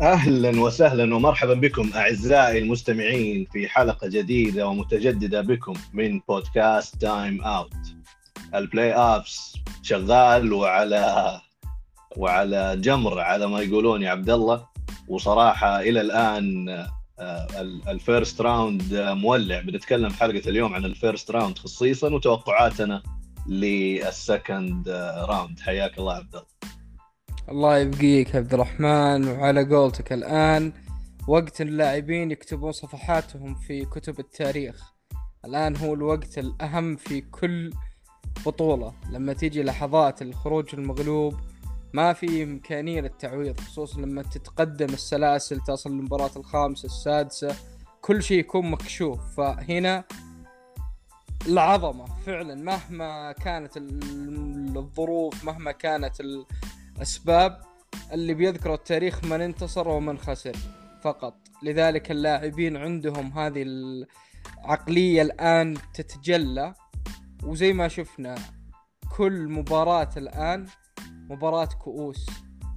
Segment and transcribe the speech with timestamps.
[0.00, 7.72] أهلا وسهلا ومرحبا بكم أعزائي المستمعين في حلقة جديدة ومتجددة بكم من بودكاست تايم اوت
[8.54, 11.40] ال playoffs شغال وعلى
[12.16, 14.66] وعلى جمر على ما يقولون يا عبد الله.
[15.08, 16.68] وصراحة إلى الآن
[17.18, 17.46] آه،
[17.88, 19.60] ال first round مولع.
[19.60, 23.02] بنتكلم حلقة اليوم عن ال first round خصيصا وتوقعاتنا
[23.46, 24.88] لل second
[25.28, 26.55] راوند حياك الله عبد الله.
[27.48, 30.72] الله يبقيك عبد الرحمن وعلى قولتك الآن
[31.28, 34.92] وقت اللاعبين يكتبون صفحاتهم في كتب التاريخ.
[35.44, 37.70] الآن هو الوقت الأهم في كل
[38.46, 38.92] بطولة.
[39.10, 41.34] لما تيجي لحظات الخروج المغلوب
[41.92, 47.56] ما في إمكانية للتعويض خصوصا لما تتقدم السلاسل تصل للمباراة الخامسة السادسة
[48.00, 49.36] كل شيء يكون مكشوف.
[49.36, 50.04] فهنا
[51.48, 53.76] العظمة فعلا مهما كانت
[54.76, 56.20] الظروف مهما كانت
[56.96, 57.60] الأسباب
[58.12, 60.56] اللي بيذكروا التاريخ من انتصر ومن خسر
[61.02, 61.34] فقط.
[61.62, 66.74] لذلك اللاعبين عندهم هذه العقلية الآن تتجلى.
[67.44, 68.34] وزي ما شفنا
[69.16, 70.66] كل مباراة الآن
[71.30, 72.26] مباراة كؤوس.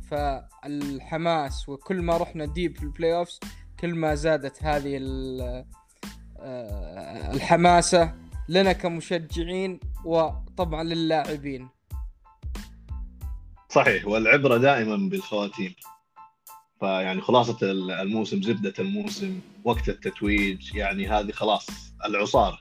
[0.09, 3.39] فالحماس وكل ما رحنا deep في ال playoffs
[3.80, 4.97] كل ما زادت هذه
[6.39, 8.15] آه، الحماسة
[8.49, 11.69] لنا كمشجعين وطبعا للاعبين.
[13.69, 14.07] صحيح.
[14.07, 15.75] والعبرة دائما بالخواتيم.
[16.79, 17.57] فيعني خلاصة
[18.01, 21.67] الموسم زبدة الموسم وقت التتويج يعني هذه خلاص
[22.05, 22.59] العصارة.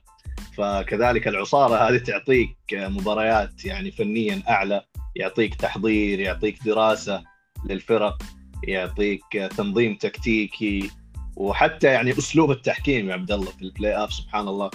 [0.56, 4.84] فكذلك العصارة هذه تعطيك مباريات يعني فنيا أعلى
[5.16, 7.24] يعطيك تحضير يعطيك دراسة
[7.64, 8.22] للفرق
[8.64, 10.90] يعطيك تنظيم تكتيكي
[11.36, 14.70] وحتى يعني أسلوب التحكيم يا عبد الله في ال playoff سبحان الله.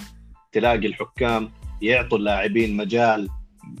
[0.52, 1.50] تلاقي الحكام
[1.82, 3.28] يعطوا اللاعبين مجال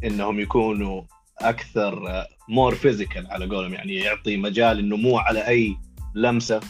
[0.04, 1.02] إنهم يكونوا
[1.40, 3.74] أكثر more physical على قولهم.
[3.74, 5.76] يعني يعطي مجال انه مو على أي
[6.14, 6.60] لمسة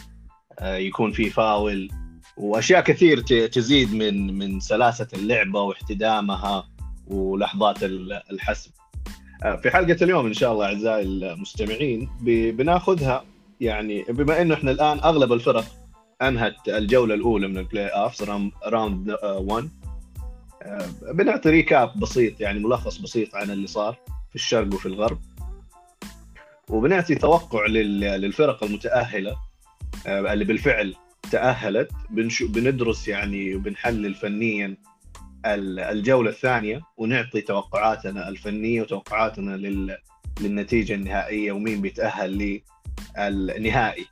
[0.59, 1.89] آه، يكون في فاول.
[2.37, 6.67] وأشياء كثير تزيد من من سلاسة اللعبة واحتدامها
[7.07, 7.83] ولحظات
[8.31, 8.71] الحسم.
[9.43, 12.09] آه، في حلقة اليوم إن شاء الله أعزائي المستمعين
[12.51, 13.23] بناخذها
[13.59, 15.65] يعني بما إنه إحنا الآن أغلب الفرق
[16.21, 18.23] أنهت الجولة الأولى من ال playoffs
[18.65, 19.69] round 1
[21.13, 23.97] بنعطي recap بسيط يعني ملخص بسيط عن اللي صار.
[24.35, 25.19] في الشرق وفي الغرب
[26.69, 29.35] وبنعطي توقع للفرق المتأهلة
[30.07, 30.95] آه، اللي بالفعل
[31.31, 31.91] تأهلت
[32.41, 34.77] بندرس يعني وبنحلل فنيا
[35.45, 39.57] الجولة الثانية ونعطي توقعاتنا الفنية وتوقعاتنا
[40.41, 42.61] للنتيجة النهائية ومين بيتأهل
[43.17, 44.05] للنهائي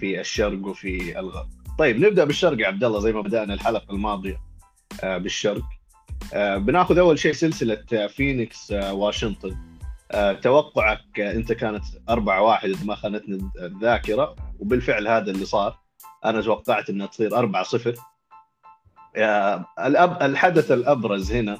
[0.00, 1.48] في الشرق وفي الغرب.
[1.78, 4.40] طيب نبدأ بالشرق يا عبد الله زي ما بدأنا الحلقة الماضية
[5.02, 5.64] آه، بالشرق.
[6.34, 9.56] آه، بناخذ أول شيء سلسلة فينيكس واشنطن.
[10.12, 15.78] آه، توقعك أنت كانت 4 1 إذا ما خانتني الذاكرة وبالفعل هذا اللي صار.
[16.24, 17.94] أنا توقعت إنها تصير 4 0
[19.86, 21.58] الأب- الحدث الأبرز هنا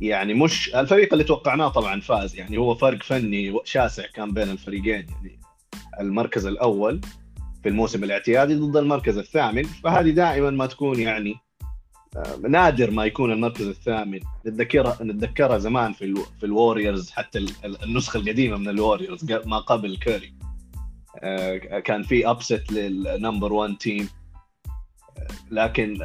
[0.00, 5.06] يعني مش الفريق اللي توقعناه طبعا فاز يعني هو فرق فني شاسع كان بين الفريقين
[5.10, 5.40] يعني
[6.00, 7.00] المركز الأول
[7.62, 9.62] في الموسم الاعتيادي ضد المركز الثامن.
[9.62, 11.34] فهذه دائما ما تكون يعني
[12.48, 14.20] نادر ما يكون المركز الثامن.
[14.46, 16.22] نتذكرها نتذكرها زمان في ألو...
[16.40, 17.46] في الوريورز حتى
[17.84, 20.34] النسخة القديمة من الوريورز ما قبل كاري
[21.22, 24.08] آه، كان في upset لل number 1 team.
[25.50, 25.98] لكن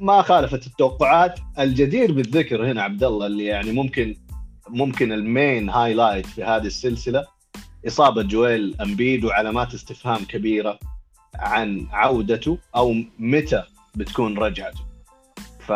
[0.00, 1.40] ما خالفت التوقعات.
[1.58, 4.16] الجدير بالذكر هنا عبد الله اللي يعني ممكن
[4.68, 7.26] ممكن ال main highlight في هذه السلسلة
[7.86, 10.78] إصابة جويل امبيد وعلامات استفهام كبيرة
[11.34, 13.62] عن عودته أو متى
[13.94, 14.91] بتكون رجعته.
[15.66, 15.72] ف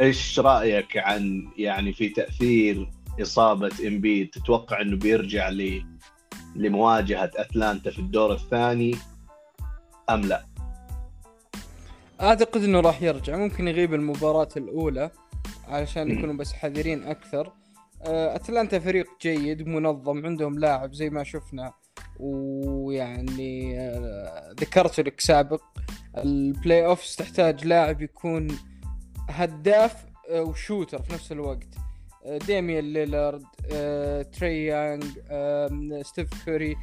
[0.00, 2.90] إيش رأيك عن يعني في تأثير
[3.22, 5.84] إصابة امبيد تتوقع إنه بيرجع ل
[6.56, 8.94] لمواجهة أتلانتا في الدور الثاني
[10.10, 10.44] أم لا؟
[12.20, 13.36] أعتقد إنه راح يرجع.
[13.36, 15.10] ممكن يغيب المباراة الأولى
[15.68, 17.52] علشان يكونوا بس حذرين أكثر.
[18.02, 21.72] آه، أتلانتا فريق جيد منظم عندهم لاعب زي ما شفنا
[22.20, 25.62] ويعني آه، ذكرت لك سابق
[26.16, 28.58] ال playoffs تحتاج لاعب يكون
[29.30, 31.68] هداف آه، و shooter في نفس الوقت.
[32.24, 33.44] آه، ديميان ليلارد
[34.32, 35.04] تري يانج
[36.02, 36.76] ستيف كوري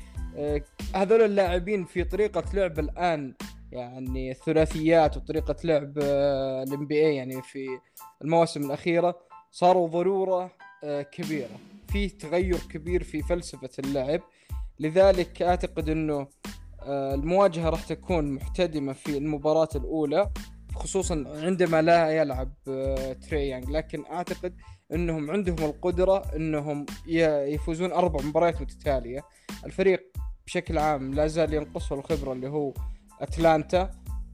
[0.96, 3.34] هذول اللاعبين في طريقة لعب الآن
[3.72, 7.68] يعني الثلاثيات وطريقة لعب ال NBA يعني في
[8.22, 9.20] المواسم الأخيرة
[9.52, 10.52] صاروا ضرورة
[11.12, 11.60] كبيرة.
[11.92, 14.22] في تغير كبير في فلسفة اللعب.
[14.82, 16.28] لذلك أعتقد أنه
[16.88, 20.30] المواجهة راح تكون محتدمة في المباراة الأولى
[20.76, 24.56] خصوصا عندما لا يلعب آه، تراي يانج لكن أعتقد
[24.94, 29.22] إنهم عندهم القدرة إنهم يفوزون أربع مباريات متتالية.
[29.66, 30.12] الفريق
[30.46, 32.74] بشكل عام لا زال ينقصه الخبره اللي هو
[33.22, 33.92] أتلانتا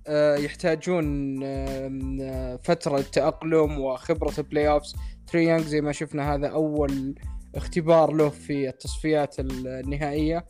[0.08, 4.96] آه، يحتاجون آه، فترة تأقلم وخبرة ال playoffs
[5.28, 7.16] تراي يانج زي ما شفنا هذا أول
[7.58, 10.46] اختبار له في التصفيات النهائية.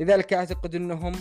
[0.00, 1.12] لذلك أعتقد أنهم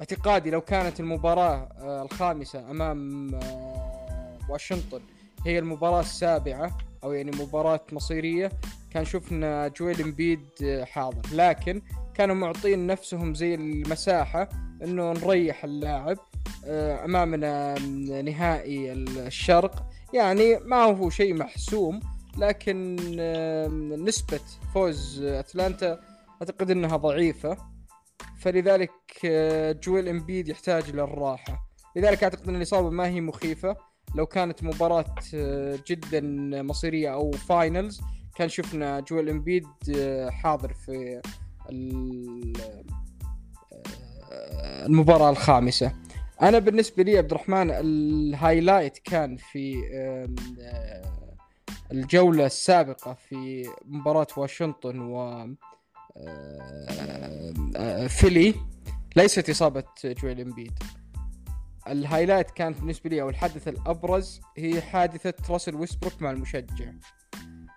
[0.00, 3.30] اعتقادي لو كانت المباراة آه، الخامسة أمام
[4.50, 5.00] واشنطن
[5.46, 8.52] هي المباراة السابعة أو يعني مباراة مصيرية
[8.90, 10.48] كان شفنا جويل امبيد
[10.84, 11.22] حاضر.
[11.32, 11.82] لكن
[12.14, 14.48] كانوا معطين نفسهم زي المساحة
[14.84, 16.16] إنه نريح اللاعب
[16.64, 17.78] آه، أمامنا
[18.22, 19.86] نهائي الشرق.
[20.14, 22.00] يعني ما هو شيء محسوم
[22.38, 22.96] لكن
[24.04, 24.40] نسبة
[24.74, 26.00] فوز أتلانتا
[26.42, 27.56] أعتقد إنها ضعيفة.
[28.38, 28.90] فلذلك
[29.24, 33.76] آه، جويل إمبيد يحتاج للراحة لذلك أعتقد إن الإصابة ما هي مخيفة.
[34.14, 36.20] لو كانت مباراة آه، جدا
[36.62, 38.00] مصيرية أو finals
[38.36, 39.66] كان شفنا جويل إمبيد
[40.28, 41.20] حاضر في
[44.86, 45.92] المباراة الخامسة.
[46.42, 49.74] أنا بالنسبة لي عبد الرحمن ال highlight كان في
[51.92, 55.46] الجولة السابقة في مباراة واشنطن و
[58.08, 58.54] فيلي
[59.16, 60.78] ليست إصابة جويل إمبيد.
[61.88, 66.92] ال highlight كانت بالنسبة لي أو الحدث الأبرز هي حادثة راسل ويسبروك مع المشجع.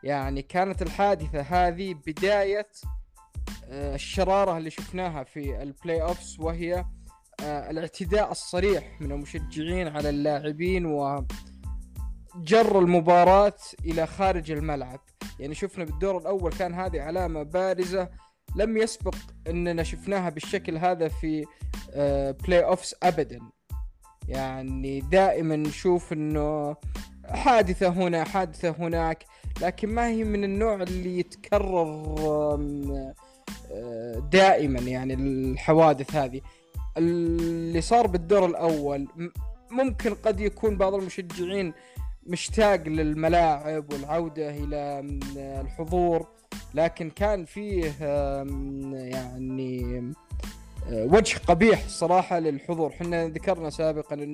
[0.03, 2.67] يعني كانت الحادثة هذه بداية
[3.69, 6.85] آه، الشرارة اللي شفناها في ال playoffs وهي
[7.43, 11.25] آه، الاعتداء الصريح من المشجعين على اللاعبين و
[12.43, 14.99] جر المباراة إلى خارج الملعب.
[15.39, 18.09] يعني شفنا بالدور الأول كان هذه علامة بارزة
[18.55, 19.15] لم يسبق
[19.47, 21.45] أننا شفناها بالشكل هذا في
[22.47, 23.39] بلاي آه، أوفس أبدا.
[24.27, 26.75] يعني دائما نشوف أنه
[27.25, 29.25] حادثة هنا حادثة هناك
[29.61, 32.55] لكن ما هي من النوع اللي يتكرر
[34.31, 36.41] دائما يعني الحوادث هذه.
[36.97, 39.07] اللي صار بالدور الأول
[39.71, 41.73] ممكن قد يكون بعض المشجعين
[42.23, 44.99] مشتاق للملاعب والعودة إلى
[45.37, 46.27] الحضور
[46.73, 47.93] لكن كان فيه
[48.93, 50.13] يعني
[50.91, 52.91] وجه قبيح صراحة للحضور.
[52.91, 54.33] حنا ذكرنا سابقا إن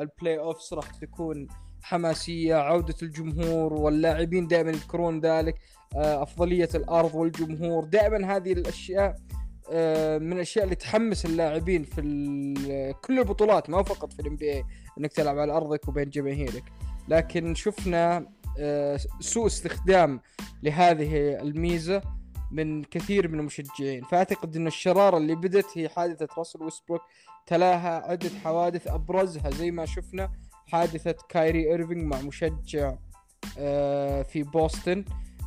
[0.00, 1.48] ال playoffs راح تكون
[1.82, 5.54] حماسية عودة الجمهور واللاعبين دائما يذكرون ذلك
[5.96, 7.84] آه، أفضلية الأرض والجمهور.
[7.84, 9.16] دائما هذه الأشياء
[9.72, 12.00] آه، من الأشياء اللي تحمس اللاعبين في
[13.04, 14.64] كل البطولات ما فقط في ال NBA
[14.98, 16.64] إنك تلعب على أرضك وبين جماهيرك.
[17.08, 18.26] لكن شفنا
[18.58, 20.20] آه، سوء استخدام
[20.62, 22.02] لهذه الميزة
[22.50, 24.02] من كثير من المشجعين.
[24.02, 27.02] فأعتقد إن الشرارة اللي بدت هي حادثة راسل ويسبروك
[27.46, 30.30] تلاها عدة حوادث أبرزها زي ما شفنا
[30.66, 32.94] حادثة كايري ايرفينج مع مشجع
[34.24, 35.04] في بوسطن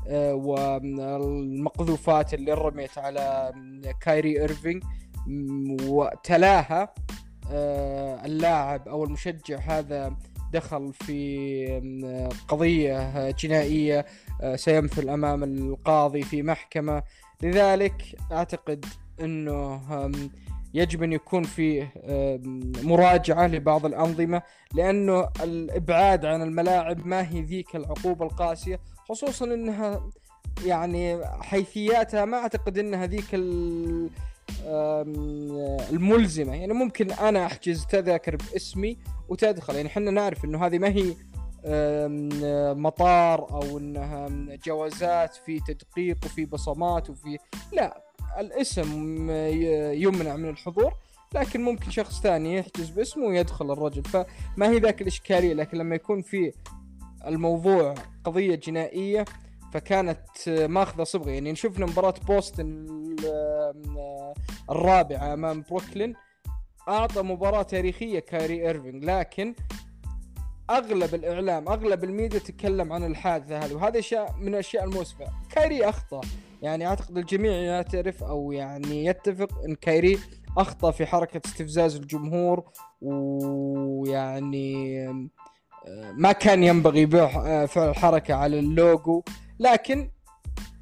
[0.07, 3.53] آه، والمقذوفات اللي رميت على
[4.01, 4.83] كايري ايرفينج
[5.83, 6.93] وتلاها
[7.51, 10.15] آه، اللاعب أو المشجع هذا
[10.53, 14.05] دخل في قضية جنائية
[14.41, 17.03] آه، سيمثل أمام القاضي في محكمة.
[17.43, 18.85] لذلك أعتقد
[19.21, 19.81] أنه
[20.73, 21.93] يجب أن يكون فيه
[22.83, 24.41] مراجعة لبعض الأنظمة
[24.73, 28.79] لأنه الإبعاد عن الملاعب ما هي ذيك العقوبة القاسية
[29.09, 30.09] خصوصا إنها
[30.65, 33.35] يعني حيثياتها ما أعتقد إنها ذيك
[35.91, 36.55] الملزمة.
[36.55, 38.97] يعني ممكن أنا أحجز تذاكر باسمي
[39.29, 39.75] وتدخل.
[39.75, 41.15] يعني إحنا نعرف إنه هذه ما هي
[42.73, 44.29] مطار أو إنها
[44.65, 47.37] جوازات في تدقيق وفي بصمات وفي
[47.73, 48.03] لا
[48.39, 49.29] الاسم
[49.93, 50.93] يمنع من الحضور.
[51.35, 54.03] لكن ممكن شخص ثاني يحجز باسمه ويدخل الرجل.
[54.03, 56.53] فما هي ذاك الإشكالية؟ لكن لما يكون في
[57.27, 59.25] الموضوع قضية جنائية
[59.73, 62.85] فكانت ماخذة صبغه يعني شفنا مباراة بوستن
[64.69, 66.13] الرابعة أمام بروكلين.
[66.87, 69.55] أعطى مباراة تاريخية كايري ايرفينج لكن
[70.69, 76.21] أغلب الإعلام أغلب الميديا تكلم عن الحادثة هذه وهذا شيء من الأشياء المؤسفه كايري أخطأ.
[76.61, 80.19] يعني أعتقد الجميع يعترف أو يعني يتفق إن كايري
[80.57, 82.63] أخطأ في حركة استفزاز الجمهور
[83.01, 85.07] ويعني
[86.13, 89.23] ما كان ينبغي آه، فعل الحركه على اللوجو.
[89.59, 90.11] لكن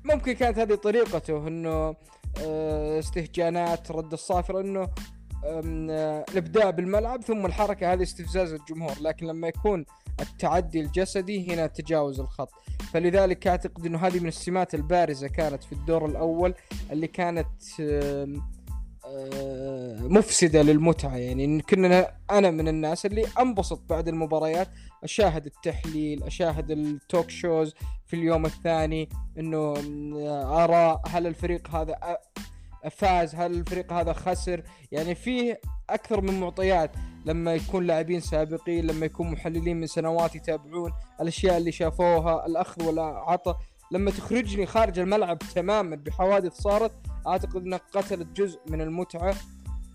[0.03, 1.95] ممكن كانت هذه طريقته إنه
[2.41, 4.89] آه، استهجانات رد الصافره إنه
[5.45, 9.85] آه، الإبداع بالملعب ثم الحركة هذه استفزاز الجمهور لكن لما يكون
[10.19, 12.49] التعدي الجسدي هنا تجاوز الخط.
[12.93, 16.53] فلذلك أعتقد إنه هذه من السمات البارزة كانت في الدور الأول
[16.91, 17.47] اللي كانت
[20.01, 21.15] مفسدة للمتعة.
[21.17, 24.67] يعني كنا أنا من الناس اللي أنبسط بعد المباريات
[25.03, 27.75] أشاهد التحليل أشاهد التوك شوز
[28.05, 29.73] في اليوم الثاني إنه
[30.63, 32.17] آراء هل الفريق هذا
[32.91, 36.91] فاز هل الفريق هذا خسر؟ يعني فيه أكثر من معطيات.
[37.25, 43.57] لما يكون لاعبين سابقين لما يكون محللين من سنوات يتابعون الأشياء اللي شافوها الأخذ والعطاء.
[43.91, 46.91] لما تخرجني خارج الملعب تماما بحوادث صارت
[47.27, 49.35] أعتقد إنها قتلت جزء من المتعة.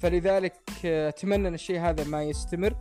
[0.01, 2.77] فلذلك أتمنى إن الشيء هذا ما يستمر.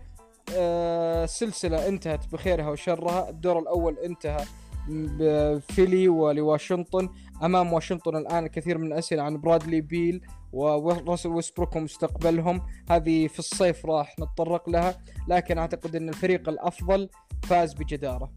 [0.49, 3.29] السلسله انتهت بخيرها وشرها.
[3.29, 4.45] الدور الأول انتهى
[4.89, 7.09] بفيلي ولواشنطن.
[7.43, 10.21] أمام واشنطن الآن الكثير من الأسئلة عن برادلي بيل
[10.53, 12.61] وراسل ويسبروك ومستقبلهم.
[12.89, 17.09] هذه في الصيف راح نتطرق لها لكن أعتقد أن الفريق الأفضل
[17.43, 18.31] فاز بجدارة.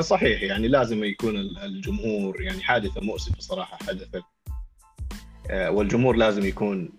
[0.00, 4.22] صحيح يعني لازم يكون الجمهور يعني حادثة مؤسفة صراحة حدثت.
[5.50, 6.92] آه، والجمهور لازم يكون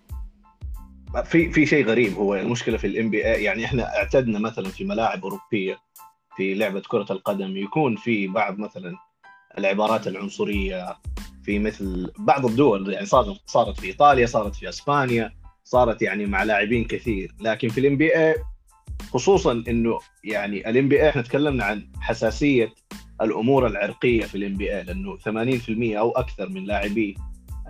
[1.24, 2.14] في في شيء غريب.
[2.14, 5.78] هو المشكلة في ال NBA يعني إحنا اعتدنا مثلا في ملاعب أوروبية
[6.36, 7.56] في لعبة كرة القدم.
[7.56, 8.96] يكون في بعض مثلا
[9.58, 10.96] العبارات العنصرية
[11.42, 15.32] في مثل بعض الدول يعني صارت صارت في إيطاليا صارت في إسبانيا
[15.64, 17.34] صارت يعني مع لاعبين كثير.
[17.40, 18.34] لكن في ال NBA
[19.10, 22.74] خصوصا إنه يعني ال NBA إحنا تكلمنا عن حساسية
[23.22, 27.16] الأمور العرقية في ال NBA لأنه 80% أو أكثر من لاعبي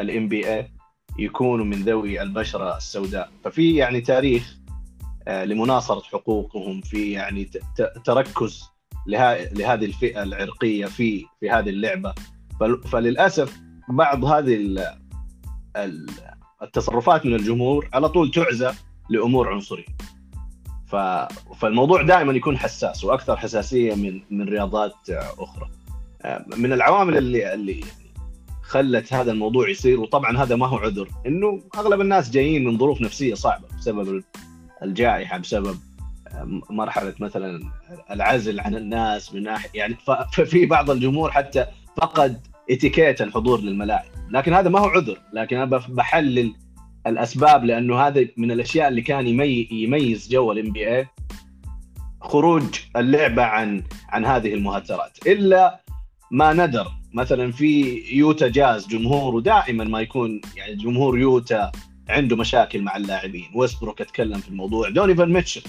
[0.01, 0.71] ال NBA
[1.19, 3.31] يكونوا من ذوي البشرة السوداء.
[3.45, 4.59] ففي يعني تاريخ
[5.29, 7.51] آه، لمناصرة حقوقهم في يعني
[8.05, 8.65] تركز
[9.07, 12.15] لهذه الفئة العرقية في في هذه اللعبة.
[12.93, 14.79] فللأسف بعض هذه
[16.63, 18.71] التصرفات من الجمهور على طول تعزى
[19.11, 19.87] لأمور عنصرية.
[21.57, 25.71] فالموضوع دائما يكون حساس وأكثر حساسية من من رياضات أخرى.
[26.23, 27.85] آه، من العوامل اللي اللي
[28.69, 33.01] خلت هذا الموضوع يصير وطبعا هذا ما هو عذر إنه أغلب الناس جايين من ظروف
[33.01, 34.23] نفسية صعبة بسبب
[34.83, 35.79] الجائحة بسبب
[36.71, 37.61] مرحلة مثلا
[38.11, 39.97] العزل عن الناس من ناحية يعني
[40.33, 44.05] ففي بعض الجمهور حتى فقد اتيكيت الحضور للملاعب.
[44.31, 46.55] لكن هذا ما هو عذر لكن أنا بحلل
[47.07, 49.27] الأسباب لأنه هذا من الأشياء اللي كان
[49.71, 51.09] يميز جو ال NBA
[52.21, 55.81] خروج اللعبة عن عن هذه المهاترات إلا
[56.31, 61.73] ما ندر مثلا في يوتا جاز جمهوره دائما ما يكون يعني جمهور يوتا
[62.09, 63.47] عنده مشاكل مع اللاعبين.
[63.55, 64.89] ويستبروك اتكلم في الموضوع.
[64.89, 65.63] دونيفان ميتشل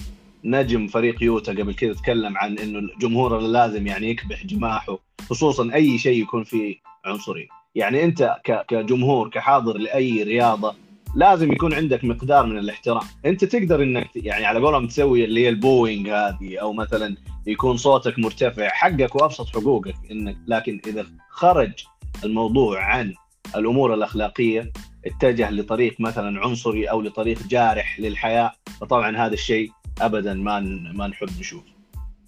[0.44, 4.98] نجم فريق يوتا قبل كذا تكلم عن إنه الجمهور لازم يعني يكبح جماحه
[5.30, 8.36] خصوصا أي شيء يكون فيه عنصري يعني أنت
[8.68, 10.74] كجمهور كحاضر لأي رياضة
[11.14, 15.48] لازم يكون عندك مقدار من الاحترام انت تقدر انك يعني على قولهم تسوي اللي هي
[15.48, 21.72] البوينج هذه أو مثلا يكون صوتك مرتفع حقك وأبسط حقوقك إنك لكن إذا خرج
[22.24, 23.14] الموضوع عن
[23.56, 24.72] الأمور الأخلاقية
[25.06, 30.60] اتجه لطريق مثلا عنصري أو لطريق جارح للحياة فطبعا هذا الشيء ابدا ما
[30.94, 31.70] ما نحب نشوفه.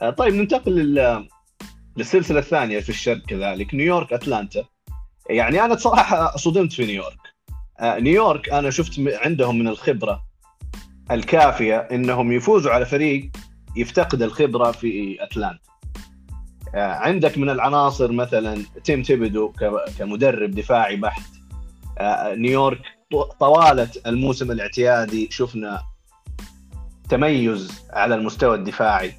[0.03, 0.73] آه، طيب ننتقل
[1.97, 4.65] للسلسلة الثانية في الشرق كذلك نيويورك أتلانتا.
[5.31, 7.22] يعني أنا بصراحه صدمت في نيويورك.
[7.83, 10.25] آه، نيويورك أنا شفت عندهم من الخبرة
[11.11, 13.31] الكافية إنهم يفوزوا على فريق
[13.77, 15.73] يفتقد الخبرة في أتلانتا.
[16.75, 19.52] آه، عندك من العناصر مثلا توم ثيبودو
[19.99, 21.23] كمدرب دفاعي بحت.
[22.35, 22.81] نيويورك
[23.41, 25.83] طوالة الموسم الاعتيادي شفنا
[27.09, 29.12] تميز على المستوى الدفاعي.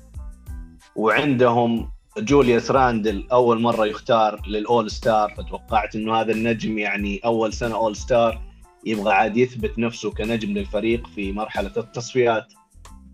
[0.95, 7.75] وعندهم جوليوس راندل أول مرة يختار لل All-Star فتوقعت إنه هذا النجم يعني أول سنة
[7.75, 8.52] All-Star.
[8.85, 12.53] يبغى عاد يثبت نفسه كنجم للفريق في مرحلة التصفيات.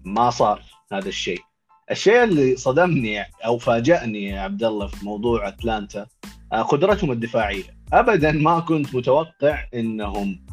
[0.06, 0.62] ما صار
[0.94, 1.42] هذا الشيء.
[1.92, 6.08] الشيء اللي صدمني أو فاجأني يا عبد الله في موضوع أتلانتا
[6.54, 7.64] آه، قدرتهم الدفاعية.
[7.94, 10.46] ابدا ما كنت متوقع إنهم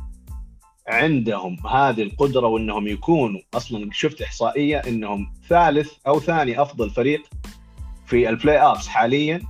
[0.89, 7.23] عندهم هذه القدرة وإنهم يكونوا أصلا شفت إحصائية إنهم ثالث أو ثاني أفضل فريق
[8.07, 9.41] في ال playoffs حاليا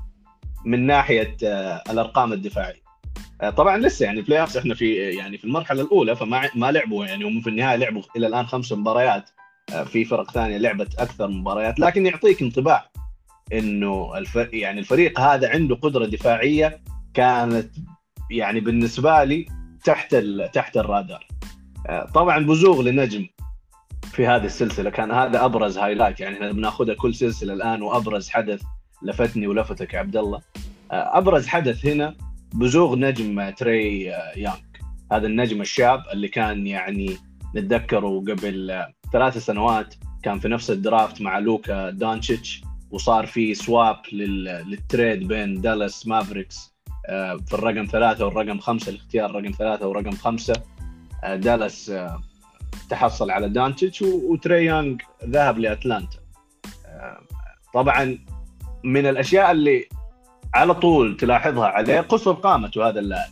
[0.65, 2.86] من ناحية آه، الأرقام الدفاعية.
[3.41, 7.25] آه، طبعا لسه يعني playoffs إحنا في يعني في المرحلة الأولى فما ما لعبوا يعني
[7.25, 9.31] هم في النهاية لعبوا إلى الآن خمس مباريات
[9.73, 12.91] آه، في فرق ثانية لعبت أكثر مباريات لكن يعطيك انطباع
[13.53, 14.37] إنه الف...
[14.37, 16.81] يعني الفريق هذا عنده قدرة دفاعية
[17.15, 17.71] كانت
[18.31, 19.47] يعني بالنسبة لي
[19.85, 20.17] تحت.
[20.53, 21.27] تحت الرادار
[21.87, 23.27] آه، طبعا بزوغ لنجم
[24.03, 28.63] في هذه السلسلة كان هذا أبرز highlight يعني إحنا بناخذها كل سلسلة الآن وأبرز حدث
[29.03, 30.41] لفتني ولفتك عبد الله
[30.91, 32.15] أبرز حدث هنا
[32.55, 34.67] بزوغ نجم تري آه، يونغ
[35.13, 37.17] هذا النجم الشاب اللي كان يعني
[37.57, 43.97] نتذكره قبل ثلاث سنوات كان في نفس ال draft مع لوكا دونتشيتش وصار في swap
[44.13, 46.77] لل trade بين دالاس مافريكس
[47.47, 50.63] في الرقم ثلاثة والرقم خمسة الاختيار رقم ثلاثة ورقم خمسة.
[51.35, 52.23] دالاس آه،
[52.91, 56.19] تحصل على دونتشيتش وتري يونغ ذهب لأتلانتا.
[56.87, 57.21] آه،
[57.75, 58.19] طبعا
[58.85, 59.89] من الأشياء اللي
[60.55, 63.31] على طول تلاحظها عليه قصر قامته هذا اللاعب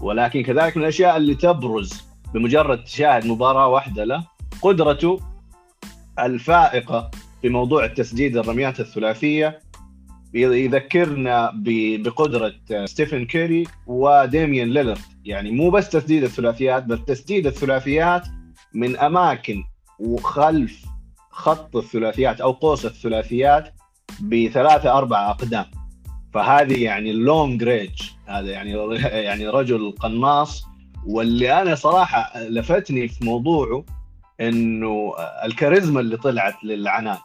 [0.00, 4.24] ولكن كذلك من الأشياء اللي تبرز بمجرد تشاهد مباراة واحدة له
[4.62, 5.20] قدرته
[6.18, 7.10] الفائقة
[7.42, 9.60] في موضوع التسديد الرميات الثلاثية.
[10.34, 12.52] يذكرنا بقدرة
[12.84, 18.28] ستيفن كيري وديميان ليلارد يعني مو بس تسديد الثلاثيات بل تسديد الثلاثيات
[18.74, 19.64] من أماكن
[19.98, 20.84] وخلف
[21.30, 23.74] خط الثلاثيات أو قوس الثلاثيات
[24.20, 25.64] بثلاثة أربعة أقدام.
[26.34, 28.70] فهذه يعني ال long range هذا يعني
[29.28, 30.64] يعني رجل قناص.
[31.06, 33.84] واللي أنا صراحة لفتني في موضوعه
[34.40, 37.18] إنه الكاريزما اللي طلعت للعنان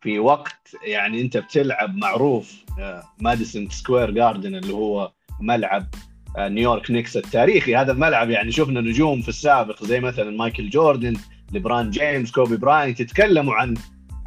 [0.00, 2.64] في وقت يعني أنت بتلعب معروف
[3.20, 5.86] ماديسون سكوير جاردن اللي هو ملعب
[6.36, 7.76] آه، نيويورك نيكس التاريخي.
[7.76, 11.16] هذا الملعب يعني شفنا نجوم في السابق زي مثلا مايكل جوردن
[11.52, 13.74] ليبران جيمس كوبي براينت يتكلموا عن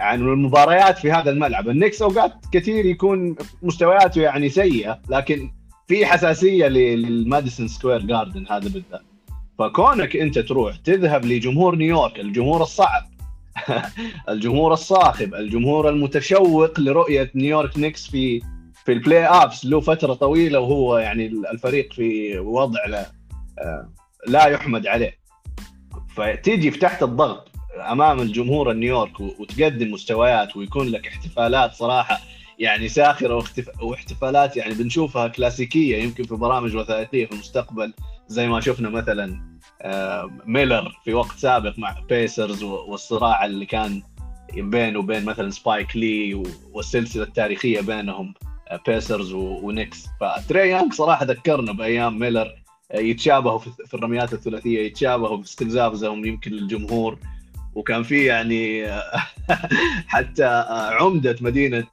[0.01, 1.69] عن المباريات في هذا الملعب.
[1.69, 5.51] النيكس أوقات كثير يكون مستوياته يعني سيئة لكن
[5.87, 9.01] في حساسية للماديسون سكوير جاردن هذا بالذات.
[9.59, 13.03] فكونك أنت تروح تذهب لجمهور نيويورك الجمهور الصعب
[14.29, 18.41] الجمهور الصاخب الجمهور المتشوق لرؤية نيويورك نيكس في
[18.85, 23.11] في ال playoffs له فترة طويلة وهو يعني الفريق في وضع لا,
[24.27, 25.17] لا يحمد عليه.
[26.15, 27.50] فتيجي في تحت الضغط.
[27.77, 32.19] أمام الجمهور النيويورك وتقدم مستويات ويكون لك احتفالات صراحة
[32.59, 33.43] يعني ساخرة
[33.81, 37.93] واحتفالات يعني بنشوفها كلاسيكية يمكن في برامج وثائقية في المستقبل
[38.27, 39.41] زي ما شفنا مثلا
[39.81, 44.01] آه، ميلر في وقت سابق مع بيسرز والصراع اللي كان
[44.53, 48.33] بينه وبين مثلا سبايك لي والسلسلة التاريخية بينهم
[48.87, 52.51] بيسرز ونيكس فتري يونغ صراحة ذكرنا بأيام ميلر
[52.91, 57.17] آه، يتشابهوا في الرميات الثلاثية يتشابهوا في استنزافهم يمكن للجمهور
[57.75, 58.87] وكان في يعني
[60.13, 60.65] حتى
[60.99, 61.87] عمدة مدينة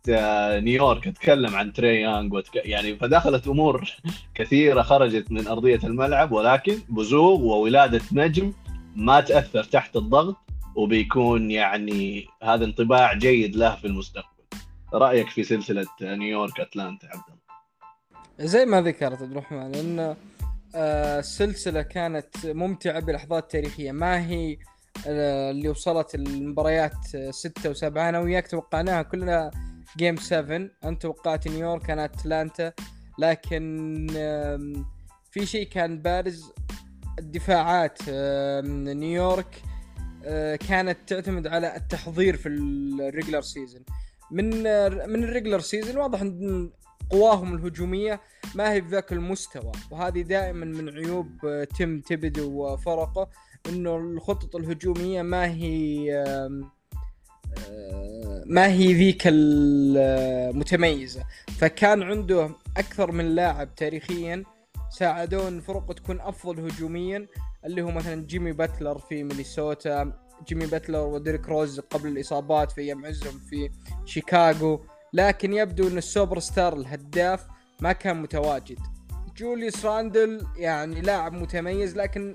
[0.58, 2.56] نيويورك تكلم عن تري يانج وتك...
[2.56, 3.92] يعني فدخلت أمور
[4.34, 8.52] كثيرة خرجت من أرضية الملعب ولكن بزوغ وولادة نجم
[8.96, 10.36] ما تأثر تحت الضغط
[10.74, 14.28] وبيكون يعني هذا انطباع جيد له في المستقبل.
[14.94, 20.16] رأيك في سلسلة نيويورك أتلانتا عبد الله؟ زي ما ذكرت عبد الرحمن إن
[20.74, 24.56] السلسلة كانت ممتعة بلحظات تاريخية ما هي
[25.06, 26.94] اللي وصلت المباريات
[27.30, 28.08] ستة وسبعة.
[28.08, 29.50] أنا وياك توقعناها كلنا
[29.96, 32.72] game 7 أنت توقعت نيويورك كان أتلانتا.
[33.18, 34.06] لكن
[35.30, 36.52] في شيء كان بارز
[37.18, 37.98] الدفاعات
[38.68, 39.62] نيويورك
[40.24, 43.84] أه، كانت تعتمد على التحضير في ال regular season
[44.30, 44.50] من
[45.10, 46.70] من ال regular season واضح إن
[47.10, 48.20] قواهم الهجومية
[48.54, 53.30] ما هي بذاك المستوى وهذه دائما من عيوب أه، توم ثيبودو وفرقه.
[53.68, 56.64] إنه الخطط الهجومية ما هي آه،
[58.46, 61.24] ما هي ذيك المتميزه
[61.58, 64.44] فكان عنده أكثر من لاعب تاريخيا
[64.90, 67.26] ساعدون الفرق تكون أفضل هجوميا
[67.64, 70.12] اللي هو مثلا جيمي باتلر في مينيسوتا
[70.48, 73.70] جيمي باتلر وديريك روز قبل الإصابات في أيام عزهم في
[74.04, 74.80] شيكاغو.
[75.12, 77.46] لكن يبدو إن السوبر ستار الهداف
[77.80, 78.78] ما كان متواجد.
[79.36, 82.32] جوليوس راندل يعني لاعب متميز لكن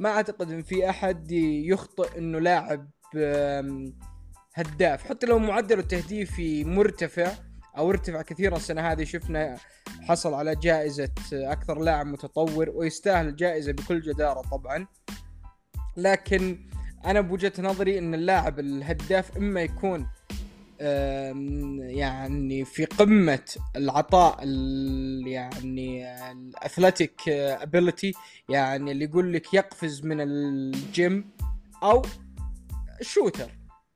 [0.00, 2.90] ما أعتقد إن في أحد يخطئ إنه لاعب
[4.54, 5.08] هداف.
[5.08, 7.32] حتى لو معدل التهديفي مرتفع
[7.76, 9.56] أو ارتفع كثيرا السنة هذه شفنا
[10.00, 14.86] حصل على جائزة أكثر لاعب متطور ويستاهل الجائزة بكل جدارة طبعا.
[15.96, 16.68] لكن
[17.04, 20.08] أنا بوجهة نظري إن اللاعب الهداف إما يكون
[20.80, 23.44] يعني في قمة
[23.76, 24.38] العطاء
[25.26, 28.12] يعني ال athletic ability
[28.48, 31.30] يعني اللي يقول لك يقفز من الجيم
[31.82, 32.02] أو
[33.00, 33.50] shooter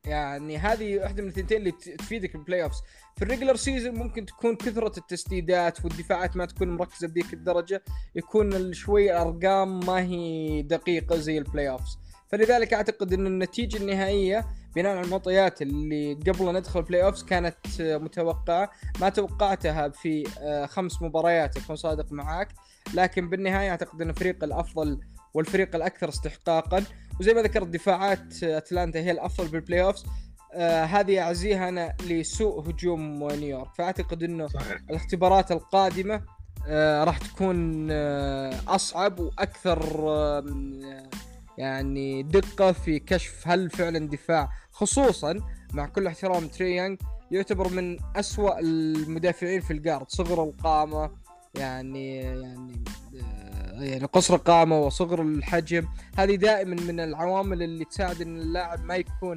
[0.04, 2.83] يعني هذه واحدة من الثنتين اللي تفيدك بال playoffs
[3.16, 7.82] في ال regular season ممكن تكون كثرة التسديدات والدفاعات ما تكون مركزة بذيك الدرجة
[8.14, 14.96] يكون شوي الارقام ما هي دقيقة زي ال playoffs فلذلك أعتقد إن النتيجة النهائية بناء
[14.96, 18.70] على المعطيات اللي قبل ندخل playoffs كانت متوقعة.
[19.00, 22.48] ما توقعتها في آه، خمس مباريات أكون صادق معاك.
[22.94, 25.00] لكن بالنهاية أعتقد إن الفريق الأفضل
[25.35, 26.85] والفريق الأكثر استحقاقا.
[27.20, 30.04] وزي ما ذكرت دفاعات أتلانتا هي الأفضل بال playoffs
[30.54, 33.74] آه هذه أعزيها أنا لسوء هجوم نيويورك.
[33.78, 34.80] فأعتقد إنه صحيح.
[34.90, 36.22] الاختبارات القادمة
[36.66, 40.44] آه راح تكون آه أصعب وأكثر آه
[41.61, 45.40] يعني دقة في كشف هل فعلا دفاع خصوصا
[45.73, 46.98] مع كل احترام تري يونغ
[47.31, 51.11] يعتبر من أسوأ المدافعين في ال guard صغر القامة
[51.55, 52.85] يعني يعني
[53.23, 55.87] آه، يعني قصر القامة وصغر الحجم.
[56.16, 59.37] هذه دائما من العوامل اللي تساعد إن اللاعب ما يكون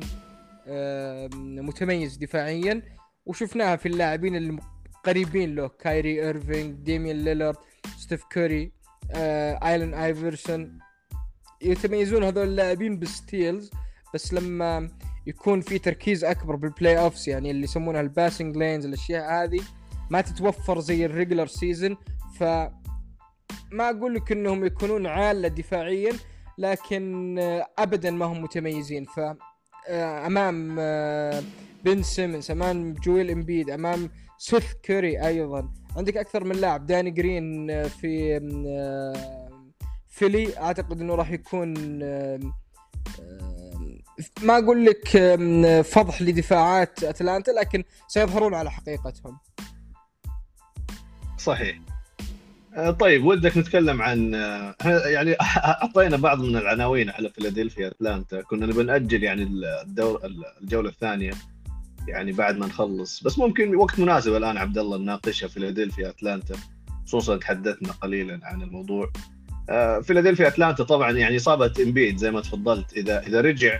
[1.65, 2.81] متميز دفاعيا.
[3.25, 4.59] وشفناها في اللاعبين اللي
[5.03, 7.57] قريبين له كايري ايرفينج ديميان ليلارد
[7.97, 8.71] ستيف كيري
[9.11, 10.79] آه ألن آيفرسون.
[11.63, 13.71] يتميزون هذول اللاعبين بال steals
[14.13, 14.89] بس لما
[15.27, 19.59] يكون في تركيز أكبر بال playoffs يعني اللي يسمونها ال passing lanes الأشياء هذه
[20.09, 21.97] ما تتوفر زي ال regular season
[22.39, 22.43] ف
[23.71, 26.13] ما أقول لك إنهم يكونون عالة دفاعيا
[26.57, 27.35] لكن
[27.77, 29.05] ابدا ما هم متميزين.
[29.05, 29.19] ف
[29.87, 31.43] آه، أمام آه،
[31.85, 35.69] بن سيمنز أمام جويل إمبيد أمام سيث كوري أيضا.
[35.97, 38.39] عندك أكثر من لاعب داني جرين آه، في
[40.13, 41.73] فيلي أعتقد إنه راح يكون
[44.41, 45.07] ما أقول لك
[45.85, 49.37] فضح لدفاعات أتلانتا لكن سيظهرون على حقيقتهم.
[51.37, 51.79] صحيح.
[52.75, 55.35] آه، طيب ودك نتكلم عن آه، يعني
[55.83, 58.41] أعطينا بعض من العناوين على فيلادلفيا أتلانتا.
[58.41, 59.43] كنا نبي نأجل يعني
[59.83, 60.21] الدور
[60.61, 61.31] الجولة الثانية
[62.07, 63.23] يعني بعد ما نخلص.
[63.23, 65.47] بس ممكن وقت مناسب الآن عبد الله نناقشها.
[65.47, 66.55] فيلادلفيا أتلانتا
[67.05, 69.11] خصوصا تحدثنا قليلا عن الموضوع.
[70.03, 72.93] فيلادلفيا أتلانتا طبعا يعني إصابة إمبيد زي ما تفضلت.
[72.93, 73.79] اذا إذا رجع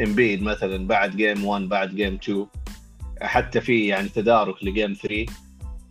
[0.00, 2.46] إمبيد مثلا بعد game 1 بعد game 2
[3.22, 5.26] حتى في يعني تدارك ل game 3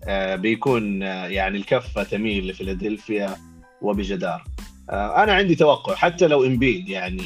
[0.03, 3.35] آه، بيكون آه، يعني الكفة تميل لفيلادلفيا
[3.81, 4.43] وبجدارة
[4.89, 7.23] آه، أنا عندي توقع حتى لو إمبيد يعني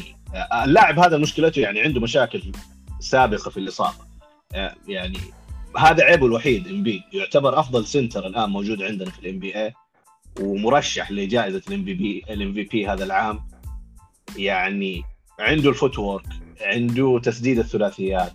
[0.64, 2.42] اللاعب هذا مشكلته يعني عنده مشاكل
[3.00, 4.06] سابقة في الإصابة.
[4.88, 5.18] يعني
[5.78, 7.02] هذا عيبه الوحيد إمبيد.
[7.14, 9.74] يعتبر أفضل center الآن موجود عندنا في ال NBA
[10.42, 13.40] ومرشح لجائزة ال MVP ال MVP هذا العام.
[14.38, 15.04] يعني
[15.40, 16.26] عنده ال footwork
[16.62, 18.34] عنده تسديد الثلاثيات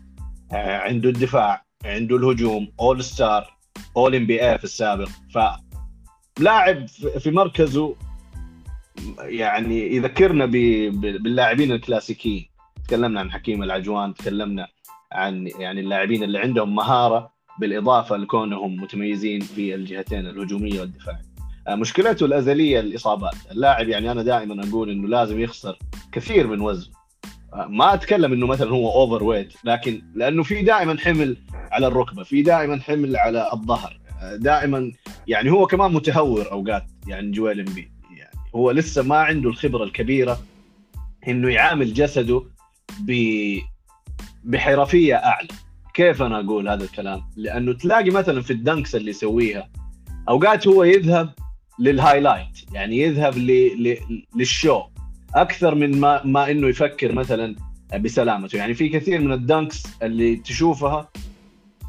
[0.52, 3.56] عنده الدفاع عنده الهجوم اول ستار
[3.96, 5.08] اول ام بي اي في السابق.
[5.34, 6.86] فلاعب
[7.18, 7.96] في مركزه
[9.18, 12.50] يعني يذكرنا باللاعبين الكلاسيكيين.
[12.88, 14.68] تكلمنا عن حكيم أولاجوان تكلمنا
[15.12, 21.29] عن يعني اللاعبين اللي عندهم مهارة بالإضافة لكونهم متميزين في الجهتين الهجومية والدفاعية.
[21.68, 23.34] مشكلته الأزلية الإصابات.
[23.50, 25.78] اللاعب يعني أنا دائما أقول إنه لازم يخسر
[26.12, 26.94] كثير من وزنه.
[27.68, 32.80] ما أتكلم إنه مثلا هو overweight لكن لأنه في دائما حمل على الركبة في دائما
[32.80, 34.00] حمل على الظهر.
[34.34, 34.92] دائما
[35.26, 40.40] يعني هو كمان متهور أوقات يعني جويل إمبيد يعني هو لسه ما عنده الخبرة الكبيرة
[41.28, 42.42] إنه يعامل جسده
[43.00, 43.12] ب
[44.44, 45.48] بحرفية أعلى.
[45.94, 49.68] كيف أنا أقول هذا الكلام؟ لأنه تلاقي مثلا في ال dunks اللي يسويها
[50.28, 51.30] أوقات هو يذهب
[51.80, 53.38] لل highlight يعني يذهب.
[54.36, 54.82] لل show.
[55.34, 57.56] أكثر من ما ما إنه يفكر مثلا
[57.98, 58.56] بسلامته.
[58.56, 61.08] يعني في كثير من ال dunks اللي تشوفها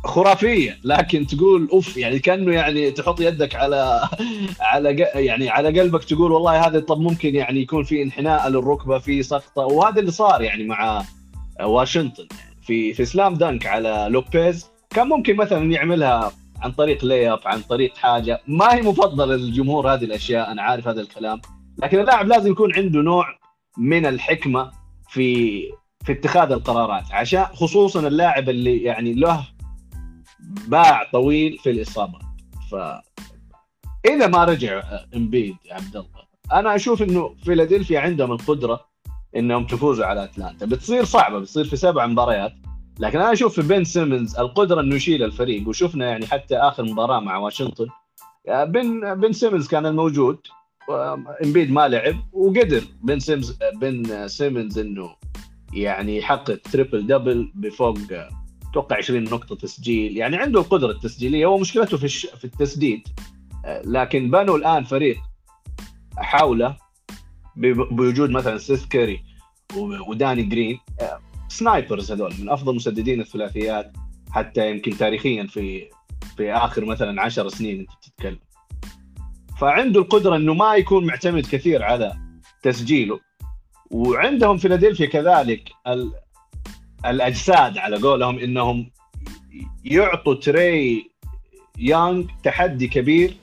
[0.04, 4.10] خرافية لكن تقول أوف يعني كأنه يعني تحط يدك على
[4.72, 9.24] على يعني على قلبك تقول والله هذا طب ممكن يعني يكون في انحناء للركبة في
[9.24, 9.66] سقطة.
[9.66, 11.04] وهذا اللي صار يعني مع
[11.64, 12.28] واشنطن.
[12.62, 17.98] في في slam dunk على لوبيز كان ممكن مثلا يعملها عن طريق layup عن طريق
[17.98, 18.42] حاجة.
[18.48, 21.42] ما هي مفضلة للجمهور هذه الأشياء أنا عارف هذا الكلام.
[21.78, 23.26] لكن اللاعب لازم يكون عنده نوع
[23.78, 24.72] من الحكمة
[25.10, 25.62] في
[26.06, 27.12] في اتخاذ القرارات.
[27.12, 29.48] عشان خصوصا اللاعب اللي يعني له
[30.68, 32.22] باع طويل في الاصابات
[32.72, 32.76] ف
[34.06, 34.84] اذا ما رجع
[35.16, 36.22] إمبيد يا عبد الله.
[36.54, 38.86] أنا أشوف إنه فيلادلفيا عندهم القدرة
[39.36, 40.66] إنهم يفوزوا على أتلانتا.
[40.66, 42.54] بتصير صعبة بتصير في سبع مباريات.
[43.02, 47.20] لكن أنا أشوف في بن سيمنز القدرة إنه يشيل الفريق وشفنا يعني حتى آخر مباراة
[47.20, 47.88] مع واشنطن.
[48.48, 50.40] بن بن سيمنز كان الموجود
[51.44, 55.16] إمبيد ما لعب وقدر بن سيمنز بن سيمنز إنه
[55.74, 57.98] يعني يحقق triple double بفوق
[58.70, 60.18] أتوقع 20 نقطة تسجيل.
[60.18, 62.08] يعني عنده القدرة التسجيلية هو مشكلته في.
[62.08, 63.08] في التسديد.
[63.86, 65.18] لكن بنوا الآن فريق
[66.18, 66.78] حوله
[67.92, 69.24] بوجود مثلا سيث كيري
[70.08, 70.80] وداني جرين.
[71.52, 73.92] snipers هذول من أفضل مسددين الثلاثيات
[74.32, 75.90] حتى يمكن تاريخيا في
[76.38, 78.40] في آخر مثلا 10 سنين أنت بتتكلم.
[79.60, 82.14] فعنده القدرة إنه ما يكون معتمد كثير على
[82.64, 83.20] تسجيله.
[83.92, 86.12] وعندهم فيلادلفيا كذلك ال...
[87.06, 88.92] الأجساد على قولهم إنهم
[89.86, 91.12] يعطوا تري
[91.78, 93.38] يانج تحدي كبير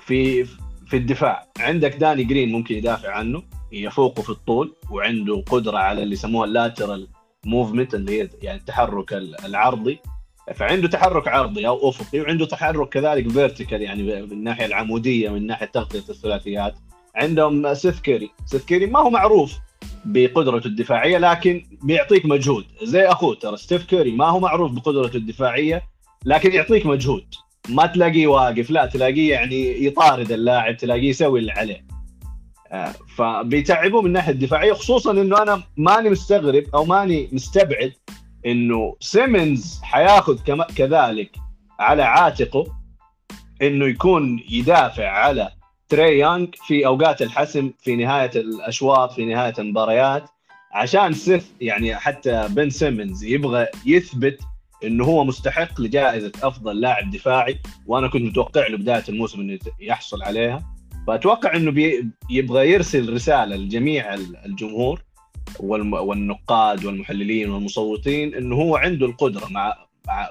[0.00, 0.44] في
[0.86, 1.46] في الدفاع.
[1.58, 6.54] عندك داني جرين ممكن يدافع عنه يفوقه في الطول وعنده قدرة على اللي يسموها ال
[6.54, 7.08] lateral
[7.48, 9.12] movement اللي هي يعني التحرك
[9.44, 9.98] العرضي.
[10.54, 15.66] فعنده تحرك عرضي أو أفقي وعنده تحرك كذلك vertical يعني من الناحيه العمودية من ناحية
[15.66, 16.74] تغطية الثلاثيات.
[17.14, 19.58] عندهم سيث كيري سيث كيري ما هو معروف
[20.04, 22.64] بقدرته الدفاعية لكن بيعطيك مجهود.
[22.82, 25.82] زي أخوه ترى ستيف كيري ما هو معروف بقدرته الدفاعية
[26.24, 27.24] لكن يعطيك مجهود.
[27.68, 31.97] ما تلاقيه واقف لا تلاقيه يعني يطارد اللاعب تلاقيه يسوي اللي عليه.
[33.16, 37.92] فبيتعبوه من الناحية الدفاعية خصوصا إنه أنا ماني مستغرب أو ماني مستبعد
[38.46, 40.38] إنه سيمنز حياخذ
[40.76, 41.36] كذلك
[41.80, 42.66] على عاتقه
[43.62, 45.50] إنه يكون يدافع على
[45.88, 50.30] تري يانج في أوقات الحسم في نهاية الأشواط في نهاية المباريات
[50.72, 54.40] عشان سيث يعني حتى بن سيمنز يبغى يثبت
[54.84, 60.22] إنه هو مستحق لجائزة أفضل لاعب دفاعي وأنا كنت متوقع له بداية الموسم إنه يحصل
[60.22, 60.77] عليها.
[61.08, 65.02] فأتوقع إنه بي يبغى يرسل رسالة لجميع الجمهور
[65.60, 70.30] والنقاد والمحللين والمصوتين إنه هو عنده القدرة مع مع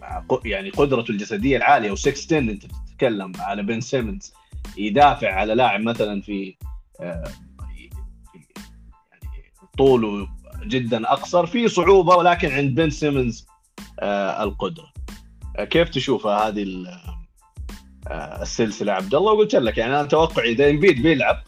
[0.00, 4.32] مع يعني قدرته الجسدية العالية و6 10 أنت بتتكلم على بن سيمنز
[4.76, 6.56] يدافع على لاعب مثلا في
[7.00, 7.24] آه،
[7.60, 7.90] يعني
[9.78, 10.28] طوله
[10.64, 13.46] جدا أقصر في صعوبة ولكن عند بن سيمنز
[14.00, 14.92] آه، القدرة.
[15.56, 16.62] آه، كيف تشوفها هذه
[18.10, 21.42] السلسلة عبد الله وقلت لك يعني أنا توقعي إذا امبيد بيلعب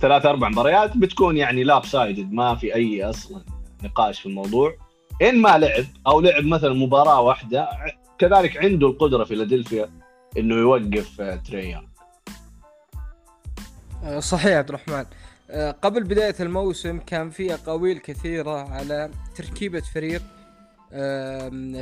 [0.00, 3.42] ثلاث أربع مباريات بتكون يعني lopsided ما في أي أصلا
[3.82, 4.76] نقاش في الموضوع.
[5.22, 7.68] إن ما لعب أو لعب مثلا مباراة واحدة
[8.18, 9.90] كذلك عنده القدرة فيلادلفيا
[10.38, 11.86] إنه يوقف تري يانج
[14.04, 15.04] آه، صحيح عبد الرحمن.
[15.50, 20.22] آه، قبل بداية الموسم كان في أقاويل كثيرة على تركيبة فريق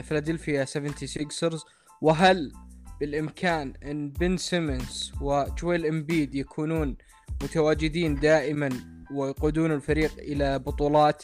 [0.03, 1.59] فيلادلفيا 76
[2.03, 2.53] وهل
[3.02, 6.96] بالإمكان أن بن سيمنز وجويل إمبيد يكونون
[7.42, 8.70] متواجدين دائما
[9.14, 11.22] ويقودون الفريق إلى بطولات.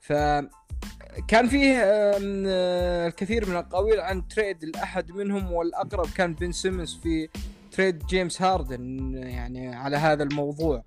[0.00, 0.12] ف
[1.28, 1.82] كان فيه
[2.16, 7.28] الكثير من الاقاويل عن trade لأحد منهم والأقرب كان بن سيمنز في
[7.72, 10.84] trade جيمس هاردن يعني على هذا الموضوع.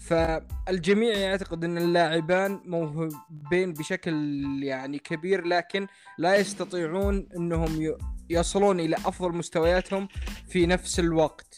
[0.00, 4.14] فالجميع يعتقد أن اللاعبان موهوبين بشكل
[4.62, 5.86] يعني كبير لكن
[6.18, 7.96] لا يستطيعون أنهم
[8.30, 10.08] يصلون إلى أفضل مستوياتهم
[10.48, 11.56] في نفس الوقت.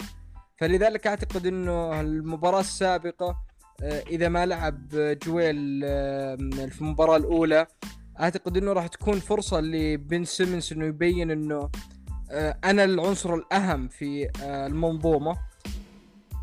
[0.57, 3.37] فلذلك أعتقد إنه المباراة السابقة
[3.83, 4.89] آه، إذا ما لعب
[5.25, 5.81] جويل
[6.71, 7.67] في المباراة الأولى
[8.21, 11.71] أعتقد إنه راح تكون فرصة لبن سيمنز إنه يبين إنه
[12.31, 15.37] آه، أنا العنصر الأهم في آه، المنظومة.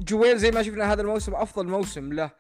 [0.02, 2.32] جويل زي ما شفنا هذا الموسم أفضل موسم له.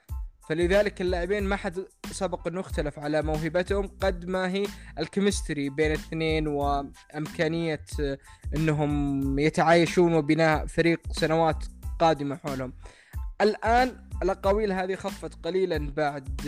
[0.50, 4.66] فلذلك اللاعبين ما حد سبق إنه اختلف على موهبتهم قد ما هي
[5.00, 8.18] الكيمستري بين الاثنين وأمكانية آه،
[8.56, 11.66] إنهم يتعايشون وبناء فريق سنوات
[12.00, 12.74] قادمة حولهم.
[13.42, 16.42] الآن الأقاويل هذه خفت قليلا بعد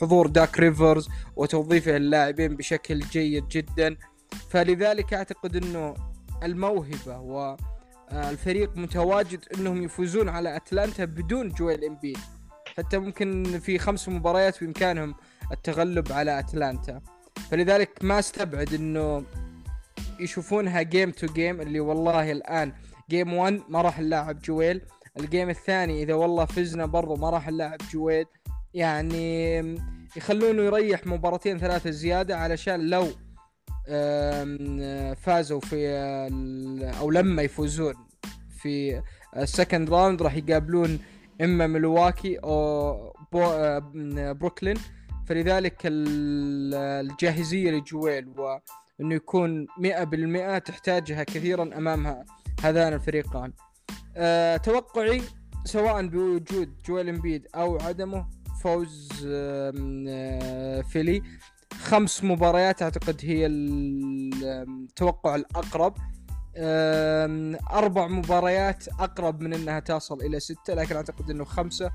[0.00, 3.96] حضور داك ريفرز وتوظيفه اللاعبين بشكل جيد جدا
[4.50, 5.94] فلذلك أعتقد إنه
[6.42, 7.18] الموهبة
[8.14, 12.18] والفريق متواجد إنهم يفوزون على أتلانتا بدون جويل إمبيد.
[12.78, 15.14] حتى ممكن في خمس مباريات بإمكانهم
[15.52, 17.00] التغلب على أتلانتا.
[17.50, 19.24] فلذلك ما أستبعد إنه
[20.20, 22.72] يشوفونها game to game اللي والله الآن
[23.10, 24.80] game 1 ما راح نلاعب جويل.
[25.20, 28.26] ال game الثاني إذا والله فزنا برضو ما راح نلاعب جويل.
[28.74, 29.58] يعني
[30.16, 33.06] يخلونه يريح مباراتين ثلاثة زيادة علشان لو
[35.14, 35.88] فازوا في
[37.00, 37.94] أو لما يفوزون
[38.58, 39.02] في
[39.36, 40.98] ال second round راح يقابلون
[41.40, 44.76] إما ملواكي أو بروكلين.
[45.26, 52.24] فلذلك الجاهزية لجويل وإنه يكون 100% تحتاجها كثيرا أمام
[52.62, 53.52] هذان الفريقان.
[54.16, 55.22] أه توقعي
[55.64, 58.26] سواء بوجود جويل إمبيد أو عدمه
[58.62, 61.22] فوز آه، فيلي.
[61.90, 65.94] خمس مباريات أعتقد هي التوقع الأقرب.
[67.70, 71.90] أربع مباريات أقرب من إنها تصل إلى ستة لكن أعتقد إنه خمسة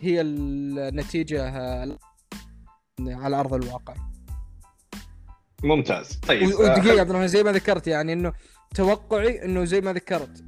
[0.00, 1.98] هي النتيجة آه،
[3.00, 3.94] على أرض الواقع.
[5.64, 6.20] ممتاز.
[6.28, 8.32] طيب ودقيقة عبد الرحمن زي ما ذكرت يعني إنه
[8.74, 10.44] توقعي إنه زي ما ذكرت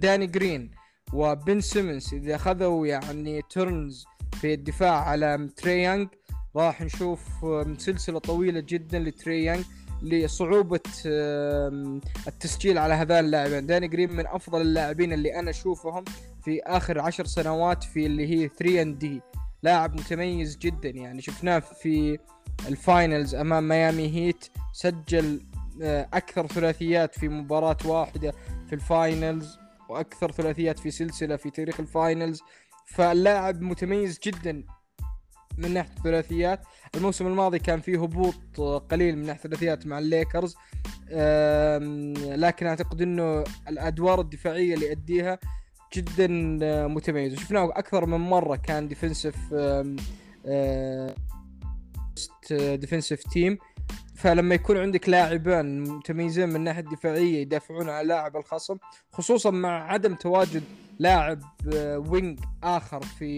[0.00, 0.70] داني جرين
[1.12, 4.04] وبن سيمنز إذا أخذوا يعني turns
[4.40, 6.08] في الدفاع على تري يانج
[6.56, 7.20] راح نشوف
[7.78, 9.64] سلسلة طويلة جدا لتري يانج
[10.02, 10.80] لصعوبة
[12.28, 13.66] التسجيل على هذان اللاعبين.
[13.66, 16.04] داني جرين من أفضل اللاعبين اللي أنا أشوفهم
[16.44, 19.20] في آخر عشر سنوات في اللي هي 3 and D
[19.62, 21.22] لاعب متميز جدا يعني.
[21.22, 22.18] شفناه في
[22.68, 25.40] ال finals أمام ميامي هيت سجل
[25.82, 28.32] آه، أكثر ثلاثيات في مباراة واحدة
[28.66, 32.42] في ال finals وأكثر ثلاثيات في سلسلة في تاريخ ال finals.
[32.86, 34.64] فاللاعب متميز جدا.
[35.58, 36.60] من ناحية الثلاثيات.
[36.94, 38.60] الموسم الماضي كان فيه هبوط
[38.90, 40.56] قليل من ناحية الثلاثيات مع الليكرز.
[42.36, 45.38] لكن أعتقد إنه الأدوار الدفاعية اللي يؤديها
[45.94, 46.26] جدا
[46.86, 49.36] متميز شفناه أكثر من مرة كان defensive
[52.52, 53.58] defensive team
[54.14, 58.76] فلما يكون عندك لاعبان متميزين من الناحيه الدفاعيه يدافعون على لاعب الخصم
[59.12, 60.62] خصوصا مع عدم تواجد
[60.98, 61.42] لاعب
[62.10, 63.28] wing آه، آخر في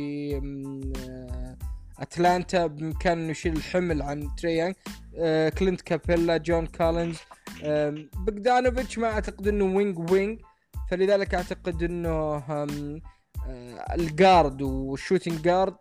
[2.00, 4.74] أتلانتا بامكانه انه يشيل الحمل عن تري يانج
[5.18, 7.18] آه كلينت كابيلا جون كولينز
[7.64, 7.94] آه
[8.26, 10.40] بogdanovic ما أعتقد إنه wing wing
[10.90, 12.66] فلذلك أعتقد إنه آه
[13.94, 15.76] ال guard وال shooting guard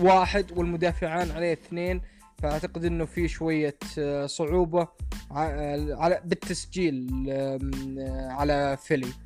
[0.00, 2.00] واحد والمدافعان عليه اثنين
[2.42, 4.88] فأعتقد إنه في شوية آه، صعوبة
[5.30, 9.23] على بالتسجيل آه، على فيلي.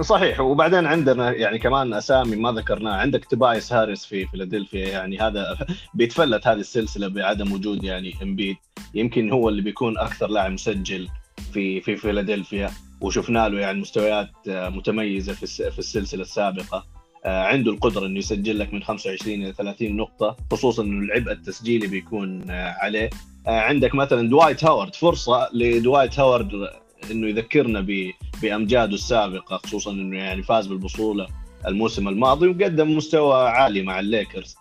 [0.00, 2.94] صحيح وبعدين عندنا يعني كمان أسامي ما ذكرناها.
[2.94, 5.56] عندك توبايس هاريس في فيلادلفيا يعني هذا
[5.94, 8.56] بيتفلت هذه السلسلة بعدم وجود يعني امبيد
[8.94, 11.08] يمكن هو اللي بيكون أكثر لاعب مسجل
[11.52, 16.86] في في فيلادلفيا وشفنا له يعني مستويات آه، متميزة في السلسلة السابقة.
[17.24, 21.86] آه، عنده القدرة إنه يسجل لك من 25 إلى 30 نقطة خصوصا إنه العبء التسجيلي
[21.86, 23.10] بيكون آه، عليه.
[23.46, 26.68] عندك مثلا دوايت هاورد فرصة لدوايت هاورد
[27.10, 27.86] إنه يذكرنا
[28.42, 31.26] بأمجاده السابقة خصوصا إنه يعني فاز بالبطولة
[31.66, 34.56] الموسم الماضي وقدم مستوى عالي مع الليكرز.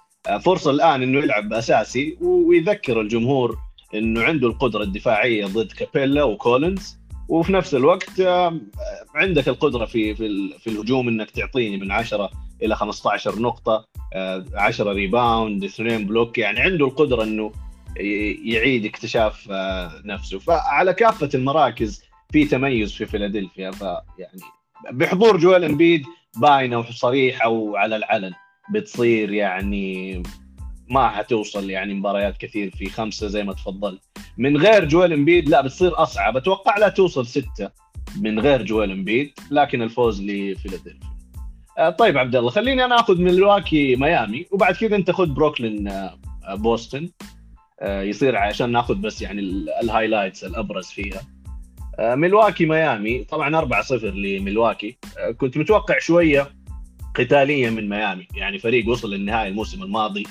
[0.46, 3.58] فرصة الآن إنه يلعب أساسي ويذكر الجمهور
[3.96, 6.98] إنه عنده القدرة الدفاعية ضد كابيلا وكولينز.
[7.30, 8.22] وفي نفس الوقت
[9.16, 12.30] عندك القدرة في في, في الهجوم إنك تعطيني من 10
[12.64, 13.86] إلى 15 نقطة
[14.56, 17.52] 10 rebound اثنين block يعني عنده القدرة إنه
[18.46, 19.48] يعيد اكتشاف
[20.06, 20.40] نفسه.
[20.40, 23.72] فعلى كافة المراكز في تميز في فيلادلفيا.
[23.72, 24.41] فيعني
[24.91, 26.04] بحضور جويل إمبيد
[26.38, 28.34] باينة وصريحة وعلى العلن.
[28.74, 30.24] بتصير يعني
[30.89, 34.02] ما حتوصل يعني مباريات كثير في خمسة زي ما تفضلت
[34.38, 36.38] من غير جويل إمبيد لا بتصير أصعب.
[36.38, 37.69] أتوقع لا توصل ستة
[38.22, 41.13] من غير جويل إمبيد لكن الفوز لفيلادلفيا.
[41.78, 46.17] آه طيب عبد الله خليني أنا آخذ ميلواكي ميامي وبعد كذا أنت خذ بروكلين آه
[46.50, 47.10] بوسطن.
[47.80, 49.41] آه يصير عشان ناخذ بس يعني
[49.84, 51.22] ال highlights الأبرز فيها.
[52.00, 53.24] آه ميلواكي ميامي.
[53.24, 54.98] طبعا 4-0 لميلواكي.
[55.18, 56.48] آه كنت متوقع شوية
[57.16, 58.28] قتالية من ميامي.
[58.36, 60.24] يعني فريق وصل للنهائي الموسم الماضي.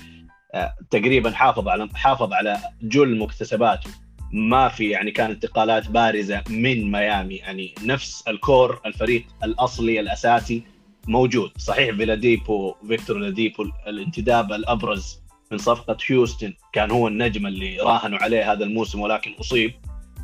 [0.90, 3.90] تقريبا حافظ على حافظ على جل مكتسباته.
[4.33, 7.35] ما في يعني كانت انتقالات بارزة من ميامي.
[7.35, 10.62] يعني نفس ال core الفريق الأصلي الأساسي
[11.09, 11.51] موجود.
[11.59, 15.22] صحيح أولاديبو فيكتور أولاديبو الانتداب الأبرز
[15.53, 19.72] من صفقة هيوستن كان هو النجم اللي راهنوا عليه هذا الموسم ولكن أصيب.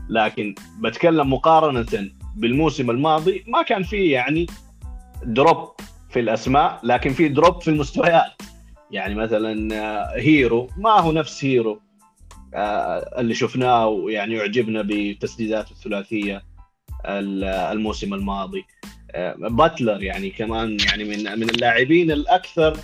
[0.08, 4.46] لكن بتكلم مقارنة بالموسم الماضي ما كان في يعني
[5.24, 5.70] drop
[6.10, 8.42] في الأسماء لكن في drop في المستويات.
[8.90, 11.80] يعني مثلا آه، هيرو ما هو نفس هيرو
[12.54, 16.42] آه، اللي شفناه ويعني يعجبنا بتسديداته الثلاثية
[17.06, 18.64] الموسم الماضي.
[19.10, 22.76] آه، باتلر يعني كمان يعني من من اللاعبين الأكثر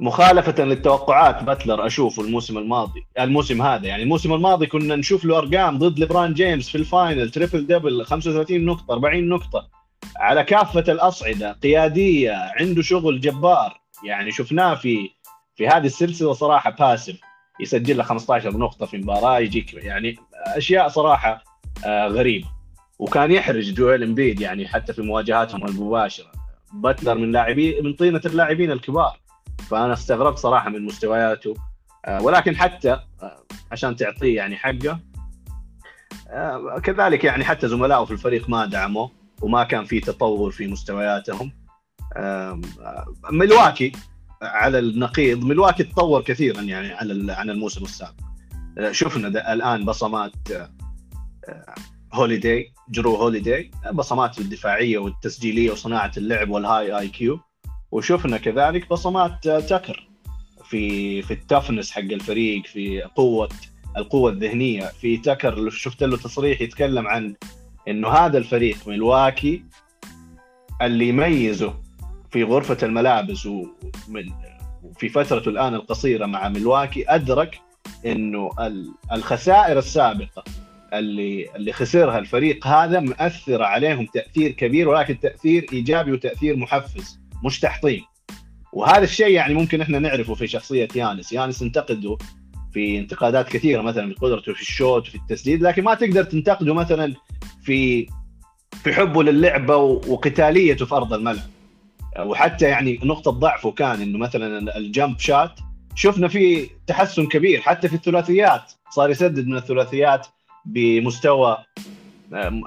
[0.00, 5.78] مخالفة للتوقعات باتلر أشوفه الموسم الماضي الموسم هذا يعني الموسم الماضي كنا نشوف له أرقام
[5.78, 9.68] ضد ليبران جيمس في ال final triple double 35 نقطة 40 نقطة.
[10.16, 13.80] على كافة الأصعدة قيادية عنده شغل جبار.
[14.04, 15.10] يعني شفناه في
[15.56, 17.20] في هذه السلسلة صراحة باسف
[17.60, 20.16] يسجل له 15 نقطة في مباراة يجيك يعني
[20.56, 21.44] أشياء صراحة
[21.86, 22.48] آه، غريبة.
[22.98, 26.32] وكان يحرج جويل إمبيد يعني حتى في مواجهاتهم المباشرة.
[26.72, 29.21] باتلر من لاعبين من طينة اللاعبين الكبار.
[29.58, 31.54] فأنا استغربت صراحة من مستوياته.
[32.04, 35.00] آه، ولكن حتى آه، عشان تعطيه يعني حقه
[36.82, 39.10] كذلك يعني حتى زملائه في الفريق ما دعموه
[39.42, 41.52] وما كان في تطور في مستوياتهم.
[43.30, 43.92] ملواكي
[44.42, 48.20] على النقيض ملواكي تطور كثيرا يعني على عن الموسم السابق.
[48.90, 50.32] شفنا الآن بصمات
[52.14, 57.40] هوليداي أه، درو هوليداي بصمات الدفاعية والتسجيلية وصناعة اللعب وال high IQ.
[57.92, 60.08] وشفنا كذلك بصمات تكر
[60.64, 63.48] في في ال defense حق الفريق في قوة
[63.96, 67.34] القوة الذهنية في تكر شفت له تصريح يتكلم عن
[67.88, 69.64] إنه هذا الفريق ملواكي
[70.82, 71.74] اللي يميزه
[72.30, 74.32] في غرفة الملابس ومن
[74.96, 77.60] في فترته الآن القصيرة مع ملواكي أدرك
[78.06, 78.50] إنه
[79.12, 80.44] الخسائر السابقة
[80.92, 87.21] اللي اللي خسرها الفريق هذا مأثرة عليهم تأثير كبير ولكن تأثير إيجابي وتأثير محفز.
[87.44, 88.02] مش تحطيم.
[88.72, 91.32] وهذا الشيء يعني ممكن إحنا نعرفه في شخصية يانس.
[91.32, 92.18] يانس انتقده
[92.72, 96.74] في انتقادات كثيرة مثلا في قدرته في ال shoot في التسديد لكن ما تقدر تنتقده
[96.74, 97.14] مثلا
[97.62, 98.06] في
[98.84, 101.48] في حبه للعبة وقتاليته في أرض الملعب.
[102.18, 105.60] وحتى يعني نقطة ضعفه كان إنه مثلا ال jump shot
[105.94, 107.60] شفنا فيه تحسن كبير.
[107.60, 110.26] حتى في الثلاثيات صار يسدد من الثلاثيات
[110.64, 111.58] بمستوى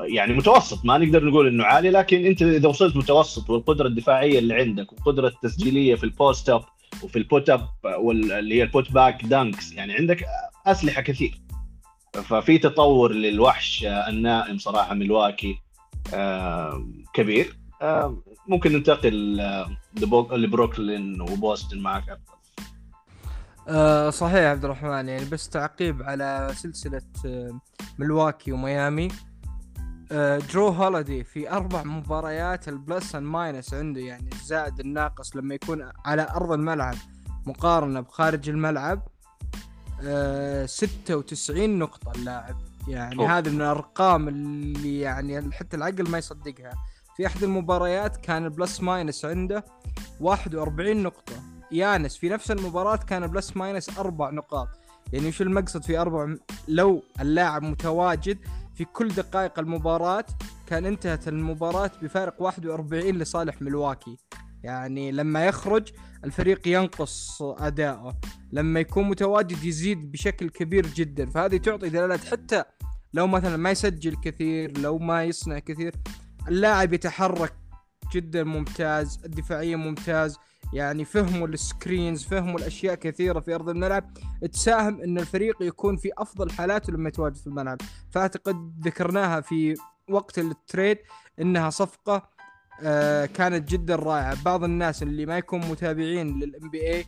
[0.08, 4.54] يعني متوسط ما نقدر نقول إنه عالي لكن أنت إذا وصلت متوسط والقدرة الدفاعية اللي
[4.54, 6.64] عندك والقدرة التسجيلية في ال post up
[7.04, 7.68] وفي ال put up
[8.00, 10.26] واللي هي ال putback dunks يعني عندك
[10.68, 11.42] أسلحة كثير.
[12.14, 15.58] ففي تطور للوحش النائم صراحة ملواكي
[17.14, 17.58] كبير.
[18.48, 19.42] ممكن ننتقل
[20.32, 22.20] لبروكلين وبوسطن معك.
[23.68, 27.02] آه صحيح عبد الرحمن يعني بس تعقيب على سلسلة
[28.00, 29.08] ملواكي وميامي.
[30.54, 35.90] درو هوليدي في أربع مباريات ال plus ال minus عنده يعني الزائد الناقص لما يكون
[36.06, 36.96] على أرض الملعب
[37.46, 39.08] مقارنة بخارج الملعب
[40.04, 42.56] آه 96 نقطة اللاعب.
[42.88, 43.38] يعني أوه.
[43.38, 46.74] هذه من الأرقام اللي يعني حتى العقل ما يصدقها.
[47.18, 49.66] في أحد المباريات كان ال plus minus عنده
[50.20, 51.34] 41 نقطة.
[51.72, 54.68] يانس في نفس المباراة كان plus minus أربع نقاط.
[55.14, 56.36] يعني وش المقصد في أربع
[56.68, 58.38] لو اللاعب متواجد
[58.76, 60.26] في كل دقائق المباراة
[60.68, 64.18] كان انتهت المباراة بفارق 41 لصالح ملواكي
[64.64, 65.92] يعني لما يخرج
[66.24, 68.20] الفريق ينقص أداؤه.
[68.52, 71.26] لما يكون متواجد يزيد بشكل كبير جدا.
[71.26, 72.64] فهذه تعطي دلالات حتى
[73.14, 75.96] لو مثلا ما يسجل كثير لو ما يصنع كثير
[76.48, 77.54] اللاعب يتحرك
[78.14, 80.38] جدا ممتاز الدفاعية ممتاز
[80.76, 84.12] يعني فهموا السكرينز فهموا الأشياء كثيرة في أرض الملعب.
[84.52, 87.78] تساهم إن الفريق يكون في أفضل حالاته لما يتواجد في الملعب.
[88.12, 89.76] فأعتقد ذكرناها في
[90.10, 90.98] وقت ال trade
[91.42, 92.30] إنها صفقة
[92.82, 94.44] آه كانت جدا رائعة.
[94.44, 97.06] بعض الناس اللي ما يكون متابعين لل NBA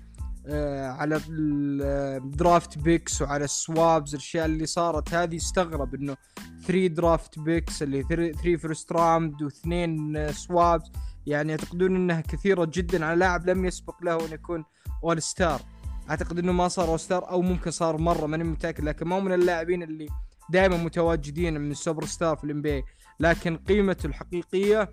[0.84, 6.18] على ال draft picks وعلى ال swaps الأشياء اللي صارت هذه استغرب إنه
[6.65, 10.91] 3 draft picks اللي 3 first round واثنين swaps
[11.28, 14.63] يعني يعتقدون إنها كثيرة جدا على لاعب لم يسبق له أن يكون
[15.03, 15.61] all star
[16.09, 19.34] أعتقد إنه ما صار all star أو ممكن صار مرة ماني متأكد لكن ما من
[19.34, 20.07] اللاعبين اللي
[20.49, 22.84] دائما متواجدين من السوبر ستار في ال NBA
[23.19, 24.89] لكن قيمته الحقيقية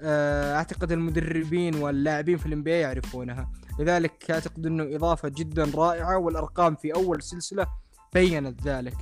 [0.00, 3.52] آه، أعتقد المدربين واللاعبين في ال NBA يعرفونها.
[3.78, 7.66] لذلك أعتقد إنه إضافة جدا رائعة والأرقام في أول سلسلة
[8.14, 8.96] بينت ذلك.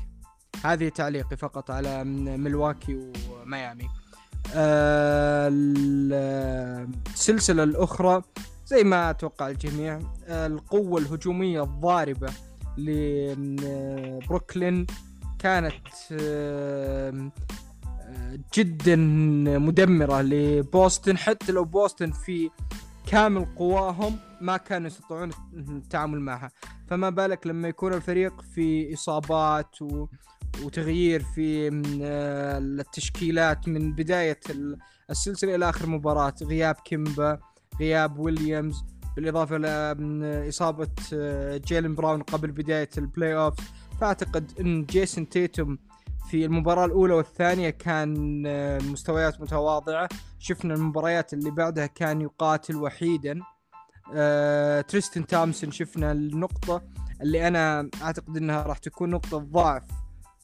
[0.64, 3.88] هذه تعليقي فقط على ملواكي وميامي.
[7.14, 8.22] السلسلة الأخرى
[8.66, 12.32] زي ما أتوقع الجميع آه، القوة الهجومية الضاربة
[13.58, 14.86] لبروكلين
[15.38, 15.74] كانت
[16.12, 17.30] آه،
[18.54, 18.96] جدا
[19.58, 22.50] مدمرة لبوسطن حتى لو بوسطن في
[23.06, 26.50] كامل قواهم ما كانوا يستطيعون التعامل معها.
[26.88, 30.06] فما بالك لما يكون الفريق في إصابات و...
[30.62, 31.68] وتغيير في
[32.80, 34.40] التشكيلات من بداية
[35.10, 36.34] السلسلة إلى آخر مباراة.
[36.42, 37.38] غياب كيمبا
[37.80, 38.84] غياب ويليامز
[39.16, 40.88] بالإضافة إلى إصابة
[41.58, 43.54] جيلين براون قبل بداية ال playoff
[44.00, 45.78] فأعتقد أن جيسون تيتوم
[46.30, 48.12] في المباراة الأولى والثانية كان
[48.92, 50.08] مستويات متواضعة.
[50.38, 53.40] شفنا المباريات اللي بعدها كان يقاتل وحيدا.
[54.14, 56.82] أه، تريستن تومسون شفنا النقطة
[57.20, 59.82] اللي أنا أعتقد أنها راح تكون نقطة ضعف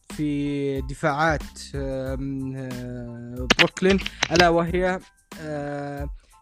[0.08, 1.42] في دفاعات
[3.58, 3.98] بروكلين.
[4.32, 5.00] ألا وهي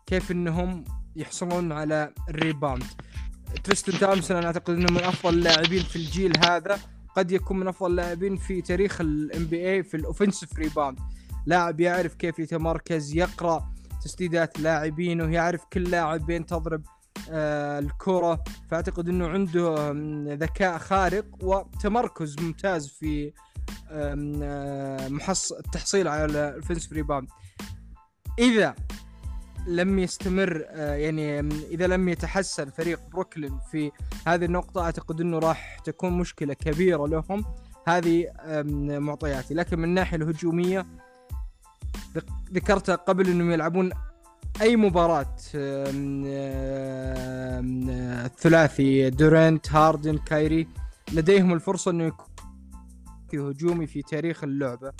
[0.06, 0.84] كيف إنهم
[1.16, 2.84] يحصلون على ال rebound.
[3.64, 6.78] تريستن تومسون أنا أعتقد إنه من أفضل اللاعبين في الجيل هذا.
[7.16, 10.98] قد يكون من أفضل اللاعبين في تاريخ ال NBA في ال offensive rebound
[11.46, 13.72] لاعب يعرف كيف يتمركز يقرأ
[14.04, 16.82] تسديدات لاعبينه يعرف كل لاعب وين تضرب
[17.30, 18.44] آه الكرة.
[18.70, 19.92] فأعتقد إنه عنده
[20.34, 23.32] ذكاء خارق وتمركز ممتاز في
[25.10, 27.28] محص التحصيل على ال offensive rebound
[28.38, 28.74] إذا
[29.66, 31.40] لم يستمر يعني
[31.70, 33.92] إذا لم يتحسن فريق بروكلين في
[34.26, 37.44] هذه النقطة أعتقد إنه راح تكون مشكلة كبيرة لهم
[37.86, 38.26] هذه
[38.98, 39.54] معطياتي.
[39.54, 40.86] لكن من الناحية الهجومية
[42.52, 43.90] ذكرتها قبل إنهم يلعبون
[44.60, 45.36] أي مباراة
[48.24, 50.68] الثلاثي دورانت هاردن كايري
[51.12, 52.26] لديهم الفرصة إنه يكون
[53.34, 54.92] هجومي في تاريخ اللعبة.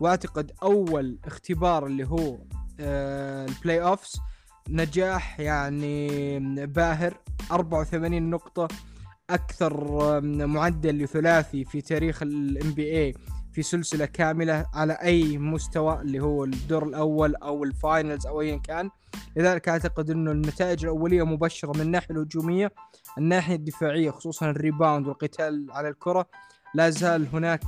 [0.00, 4.20] وأعتقد أول اختبار اللي هو آه، ال playoffs
[4.68, 7.14] نجاح يعني باهر.
[7.50, 8.68] 84 نقطة.
[9.30, 12.24] أكثر معدل لثلاثي في تاريخ
[12.74, 13.14] NBA
[13.52, 18.56] في سلسلة كاملة على أي مستوى اللي هو الدور الأول أو ال finals أو ايا
[18.56, 18.90] كان.
[19.36, 22.72] لذلك أعتقد إنه النتائج الأولية مبشرة من الناحية الهجومية
[23.18, 26.28] الناحية الدفاعية خصوصا ال rebound والقتال على الكرة.
[26.74, 27.64] لا زال هناك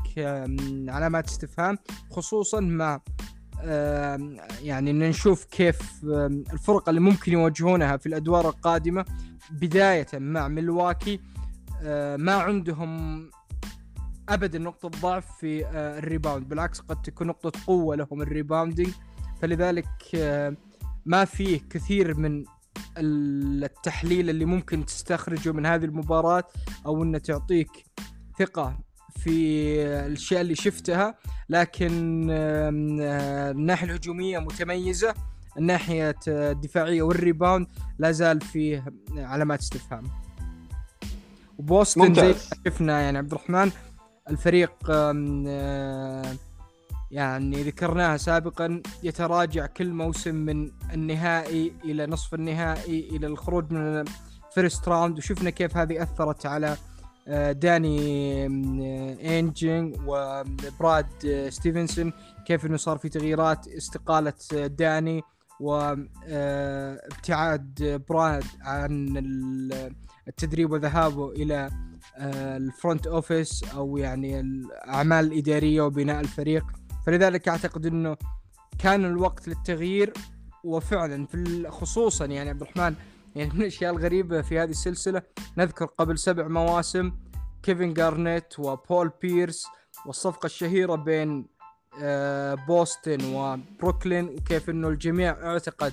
[0.89, 1.79] علامات استفهام
[2.11, 3.01] خصوصا مع
[4.63, 6.05] يعني نشوف كيف
[6.53, 9.05] الفرق اللي ممكن يواجهونها في الأدوار القادمة.
[9.51, 11.21] بداية مع ملواكي
[12.17, 13.31] ما عندهم
[14.29, 15.67] ابدا نقطة ضعف في
[15.99, 16.49] ال rebound.
[16.49, 18.93] بالعكس قد تكون نقطة قوة لهم ال rebounding.
[19.43, 19.89] فلذلك
[21.07, 22.45] ما فيه كثير من
[22.99, 26.45] التحليل اللي ممكن تستخرجه من هذه المباراة
[26.87, 27.71] أو إنه تعطيك
[28.39, 28.79] ثقة
[29.25, 29.31] في
[30.07, 31.15] الأشياء اللي شفتها
[31.49, 31.93] لكن
[32.75, 35.15] من الناحية الهجومية متميزة
[35.59, 37.67] الناحية الدفاعية والريباوند
[37.99, 38.85] لا زال فيه
[39.17, 40.05] علامات استفهام.
[41.59, 42.35] وبوسطن زي
[42.67, 43.71] شفنا يعني عبد الرحمن
[44.31, 46.37] الفريق آه،
[47.11, 54.05] يعني ذكرناها سابقا يتراجع كل موسم من النهائي إلى نصف النهائي إلى الخروج من
[54.49, 56.77] ال first round وشفنا كيف هذه أثرت على آه،
[57.53, 58.47] داني
[59.39, 62.13] اينج وبراد آه، ستيفنسون
[62.47, 65.23] كيف إنه صار في تغييرات استقالة آه، داني
[65.61, 66.85] وابتعاد
[68.09, 69.17] براد عن
[70.29, 71.71] التدريب وذهابه إلى
[72.57, 76.65] ال front office أو يعني الأعمال الإدارية وبناء الفريق.
[77.07, 78.17] فلذلك أعتقد إنه
[78.79, 80.13] كان الوقت للتغيير
[80.65, 82.95] وفعلا في خصوصا يعني عبد الرحمن
[83.37, 85.23] يعني من الأشياء الغريبة في هذه السلسلة
[85.59, 87.13] نذكر قبل سبع مواسم
[87.63, 89.67] كيفن جارنيت وبول بيرس
[90.07, 91.47] والصفقة الشهيرة بين
[92.03, 94.25] آه، بوسطن وبروكلين.
[94.25, 95.93] وكيف إنه الجميع اعتقد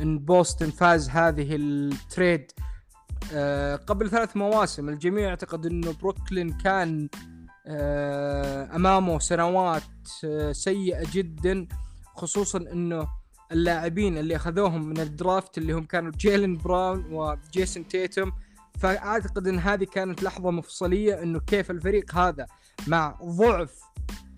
[0.00, 2.52] إن بوسطن فاز هذه ال trade
[3.32, 4.88] آه، قبل ثلاث مواسم.
[4.88, 7.08] الجميع يعتقد إنه بروكلين كان
[7.66, 9.82] آه، أمامه سنوات
[10.52, 11.66] سيئة جدا
[12.16, 13.08] خصوصا إنه
[13.52, 18.32] اللاعبين اللي أخذوهم من ال draft اللي هم كانوا جيلن براون وجيسون تيتم
[18.78, 22.46] فأعتقد إن هذه كانت لحظة مفصلية إنه كيف الفريق هذا
[22.86, 23.80] مع ضعف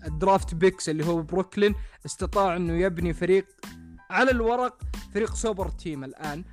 [0.05, 3.45] ال draft picks اللي هو بروكلين استطاع إنه يبني فريق
[4.09, 4.81] على الورق
[5.13, 6.43] فريق super team الآن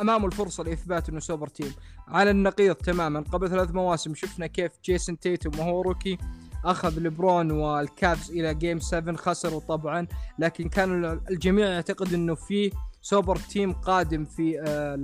[0.00, 1.72] امامه الفرصة لإثبات إنه super team.
[2.08, 6.18] على النقيض تماما قبل ثلاث مواسم شفنا كيف جيسون تيتم وهو rookie
[6.64, 10.06] أخذ ليبرون والكابز إلى game 7 خسروا طبعا
[10.38, 14.96] لكن كان الجميع يعتقد إنه في super team قادم في آه،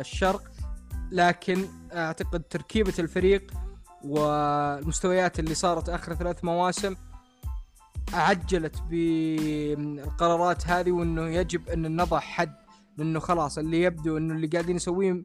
[0.00, 0.42] الشرق.
[1.12, 3.52] لكن أعتقد تركيبة الفريق
[4.04, 6.96] والمستويات اللي صارت آخر ثلاث مواسم
[8.12, 12.54] عجلت بالقرارات هذه وإنه يجب إن نضع حد
[12.98, 15.22] لأنه خلاص اللي يبدو إنه اللي قاعدين نسويه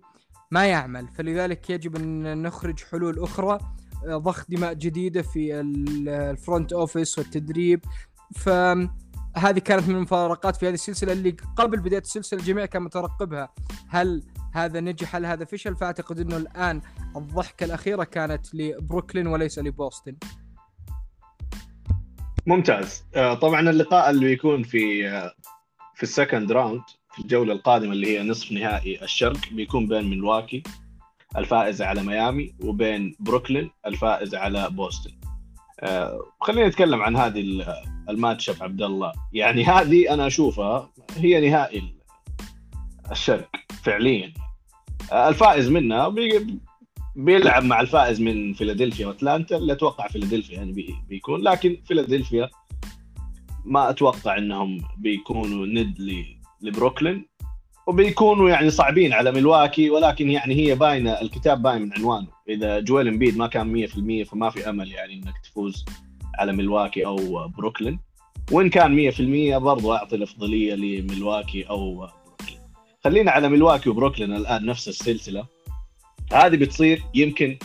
[0.51, 1.07] ما يعمل.
[1.07, 3.59] فلذلك يجب إن نخرج حلول أخرى.
[4.07, 7.85] ضخ دماء جديدة في ال front office والتدريب.
[8.35, 13.53] فهذه كانت من المفارقات في هذه السلسلة اللي قبل بداية السلسلة الجميع كان مترقبها.
[13.87, 14.23] هل
[14.53, 16.81] هذا نجح؟ هل هذا فشل؟ فأعتقد إنه الآن
[17.15, 20.15] الضحكة الأخيرة كانت لبروكلين وليس لبوسطن.
[22.47, 23.03] ممتاز.
[23.15, 25.33] آه، طبعا اللقاء اللي بيكون في آه،
[25.95, 26.81] في ال second round
[27.13, 30.63] في الجولة القادمة اللي هي نصف نهائي الشرق بيكون بين ملواكي
[31.37, 35.11] الفائز على ميامي وبين بروكلين الفائز على بوسطن.
[35.79, 37.65] آه خلينا نتكلم عن هذه
[38.09, 41.83] ال match up عبد الله يعني هذه أنا أشوفها هي نهائي
[43.11, 43.49] الشرق
[43.83, 44.33] فعليا.
[45.11, 46.59] آه الفائز منها بي
[47.15, 51.41] بيلعب مع الفائز من فيلادلفيا وأتلانتا اللي أتوقع فيلادلفيا يعني بي بيكون.
[51.41, 52.49] لكن فيلادلفيا
[53.65, 56.25] ما أتوقع إنهم بيكونوا ند
[56.61, 57.25] لبروكلين.
[57.87, 62.27] وبيكونوا يعني صعبين على ملواكي ولكن يعني هي باينة الكتاب باين من عنوانه.
[62.49, 65.85] إذا جويل امبيد ما كان 100% فما في أمل يعني إنك تفوز
[66.39, 67.99] على ملواكي أو بروكلين.
[68.51, 69.11] وإن كان
[69.55, 72.59] 100% برضو أعطي الأفضلية لملواكي أو بروكلين.
[73.03, 75.45] خلينا على ملواكي وبروكلين الآن نفس السلسلة.
[76.33, 77.57] هذه بتصير يمكن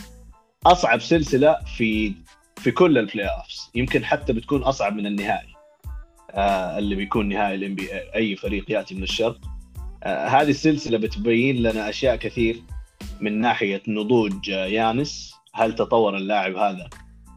[0.66, 2.12] أصعب سلسلة في
[2.56, 5.48] في كل ال playoffs يمكن حتى بتكون أصعب من النهائي.
[6.30, 9.55] آه اللي بيكون نهائي ال NBA أي فريق يأتي من الشرق.
[10.06, 12.62] هذه السلسلة بتبين لنا أشياء كثير
[13.20, 15.34] من ناحية نضوج يانس.
[15.54, 16.88] هل تطور اللاعب هذا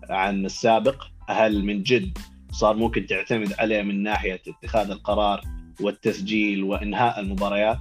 [0.09, 2.17] عن السابق؟ هل من جد
[2.51, 5.41] صار ممكن تعتمد عليه من ناحية اتخاذ القرار
[5.81, 7.79] والتسجيل وإنهاء المباريات؟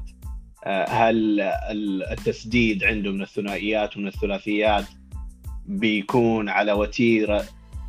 [0.64, 1.40] آه، هل
[2.10, 4.84] التسديد عنده من الثنائيات ومن الثلاثيات
[5.66, 7.44] بيكون على وتيرة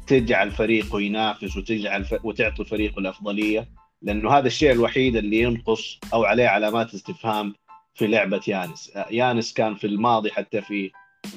[0.07, 3.67] تجعل فريقه ينافس وتجعل وتعطي فريقه الأفضلية؟
[4.01, 7.53] لأنه هذا الشيء الوحيد اللي ينقص أو عليه علامات استفهام
[7.93, 8.91] في لعبة يانس.
[9.11, 10.91] يانس كان في الماضي حتى في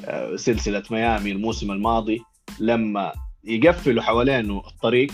[0.05, 2.23] آه، سلسلة ميامي الموسم الماضي
[2.61, 3.13] لما
[3.45, 5.13] يقفلوا حوالينه الطريق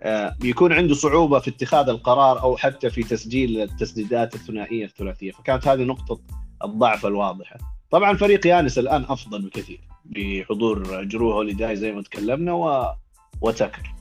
[0.00, 5.32] آه، يكون عنده صعوبة في اتخاذ القرار أو حتى في تسجيل التسديدات الثنائية الثلاثية.
[5.32, 6.20] فكانت هذه نقطة
[6.64, 7.56] الضعف الواضحة.
[7.90, 12.86] طبعا فريق يانس الآن أفضل بكثير بحضور جرو هوليداي زي ما تكلمنا و...
[13.40, 13.94] وتكر.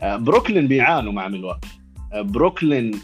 [0.00, 1.79] آه، بروكلين بيعانوا مع ملواكي
[2.14, 3.00] بروكلين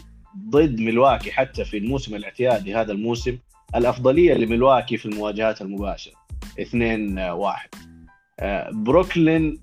[0.49, 3.37] ضد ملواكي حتى في الموسم الاعتيادي هذا الموسم
[3.75, 6.13] الأفضلية لملواكي في المواجهات المباشرة.
[6.59, 7.69] 2 1
[8.39, 9.57] آه، بروكلين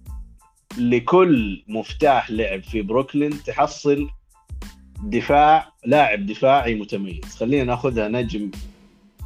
[0.79, 4.09] لكل مفتاح لعب في بروكلين تحصل
[5.03, 7.37] دفاع لاعب دفاعي متميز.
[7.37, 8.51] خلينا ناخذها نجم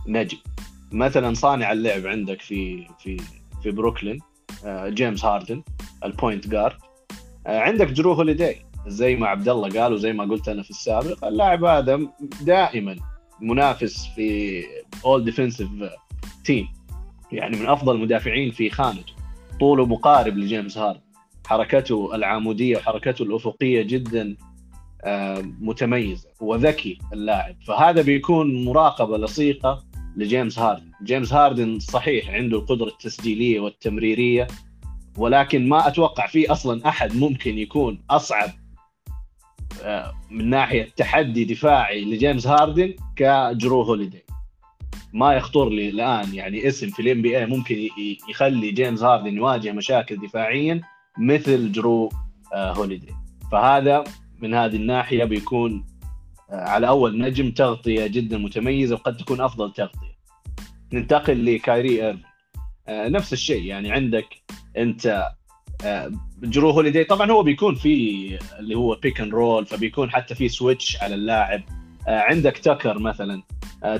[0.06, 0.38] نجم.
[0.92, 3.16] مثلا صانع اللعب عندك في في
[3.62, 4.18] في بروكلين
[4.64, 5.62] آه، جيمس هاردن
[6.04, 6.76] ال point guard
[7.46, 8.67] آه، عندك جرو هوليداي.
[8.88, 12.00] زي ما عبد الله قال وزي ما قلت أنا في السابق اللاعب هذا
[12.42, 12.96] دائما
[13.40, 14.62] منافس في
[15.04, 15.68] all defensive
[16.44, 16.68] team
[17.32, 19.12] يعني من أفضل المدافعين في خانته.
[19.60, 21.00] طوله مقارب لجيمس هاردن.
[21.46, 24.36] حركته العمودية وحركته الأفقية جدا
[25.04, 27.56] آه، متميزة وذكي اللاعب.
[27.66, 29.84] فهذا بيكون مراقبة لصيقة
[30.16, 34.46] لجيمس هاردن جيمس هاردن صحيح عنده القدرة التسجيلية والتمريرية
[35.18, 38.50] ولكن ما أتوقع في أصلا أحد ممكن يكون أصعب
[40.30, 44.24] من ناحية تحدي دفاعي لجيمس هاردن كجرو هوليدي.
[45.12, 47.88] ما يخطر لي الآن يعني اسم في ال NBA ممكن
[48.30, 50.80] يخلي جيمس هاردن يواجه مشاكل دفاعيا
[51.18, 52.08] مثل جرو
[52.54, 53.14] آه، هوليدي.
[53.52, 54.04] فهذا
[54.38, 55.86] من هذه الناحية بيكون
[56.50, 60.18] آه، على أول نجم تغطية جدا متميزة وقد تكون أفضل تغطية.
[60.92, 62.22] ننتقل لكايري ايرفن
[62.88, 64.26] آه، نفس الشيء يعني عندك
[64.76, 65.28] أنت
[66.42, 67.04] جرو هوليدي.
[67.04, 71.62] طبعا هو بيكون في اللي هو pick and roll فبيكون حتى في switch على اللاعب.
[72.06, 73.42] عندك تكر مثلا.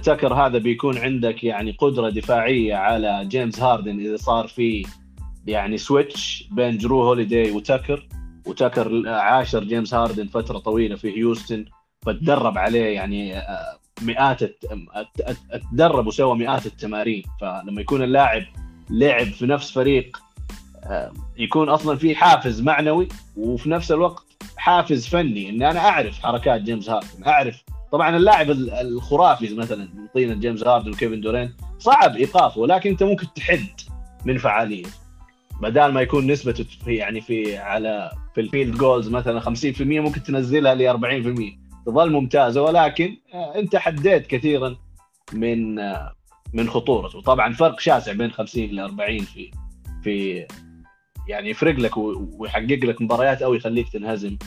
[0.02, 4.86] تكر هذا بيكون عندك يعني قدرة دفاعية على جيمس هاردن إذا صار في
[5.46, 8.08] يعني switch بين جرو هوليدي وتاكر
[8.46, 11.64] وتاكر عاشر جيمس هاردن فترة طويلة في هيوستن
[12.02, 14.40] فتدرب عليه يعني آه، مئات
[15.72, 17.22] تدرب وسوى مئات التمارين.
[17.40, 18.42] فلما يكون اللاعب
[18.90, 20.27] لعب في نفس فريق آه،
[21.36, 24.24] يكون أصلا في حافز معنوي وفي نفس الوقت
[24.56, 30.34] حافز فني إني أنا أعرف حركات جيمس هاردن أعرف طبعا اللاعب الخرافي مثلا من طينة
[30.34, 33.66] جيمس هاردن وكيفن دورانت صعب إيقافه ولكن أنت ممكن تحد
[34.24, 34.90] من فعاليته
[35.62, 40.22] بدال ما يكون نسبته في يعني في على في ال field goals مثلا 50% ممكن
[40.22, 44.76] تنزلها ل 40% تظل ممتازة ولكن آه، أنت حديت كثيرا
[45.32, 46.12] من آه،
[46.52, 47.20] من خطورته.
[47.20, 49.50] طبعا فرق شاسع بين 50 ل 40 في
[50.02, 50.46] في
[51.28, 54.38] يعني يفرق لك ويحقق لك مباريات أو يخليك تنهزم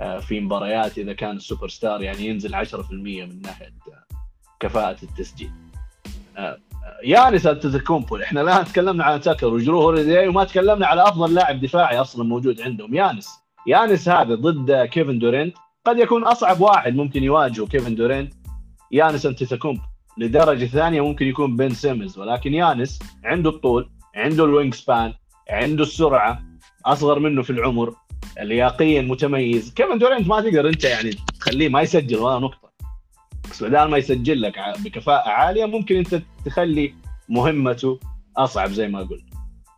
[0.00, 3.72] آه، في مباريات إذا كان السوبر ستار يعني ينزل 10% من ناحية
[4.60, 5.50] كفاءة التسجيل.
[7.04, 12.00] يانس انتتوكومبو إحنا الآن تكلمنا عن تاكر وجرو هوليداي وما تكلمنا على أفضل لاعب دفاعي
[12.00, 12.94] أصلا موجود عندهم.
[12.94, 13.28] يانس
[13.66, 18.32] يانس هذا ضد كيفن دورينت قد يكون أصعب واحد ممكن يواجهه كيفن دورينت.
[18.92, 19.82] يانس انتتوكومبو
[20.18, 25.14] لدرجة ثانية ممكن يكون بن سيمونز ولكن يانس عنده الطول عنده ال wingspan
[25.50, 26.42] عنده السرعة
[26.86, 27.94] أصغر منه في العمر
[28.40, 29.74] لياقيا متميز.
[29.74, 32.70] كيفن دورينت ما تقدر أنت يعني تخليه ما يسجل ولا نقطة.
[33.50, 36.94] بس بدل ما يسجل لك بكفاءة عالية ممكن أنت تخلي
[37.28, 38.00] مهمته
[38.36, 39.24] أصعب زي ما قلت.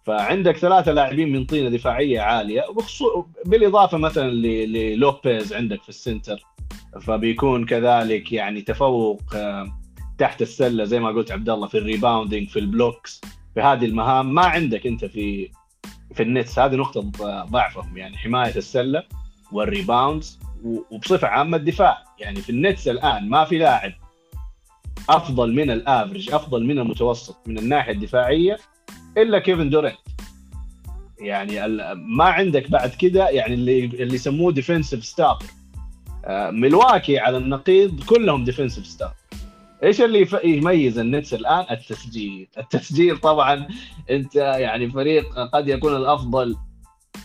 [0.05, 2.65] فعندك ثلاثة لاعبين من طينة دفاعية عالية
[3.47, 6.43] بالإضافة مثلا للوبيز عندك في ال center.
[7.01, 9.67] فبيكون كذلك يعني تفوق آه،
[10.19, 13.21] تحت السلة زي ما قلت عبد الله في ال rebounding في ال blocks
[13.55, 15.51] في هذه المهام ما عندك أنت في
[16.15, 17.01] في النتس هذه نقطة
[17.45, 19.03] ضعفهم يعني حماية السلة
[19.53, 22.05] وال rebounds وبصفة عامة الدفاع.
[22.19, 23.93] يعني في النتس الآن ما في لاعب
[25.09, 28.57] أفضل من ال average أفضل من المتوسط من الناحية الدفاعية
[29.19, 29.97] إلا كيفن دورينت
[31.19, 35.39] يعني ما عندك بعد كده يعني اللي اللي يسموه defensive star
[36.51, 39.15] ملواكي على النقيض كلهم defensive star
[39.83, 42.49] إيش اللي يميز النتس الآن؟ التسجيل.
[42.59, 43.69] التسجيل طبعا
[44.11, 46.57] أنت يعني فريق قد يكون الأفضل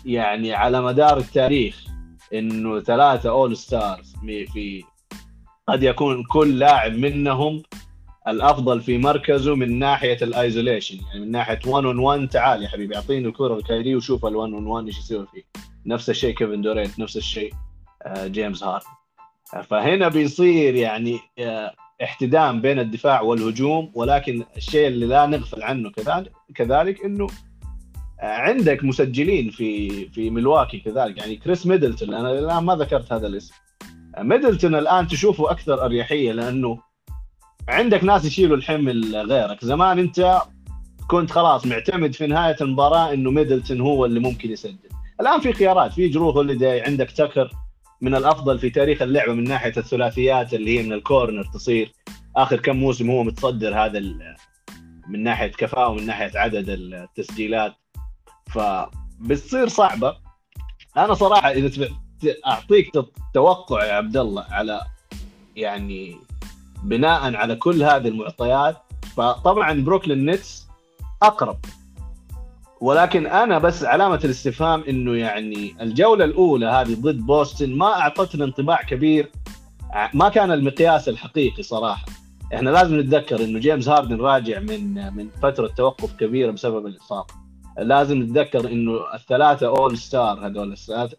[0.05, 1.85] يعني على مدار التاريخ
[2.33, 4.15] إنه ثلاثة all stars
[4.53, 4.83] في
[5.67, 7.63] قد يكون كل لاعب منهم
[8.27, 10.97] الأفضل في مركزه من ناحية ال isolation.
[11.07, 14.72] يعني من ناحية 1 on 1 تعال يا حبيبي أعطيني الكرة لكايري وشوف ال 1
[14.72, 15.43] on 1 إيش يسوي فيه.
[15.85, 17.53] نفس الشيء كيفن دورانت نفس الشيء
[18.05, 18.81] آه، جيمس هاردن
[19.69, 21.73] فهنا بيصير يعني آه،
[22.03, 27.27] احتدام بين الدفاع والهجوم ولكن الشيء اللي لا نغفل عنه كذلك كذلك إنه
[28.19, 31.17] عندك مسجلين في في ملواكي كذلك.
[31.17, 33.53] يعني كريس ميدلتون أنا الآن ما ذكرت هذا الاسم.
[34.19, 36.79] ميدلتون الآن تشوفه أكثر أريحية لأنه
[37.69, 40.41] عندك ناس يشيلوا الحمل غيرك زمان أنت
[41.07, 44.89] كنت خلاص معتمد في نهاية المباراة إنه ميدلتون هو اللي ممكن يسجل.
[45.21, 47.51] الآن في خيارات في جرو هوليداي عندك تاكر
[48.01, 51.93] من الأفضل في تاريخ اللعبة من ناحية الثلاثيات اللي هي من ال corner ثري.
[52.35, 53.99] آخر كم موسم هو متصدر هذا
[55.09, 57.73] من ناحية كفاءة ومن ناحية عدد التسجيلات.
[58.51, 60.17] فبتصير صعبة.
[60.97, 61.87] أنا صراحة إذا
[62.47, 62.91] أعطيك
[63.33, 64.81] توقع يا عبد الله على
[65.55, 66.15] يعني
[66.83, 68.77] بناء على كل هذه المعطيات
[69.17, 70.67] فطبعا بروكلين نتس
[71.21, 71.57] أقرب.
[72.81, 78.81] ولكن أنا بس علامة الاستفهام إنه يعني الجولة الأولى هذه ضد بوسطن ما أعطتنا انطباع
[78.81, 79.31] كبير.
[80.13, 82.05] ما كان المقياس الحقيقي صراحة.
[82.53, 87.27] إحنا لازم نتذكر إنه جيمس هاردن راجع من من فترة توقف كبيرة بسبب الإصابة.
[87.77, 90.73] لازم نتذكر إنه الثلاثة all star هذول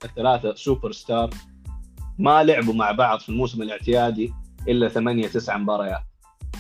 [0.05, 1.31] الثلاثة سوبر ستار
[2.19, 4.33] ما لعبوا مع بعض في الموسم الاعتيادي
[4.69, 6.03] إلا ثمانية تسعة مباريات.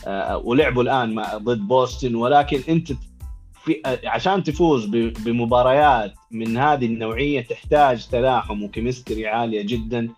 [0.06, 2.92] آه، ولعبوا الآن مع ضد بوسطن ولكن أنت
[3.68, 4.86] في عشان تفوز
[5.24, 10.08] بمباريات من هذه النوعية تحتاج تلاحم و chemistry عالية جدا.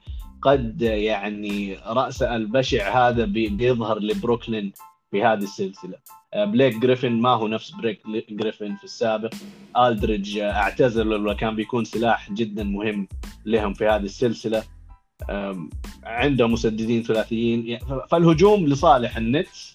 [0.43, 4.73] قد يعني الرأس البشع هذا بيظهر لبروكلين
[5.11, 5.95] في هذه السلسلة.
[6.35, 9.35] آه، بليك جريفن ما هو نفس بليك جريفن في السابق.
[9.77, 13.09] آلدريدج اعتزل وكان بيكون سلاح جدا مهم
[13.47, 14.63] لهم في هذه السلسلة.
[16.05, 17.79] عندهم مسددين ثلاثيين.
[18.11, 19.75] فالهجوم لصالح النتس.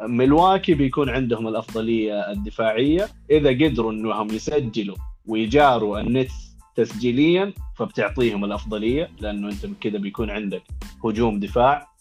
[0.00, 3.08] ملواكي بيكون عندهم الأفضلية الدفاعية.
[3.30, 10.62] إذا قدروا إنهم يسجلوا ويجاروا النتس تسجيليا فبتعطيهم الأفضلية لأنه أنت كذا بيكون عندك
[11.04, 11.92] هجوم دفاع.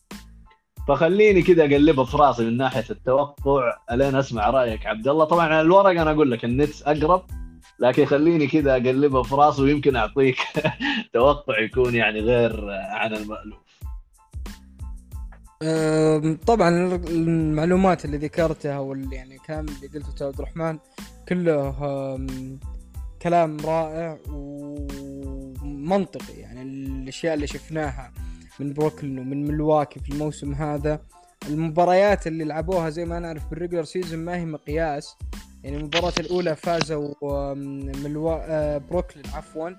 [0.87, 5.25] فخليني كذا اقلبها في رأسي من ناحية التوقع ألين أسمع رأيك عبد الله.
[5.25, 7.23] طبعا على الورق أنا أقول لك النتس أقرب
[7.79, 10.37] لكن خليني كذا اقلبها في رأسي ويمكن أعطيك
[11.13, 13.60] توقع يكون يعني غير عن المألوف.
[16.47, 20.77] طبعا المعلومات اللي ذكرتها وال يعني الكلام اللي قلته عبد الرحمن
[21.29, 21.71] كله
[23.21, 24.17] كلام رائع
[25.61, 26.33] ومنطقي.
[26.33, 28.11] يعني الأشياء اللي شفناها
[28.59, 31.01] من بروكلين ومن ملواكي في الموسم هذا
[31.47, 35.15] المباريات اللي لعبوها زي ما نعرف بال regular season ما هي مقياس.
[35.63, 37.13] يعني المباراة الأولى فازوا
[38.03, 38.37] ملوا...
[38.39, 39.69] آه، بروكلين عفوا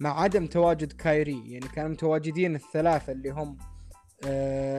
[0.00, 1.52] مع عدم تواجد كايري.
[1.52, 3.58] يعني كانوا متواجدين الثلاثة اللي هم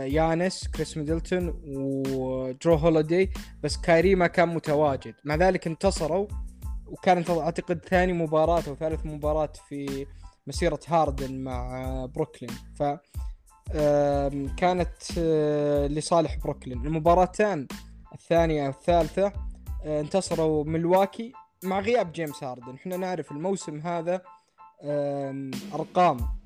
[0.06, 3.32] يانس كريس ميدلتون وجرو هوليداي
[3.64, 5.14] بس كايري ما كان متواجد.
[5.24, 6.28] مع ذلك انتصروا
[6.88, 10.06] وكانت أعتقد ثاني مباراة أو ثالث مباراة في
[10.48, 12.52] مسيرة هاردن مع بروكلين.
[12.76, 12.84] ف
[14.58, 16.86] كانت آه، لصالح بروكلين.
[16.86, 17.68] المباراتان
[18.14, 19.34] الثانية والثالثة
[19.86, 21.34] آه، انتصروا ملواكي
[21.64, 22.74] مع غياب جيمس هاردن.
[22.76, 24.22] إحنا نعرف الموسم هذا
[25.74, 26.39] أرقام.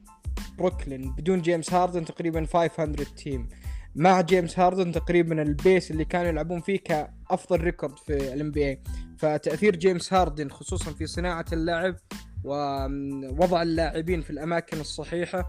[0.58, 3.50] بروكلين بدون جيمس هاردن تقريبا 500 team
[3.96, 8.82] مع جيمس هاردن تقريبا ال pace اللي كانوا يلعبون فيه كأفضل record في ال NBA
[9.18, 11.96] فتأثير جيمس هاردن خصوصا في صناعة اللعب
[12.44, 15.46] ووضع اللاعبين في الأماكن الصحيحة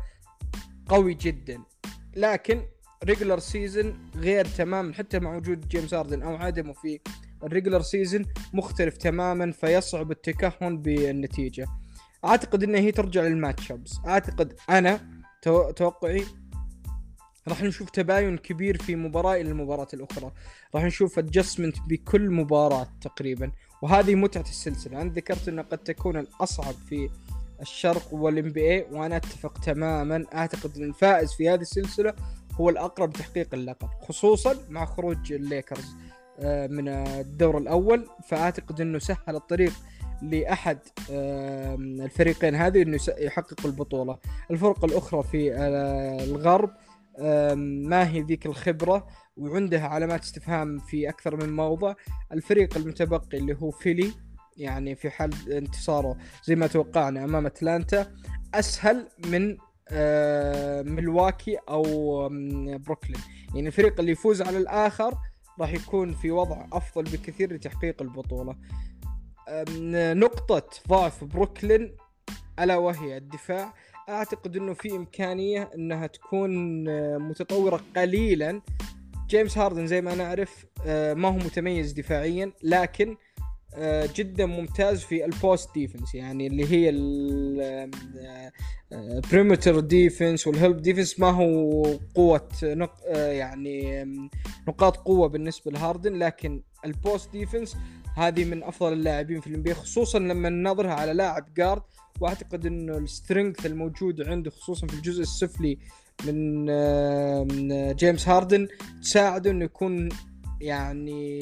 [0.89, 1.59] قوي جدا.
[2.17, 2.63] لكن
[3.05, 7.01] regular season غير تماما حتى مع وجود جيمس هاردن أو عدمه في
[7.45, 11.67] ال regular season مختلف تماما فيصعب التكهن بالنتيجة.
[12.25, 15.01] أعتقد إنها هي ترجع لل match ups أعتقد أنا
[15.77, 16.25] توقعي
[17.49, 20.33] راح نشوف تباين كبير في مباراة إلى المباراة الأخرى.
[20.75, 23.53] راح نشوف adjustment بكل مباراة تقريبا.
[23.83, 25.03] وهذه متعة السلسلة.
[25.03, 27.11] أنا ذكرت أنها قد تكون الأصعب في
[27.61, 30.25] الشرق وال NBA وأنا أتفق تماما.
[30.35, 32.15] أعتقد إن الفائز في هذه السلسلة
[32.53, 35.97] هو الأقرب تحقيق اللقب خصوصا مع خروج الليكرز
[36.39, 38.07] آه، من الدور الأول.
[38.29, 39.73] فأعتقد إنه سهل الطريق
[40.23, 40.79] لأحد
[41.11, 44.19] الفريقين هذه إنه يحقق البطولة.
[44.51, 46.71] الفرق الأخرى في آه، الغرب
[47.89, 49.07] ما هي ذيك الخبرة
[49.37, 51.95] وعندها علامات استفهام في أكثر من موضع.
[52.33, 54.13] الفريق المتبقي اللي هو فيلي
[54.57, 58.13] يعني في حال انتصاره زي ما توقعنا أمام أتلانتا
[58.55, 59.57] أسهل من
[60.95, 61.83] ملواكي أو
[62.79, 63.21] بروكلين.
[63.55, 65.15] يعني الفريق اللي يفوز على الآخر
[65.61, 68.57] راح يكون في وضع أفضل بكثير لتحقيق البطولة.
[70.15, 71.97] نقطة ضعف بروكلين
[72.61, 73.75] ألا وهي الدفاع.
[74.09, 78.63] أعتقد أنه في إمكانية أنها تكون آه، متطورة قليلا.
[79.29, 83.17] جيمس هاردن زي ما نعرف آه، ما هو متميز دفاعيا لكن
[83.77, 86.91] آه، جدا ممتاز في ال post defense يعني اللي هي
[88.93, 91.83] ال perimeter defense وال help defense ما هو
[92.15, 92.95] قوة نق...
[93.15, 94.05] يعني
[94.69, 97.77] نقاط قوة بالنسبة لهاردن لكن ال post defense
[98.17, 101.83] هذه من أفضل اللاعبين في ال NBA خصوصا لما ننظرها على لاعب guard
[102.21, 105.79] وأعتقد إنه ال strength الموجود عنده خصوصا في الجزء السفلي
[106.25, 106.67] من
[107.95, 108.69] جيمس هاردن
[109.03, 110.09] تساعده إنه يكون
[110.61, 111.41] يعني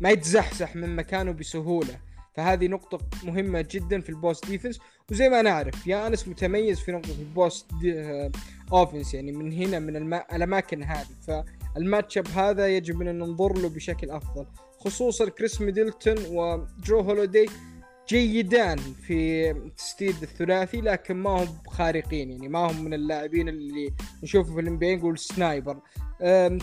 [0.00, 2.00] ما يتزحزح من مكانه بسهولة.
[2.34, 4.78] فهذه نقطة مهمة جدا في ال post defense
[5.10, 7.66] وزي ما نعرف يانيس متميز في نقطة ال post
[8.72, 11.06] offense يعني من هنا من الأماكن هذه.
[11.74, 14.46] فالماتش هذا يجب أن ننظر له بشكل أفضل.
[14.84, 17.46] خصوصا كريس ميدلتون وجرو هوليدي
[18.08, 23.90] جيدان في تسديد الثلاثي لكن ما هم خارقين يعني ما هم من اللاعبين اللي
[24.22, 25.78] نشوفه فيهم نقول sniper.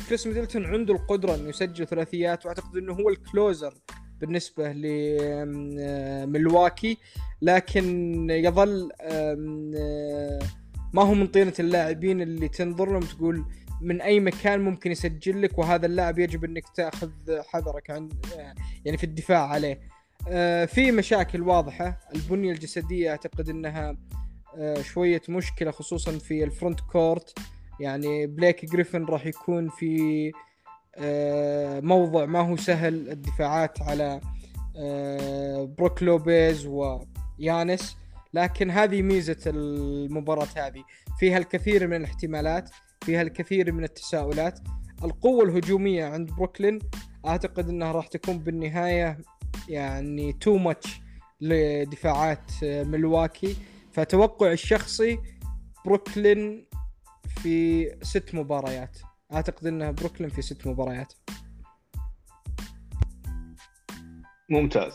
[0.10, 3.74] كريس ميدلتون عنده القدرة إنه يسجل ثلاثيات وأعتقد إنه هو ال closer
[4.22, 4.72] بالنسبة
[6.32, 6.98] لميلواكي
[7.42, 8.92] لكن يظل
[10.94, 13.46] ما هو من طينة اللاعبين اللي تنظر لهم تقول
[13.82, 17.12] من أي مكان ممكن يسجل لك وهذا اللاعب يجب إنك تأخذ
[17.48, 18.10] حذرك عن
[18.86, 19.80] يعني في الدفاع عليه.
[20.30, 22.00] آه، في مشاكل واضحة.
[22.16, 23.98] البنية الجسدية أعتقد إنها
[24.58, 27.40] آه، شوية مشكلة خصوصا في ال front court.
[27.80, 30.32] يعني بليك جريفن راح يكون في
[30.96, 34.22] آه، موضع ما هو سهل الدفاعات على
[35.78, 37.98] بروك لوبيز ويانيس.
[38.34, 40.84] لكن هذه ميزة المباراة هذه.
[41.20, 42.70] فيها الكثير من الاحتمالات.
[43.06, 44.60] فيها الكثير من التساؤلات.
[45.04, 46.80] القوة الهجومية عند بروكلين
[47.28, 49.18] أعتقد إنها راح تكون بالنهاية
[49.70, 51.02] يعني too much
[51.42, 53.56] لدفاعات ميلواكي
[53.92, 55.20] فتوقع الشخصي
[55.86, 56.68] بروكلين
[57.28, 58.98] في ست مباريات.
[59.34, 61.14] أعتقد إنها بروكلين في ست مباريات.
[64.50, 64.94] ممتاز.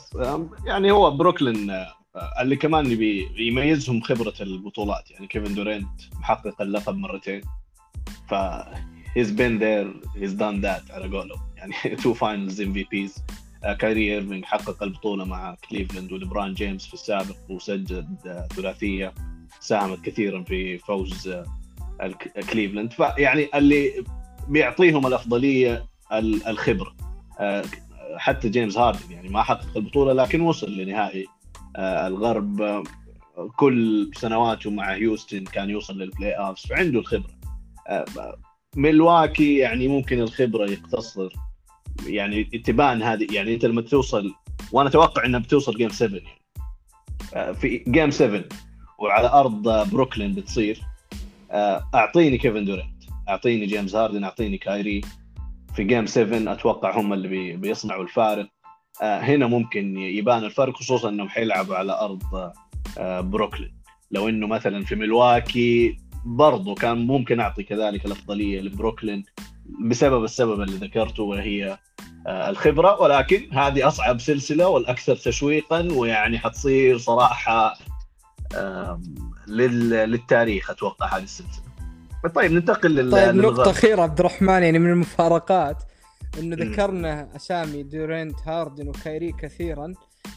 [0.67, 1.95] يعني هو بروكلين آه،
[2.41, 2.87] اللي كمان
[3.39, 5.11] يميزهم خبرة البطولات.
[5.11, 7.41] يعني كيفن دورينت محقق اللقب مرتين.
[8.29, 8.35] ف
[9.19, 9.89] he's been there
[10.21, 13.25] he's done that على قوله يعني two Finals MVPs
[13.75, 19.15] كايري ايرفينج حقق البطولة مع كليفلاند وليبران جيمس في السابق وسجل آه، ثلاثية.
[19.61, 21.35] ساهمت كثيرا في فوز
[22.53, 24.05] كليفلاند فيعني اللي
[24.49, 25.87] بيعطيهم الأفضلية
[26.47, 26.97] الخبرة.
[27.41, 27.65] آه،
[28.17, 31.27] حتى جيمس هاردن يعني ما حقق البطولة لكن وصل لنهائي.
[31.79, 32.83] الغرب
[33.57, 37.36] كل سنواته مع هيوستن كان يوصل لل playoffs فعنده الخبرة.
[38.77, 41.33] ميلواكي يعني ممكن الخبرة يقتصر
[42.07, 44.35] يعني تبان هذه يعني انت لما توصل
[44.73, 46.43] وأنا أتوقع انها بتوصل game 7 يعني.
[47.35, 48.45] آه، في game 7
[48.99, 50.81] وعلى أرض بروكلين بتصير.
[51.51, 55.01] آه، أعطيني كيفن دورنت أعطيني جيمس هاردن أعطيني كايري.
[55.75, 58.49] في game 7 أتوقع هم اللي بيصنعوا الفارق.
[59.03, 62.53] آه، هنا ممكن يبان الفرق خصوصا إنهم حيلعبوا على أرض
[63.31, 63.77] بروكلين.
[64.11, 65.97] لو إنه مثلا في ملواكي
[66.27, 69.25] برضو كان ممكن أعطي كذلك الأفضلية لبروكلين
[69.81, 71.79] بسبب السبب اللي ذكرته وهي
[72.27, 77.75] آه، الخبرة ولكن هذه أصعب سلسلة والأكثر تشويقا ويعني حتصير صراحة
[79.49, 81.67] للتاريخ أتوقع هذه السلسلة.
[82.35, 85.83] طيب ننتقل لل طيب نقطة أخيرة عبد الرحمن يعني من المفارقات
[86.39, 89.93] إنه ذكرنا أسامي دورينت هاردن وكايري كثيرا.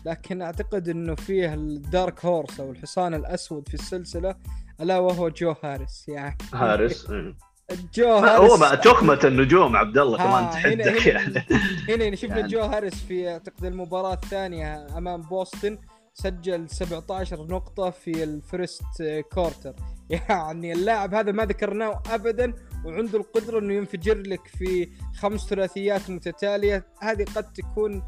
[0.05, 4.35] لكن أعتقد إنه فيه ال dark horse أو الحصان الأسود في السلسلة
[4.81, 6.37] ألا وهو جو هاريس يعني.
[6.53, 7.07] هاريس
[7.95, 8.51] جو هاريس.
[8.51, 11.45] هو بقى تخمة النجوم عبد الله كمان تحدك يعني.
[11.89, 12.47] هنا شفنا يعني.
[12.47, 15.77] جو هاريس في أعتقد المباراة الثانية أمام بوسطن
[16.13, 19.73] سجل 17 نقطة في ال first quarter
[20.09, 22.53] يعني اللاعب هذا ما ذكرناه ابدا
[22.85, 26.85] وعنده القدرة إنه ينفجر لك في خمس ثلاثيات متتالية.
[27.01, 28.03] هذه قد تكون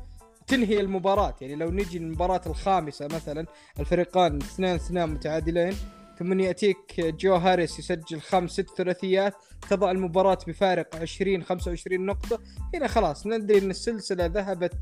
[0.47, 1.35] تنهي المباراة.
[1.41, 3.45] يعني لو نجي المباراة الخامسة مثلا
[3.79, 5.73] الفريقان اثنين اثنين متعادلين
[6.19, 9.33] ثم يأتيك جو هاريس يسجل خمس ست ثلاثيات
[9.69, 12.39] تضع المباراة بفارق 20 25 نقطة
[12.75, 14.73] هنا خلاص ندري إن السلسلة ذهبت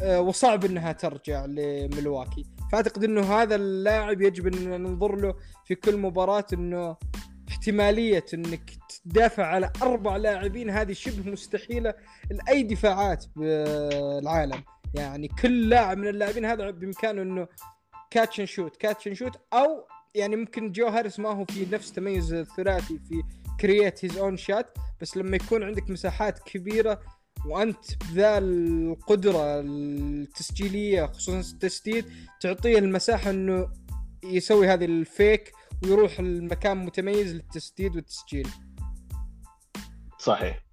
[0.00, 5.34] آه، وصعب إنها ترجع لملواكي فأعتقد إنه هذا اللاعب يجب إن ننظر له
[5.64, 6.96] في كل مباراة إنه
[7.48, 8.70] احتمالية إنك
[9.04, 11.94] تدافع على أربع لاعبين هذه شبه مستحيلة
[12.30, 14.62] لأي دفاعات بالعالم.
[14.94, 17.48] يعني كل لاعب من اللاعبين هذا بإمكانه إنه
[18.10, 22.98] catch shoot catch shoot أو يعني ممكن جو هاريس ما هو في نفس تميز الثلاثي
[22.98, 23.22] في
[23.60, 27.00] create his own shot بس لما يكون عندك مساحات كبيرة
[27.46, 32.04] وأنت بذا القدرة التسجيلية خصوصا التسديد
[32.40, 33.68] تعطيه المساحة إنه
[34.24, 38.48] يسوي هذه ال fake ويروح المكان متميز للتسديد والتسجيل.
[40.18, 40.64] صحيح.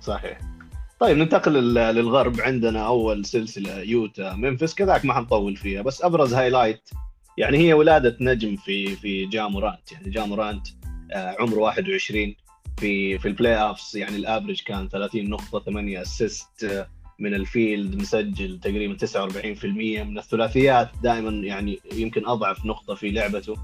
[0.00, 0.55] صحيح.
[1.00, 2.40] طيب ننتقل للغرب.
[2.40, 6.90] عندنا أول سلسلة يوتا ممفيس كذا ما حنطول فيها بس أبرز highlight
[7.38, 9.92] يعني هي ولادة نجم في في جا مورانت.
[9.92, 10.66] يعني جا مورانت
[11.12, 12.34] آه، عمره 21
[12.78, 16.88] في في ال playoffs يعني ال average كان 30 نقطة 8 assist آه،
[17.18, 20.90] من ال field مسجل تقريبا 49% من الثلاثيات.
[21.02, 23.56] دائما يعني يمكن أضعف نقطة في لعبته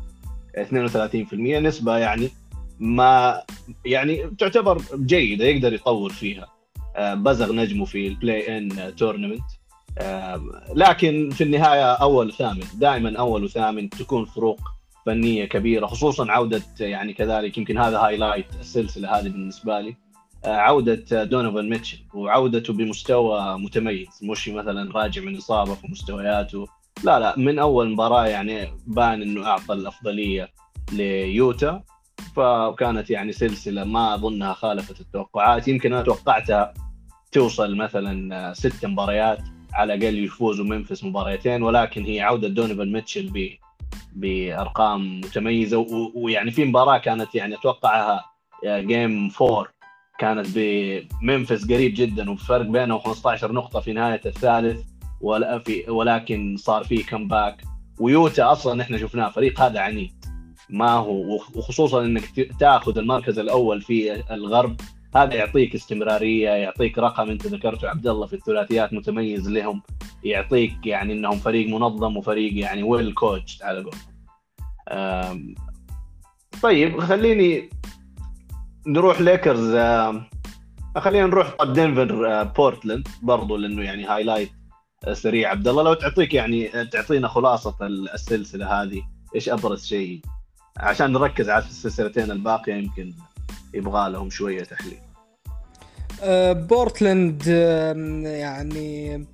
[0.57, 2.31] 32% نسبة يعني
[2.81, 3.43] ما
[3.85, 6.62] يعني تعتبر جيدة يقدر يطور فيها.
[6.99, 9.43] بزغ نجمه في ال play-in tournament
[10.75, 14.61] لكن في النهاية أول وثامن دائما أول وثامن تكون فروق
[15.07, 19.97] فنية كبيرة خصوصا عودة يعني كذلك يمكن هذا highlight السلسلة هذه بالنسبة لي.
[20.45, 24.09] آه، عودة دونوفان ميتشل وعودته بمستوى متميز.
[24.23, 26.67] مش مثلا راجع من إصابة في مستوياته.
[27.05, 30.49] لا لا من أول مباراة يعني بان إنه أعطى الأفضلية
[30.93, 31.83] ليوتا.
[32.37, 35.69] فكانت يعني سلسلة ما أظنها خالفت التوقعات.
[35.69, 36.75] يمكن أنا توقعتها
[37.33, 39.39] توصل مثلا آه، ست مباريات
[39.73, 43.49] على الأقل يفوزوا ممفيس مباريتين ولكن هي عودة دونيفن ميتشل ب
[44.13, 45.87] بأرقام متميزة.
[46.15, 48.25] ويعني في مباراة كانت يعني أتوقعها
[48.65, 49.67] game 4
[50.19, 54.83] كانت ممفيس قريب جدا وفرق بينه 15 نقطة في نهاية الثالث
[55.21, 57.63] ولا في ولكن صار في كمباك
[58.01, 60.22] ويوتا أصلا إحنا شفناه فريق هذا عنيد
[60.73, 62.25] ما هو وخصوصا إنك
[62.61, 64.81] تأخذ المركز الأول في الغرب
[65.17, 69.83] هذا يعطيك استمرارية يعطيك رقم أنت ذكرته عبد الله في الثلاثيات متميز لهم
[70.25, 75.55] يعطيك يعني إنهم فريق منظم وفريق يعني ويل كوتش على قولهم
[76.63, 77.71] طيب خليني
[78.87, 79.75] نروح ليكرز
[80.97, 84.51] خلينا نروح طب دنفر بورتلاند برضو لأنه يعني highlight
[85.13, 85.51] سريع.
[85.51, 87.77] عبد الله لو تعطيك يعني تعطينا خلاصة
[88.15, 89.03] السلسلة هذه
[89.35, 90.21] إيش أبرز شيء؟
[90.77, 93.13] عشان نركز على السلسلتين الباقية يمكن
[93.75, 94.99] يبغى لهم شوية تحليل.
[96.23, 97.47] أه بورتلاند
[98.27, 99.27] يعني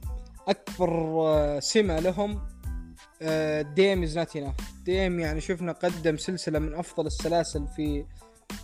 [0.48, 2.40] أكبر أه، سمة لهم
[3.22, 4.38] أه Dame is not
[4.84, 8.04] ديم يعني شفنا قدم سلسلة من أفضل السلاسل في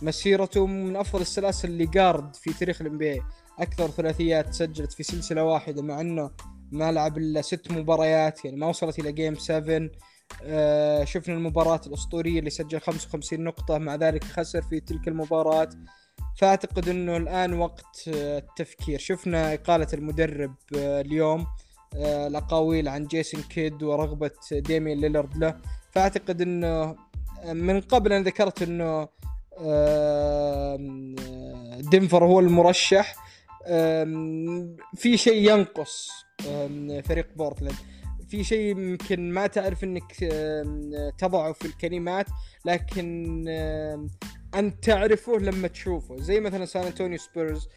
[0.01, 3.21] مسيرته من أفضل السلاسل لل guard في تاريخ ال NBA
[3.59, 6.31] أكثر ثلاثيات سجلت في سلسلة واحدة مع إنه
[6.71, 9.89] ما لعب إلا ست مباريات يعني ما وصلت إلى game 7
[10.43, 15.69] آه شفنا المباراة الأسطورية اللي سجل 55 نقطة مع ذلك خسر في تلك المباراة.
[16.37, 18.99] فأعتقد أنه الآن وقت آه، التفكير.
[18.99, 21.47] شفنا إقالة المدرب آه اليوم
[21.95, 25.57] الأقاويل عن جيسون كيد ورغبة ديميان ليلارد له.
[25.91, 26.95] فأعتقد أنه
[27.45, 29.07] من قبل أنا ذكرت أنه
[31.91, 33.15] دنفر هو المرشح.
[34.95, 36.09] في شيء ينقص
[37.03, 37.75] فريق بورتلاند.
[38.29, 40.13] في شيء يمكن ما تعرف إنك
[41.17, 42.25] تضعه في الكلمات
[42.65, 43.43] لكن
[44.55, 46.17] انت تعرفه لما تشوفه.
[46.17, 47.67] زي مثلا سان انطونيو سبيرز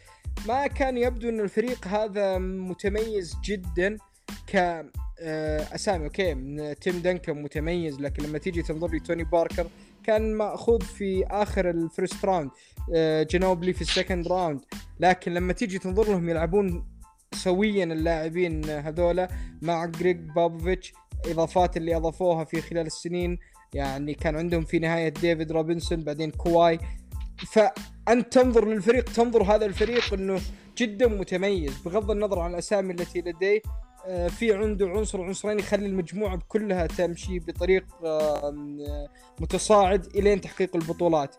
[0.47, 3.97] ما كان يبدو إن الفريق هذا متميز جدا
[4.47, 4.85] ك
[5.75, 6.33] أسامي okay
[6.81, 9.67] تيم دنكن متميز لكن لما تيجي تنظر لي توني باركر
[10.03, 12.49] كان مأخوذ في آخر ال first round
[13.31, 14.61] جينوبلي في ال second round.
[14.99, 16.87] لكن لما تيجي تنظر لهم يلعبون
[17.33, 19.29] سويا اللاعبين هذولا
[19.61, 20.93] مع جريج بابوفيتش
[21.25, 23.37] إضافات اللي أضافوها في خلال السنين.
[23.73, 26.79] يعني كان عندهم في نهاية ديفيد روبنسون بعدين كواي.
[27.47, 30.41] فأنت تنظر للفريق تنظر هذا الفريق إنه
[30.77, 31.77] جدا متميز.
[31.85, 33.61] بغض النظر عن الأسامي التي لديه
[34.05, 37.85] آه، في عنده عنصر عنصرين يخلي المجموعة كلها تمشي بطريق
[39.39, 41.35] متصاعد إلين تحقيق البطولات.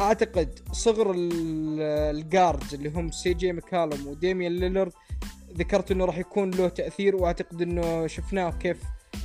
[0.00, 4.92] أعتقد صغر ال guards اللي هم سي جي مكالم وديميان ليلرد
[5.52, 8.82] ذكرت إنه راح يكون له تأثير وأعتقد إنه شفناه كيف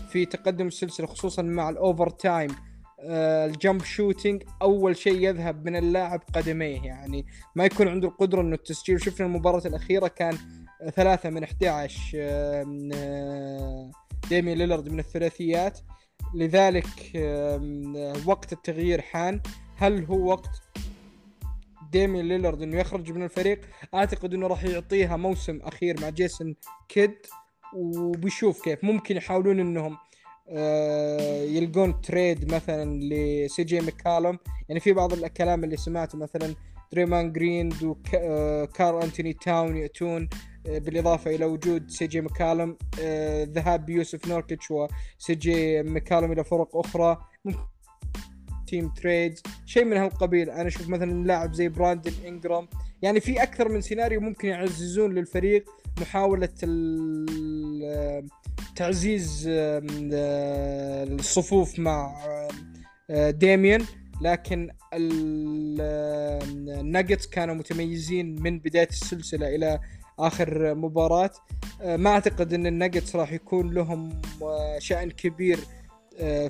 [0.10, 2.56] في تقدم السلسله خصوصا مع ال overtime
[3.00, 6.82] آه ال jump shooting أول شيء يذهب من اللاعب قدميه.
[6.82, 9.02] يعني ما يكون عنده القدرة إنه التسجيل.
[9.02, 10.38] شفنا المباراة الأخيرة كان
[10.96, 13.92] ثلاثة من 11 آه
[14.30, 15.80] ديمي ليلرد من الثلاثيات.
[16.36, 19.42] لذلك آه وقت التغيير حان.
[19.78, 20.62] هل هو وقت
[21.94, 23.62] ديمي ليلرد إنه يخرج من الفريق.
[23.94, 26.56] أعتقد إنه راح يعطيها موسم أخير مع جيسون
[26.89, 27.16] كيد
[27.74, 28.84] وبيشوف كيف.
[28.84, 29.98] ممكن يحاولون إنهم
[30.50, 34.38] آه، يلقون trade مثلا لسي جي ميكالوم
[34.70, 36.56] يعني في بعض الكلام اللي سمعته مثلا
[36.91, 40.30] دريمان جريند وكارل أنتوني تاون يأتون
[40.68, 42.78] آه، بالإضافة إلى وجود سي جي ميكالوم
[43.44, 47.18] ذهاب بيوسف نوركيتش وسي جي ميكالوم إلى فرق أخرى.
[47.46, 47.60] ممكن
[48.74, 50.50] team trades شيء من هالقبيل.
[50.50, 52.68] أنا أشوف مثلا لاعب زي براندن انجرام
[53.02, 55.66] يعني في أكثر من سيناريو ممكن يعززون للفريق
[56.02, 56.50] محاولة
[58.76, 59.46] تعزيز
[61.10, 62.16] الصفوف مع
[63.10, 63.86] ديميان.
[64.22, 64.70] لكن
[66.80, 69.80] الناجتس كانوا متميزين من بداية السلسلة إلى
[70.20, 71.32] آخر مباراة.
[71.86, 74.22] ما أعتقد إن الناجتس راح يكون لهم
[74.78, 75.83] شأن كبير آه،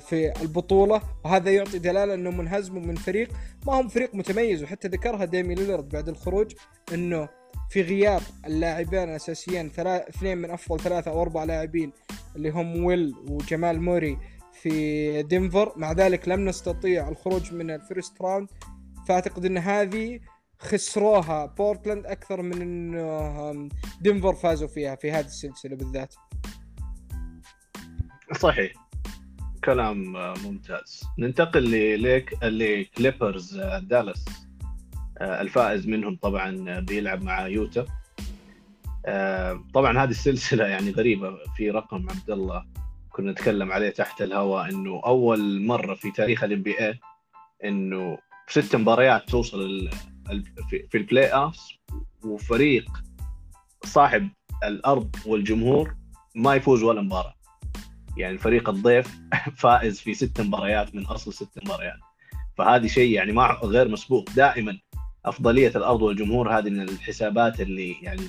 [0.00, 1.02] في البطولة.
[1.24, 3.28] وهذا يعطي دلالة انهم منهزموا من فريق.
[3.66, 6.54] ما هم فريق متميز وحتى ذكرها ديمي ليلرد بعد الخروج
[6.94, 7.28] إنه
[7.70, 11.92] في غياب اللاعبين الاساسيين اثنين من أفضل ثلاثة أو أربع لاعبين
[12.36, 14.18] اللي هم ويل وجمال موري
[14.52, 15.72] في دنفر.
[15.76, 18.48] مع ذلك لم نستطيع الخروج من ال first round.
[19.08, 20.20] فأعتقد إن هذه
[20.58, 23.68] خسروها بورتلاند أكثر من انه
[24.00, 26.14] دنفر فازوا فيها في هذه السلسلة بالذات.
[28.36, 28.72] صحيح.
[29.64, 30.12] كلام
[30.44, 31.02] ممتاز.
[31.18, 34.24] ننتقل لليك لكليبرز دالاس
[35.20, 37.86] الفائز منهم طبعا بيلعب مع يوتا.
[39.74, 42.64] طبعا هذه السلسلة يعني غريبة في رقم عبد الله.
[43.10, 47.00] كنا نتكلم عليه تحت الهواء إنه أول مرة في تاريخ ال NBA
[47.64, 49.90] إنه ست مباريات توصل
[50.90, 51.56] في ال playoff
[52.24, 52.90] وفريق
[53.84, 54.28] صاحب
[54.64, 55.96] الأرض والجمهور
[56.34, 57.34] ما يفوز ولا مباراة.
[58.16, 59.18] يعني فريق الضيف
[59.62, 61.98] فائز في ست مباريات من أصل ست مباريات.
[62.56, 64.30] فهذه شيء يعني ما غير مسبوق.
[64.30, 64.78] دائما
[65.24, 68.22] أفضلية الأرض والجمهور هذه من الحسابات اللي يعني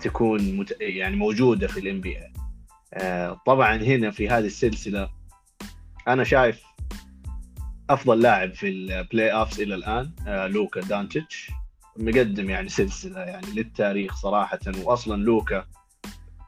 [0.00, 0.76] تكون مت...
[0.80, 2.16] يعني موجودة في ال NB
[2.94, 5.08] آه طبعا هنا في هذه السلسلة
[6.08, 6.62] أنا شايف
[7.90, 11.50] أفضل لاعب في ال playoffs إلى الآن آه، لوكا دونتشيتش
[11.96, 14.58] مقدم يعني سلسلة يعني للتاريخ صراحة.
[14.84, 15.66] واصلا لوكا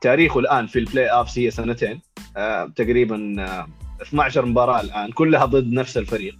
[0.06, 2.00] تاريخه الآن في ال playoffs هي سنتين.
[2.36, 3.68] آه، تقريبا آه،
[4.02, 6.38] 12 مباراة الآن كلها ضد نفس الفريق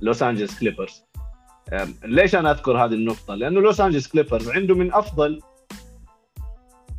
[0.00, 1.02] لوس انجلس كليبرز
[1.72, 5.40] آه، ليش أنا أذكر هذه النقطة؟ لأنه لوس انجلس كليبرز عنده من أفضل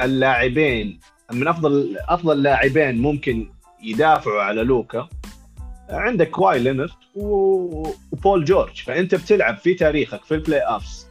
[0.01, 0.99] اللاعبين
[1.31, 3.49] من أفضل أفضل لاعبين ممكن
[3.83, 5.09] يدافعوا على لوكا.
[5.89, 11.07] عندك كواي لينرد وبول جورج فأنت بتلعب في تاريخك في ال playoffs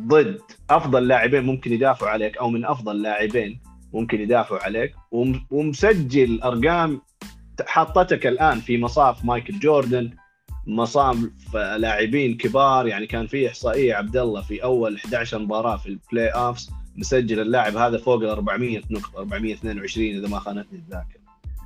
[0.00, 4.94] ضد أفضل لاعبين ممكن يدافعوا عليك أو من أفضل لاعبين ممكن يدافعوا عليك.
[5.10, 7.00] وم- ومسجل أرقام
[7.66, 10.10] حطتك الآن في مصاف مايكل جوردن
[10.66, 11.16] مصاف
[11.54, 12.86] لاعبين كبار.
[12.86, 17.76] يعني كان في إحصائية عبد الله في أول 11 مباراة في ال playoffs مسجل اللاعب
[17.76, 21.20] هذا فوق ال 400 نقطة 422 إذا ما خانتني الذاكرة.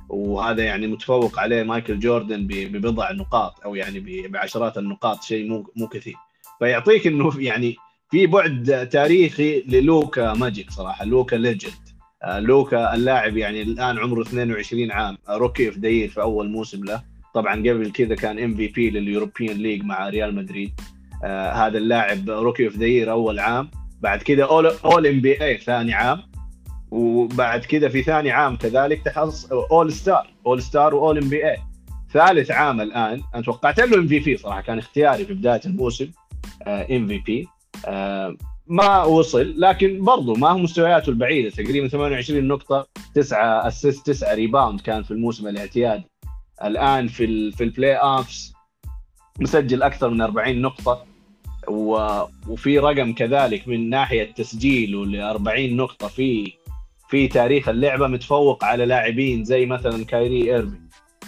[0.09, 5.87] وهذا يعني متفوق عليه مايكل جوردن ببضع نقاط أو يعني بعشرات النقاط شيء مو مو
[5.87, 6.15] كثير.
[6.59, 7.75] فيعطيك إنه يعني
[8.11, 11.73] في بعد تاريخي للوكا magic صراحة لوكا legend.
[11.73, 11.84] آه،
[12.25, 15.17] لوكا اللاعب يعني الآن عمره 22 عام.
[15.29, 17.01] آه، rookie of the year في أول موسم له.
[17.33, 20.71] طبعا قبل كذا كان MVP لل European League مع ريال مدريد.
[21.23, 23.69] آه هذا اللاعب rookie of the year أول عام.
[24.01, 26.21] بعد كذا All All-NBA ثاني عام.
[26.91, 31.57] وبعد كذا في ثاني عام كذلك تحص اول ستار اول ستار واول ام بي اي
[32.13, 33.21] ثالث عام الآن.
[33.35, 34.61] أنا توقعت له MVP صراحة.
[34.61, 36.11] كان اختياري في بداية الموسم
[36.67, 37.47] MVP
[38.67, 44.81] ما وصل لكن برضو ما هو مستوياته البعيدة تقريبا 28 نقطة 9 assist 9 rebound
[44.81, 46.03] كان في الموسم الاعتيادي
[46.63, 48.53] الآن في في ال playoffs
[49.39, 51.05] مسجل أكثر من 40 نقطة.
[51.67, 56.53] وفي رقم كذلك من ناحية تسجيله ل 40 نقطة في
[57.09, 60.79] في تاريخ اللعبة متفوق على لاعبين زي مثلا كايري ايرفينغ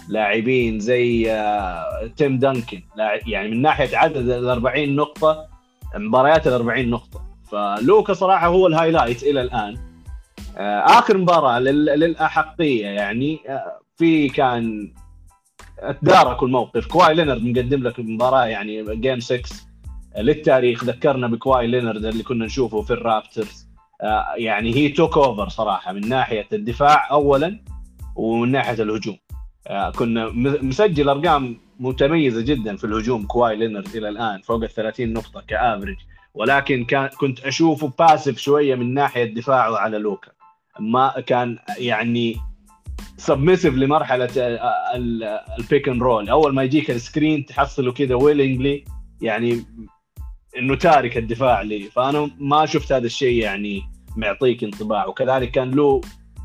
[0.09, 2.81] لاعبين زي آه، تيم دانكن
[3.27, 5.47] يعني من ناحية عدد ال 40 نقطة
[5.95, 9.77] مباريات ال 40 نقطة فلوكا صراحة هو ال highlight إلى الآن.
[10.57, 11.85] آه، آخر مباراة لل...
[11.85, 14.93] للأحقية يعني آه، في كان
[16.01, 16.87] تداركوا الموقف.
[16.87, 19.41] كواي لينرد مقدم لك مباراه يعني game 6
[20.17, 23.67] للتاريخ ذكرنا بكواي لينرد اللي كنا نشوفه في الرابترز.
[24.01, 27.59] آه، يعني he took over صراحة من ناحية الدفاع اولا
[28.15, 29.17] ومن ناحية الهجوم.
[29.95, 30.29] كان
[30.61, 35.53] مسجل أرقام متميزة جدا في الهجوم كواي لينرد إلى الآن فوق ال 30 نقطة ك
[35.53, 35.95] average
[36.37, 40.31] ولكن كان كنت أشوفه passive شوية من ناحية دفاعه على لوكا.
[40.79, 42.37] ما كان يعني
[43.17, 44.29] submissive لمرحلة
[45.59, 48.83] ال pick and roll أول ما يجيك ال screen تحصله كذا willingly
[49.21, 49.65] يعني
[50.57, 51.83] إنه تارك الدفاع لي.
[51.83, 53.81] فأنا ما شفت هذا الشيء يعني
[54.17, 55.05] معطيك انطباع.
[55.05, 56.01] وكذلك كان له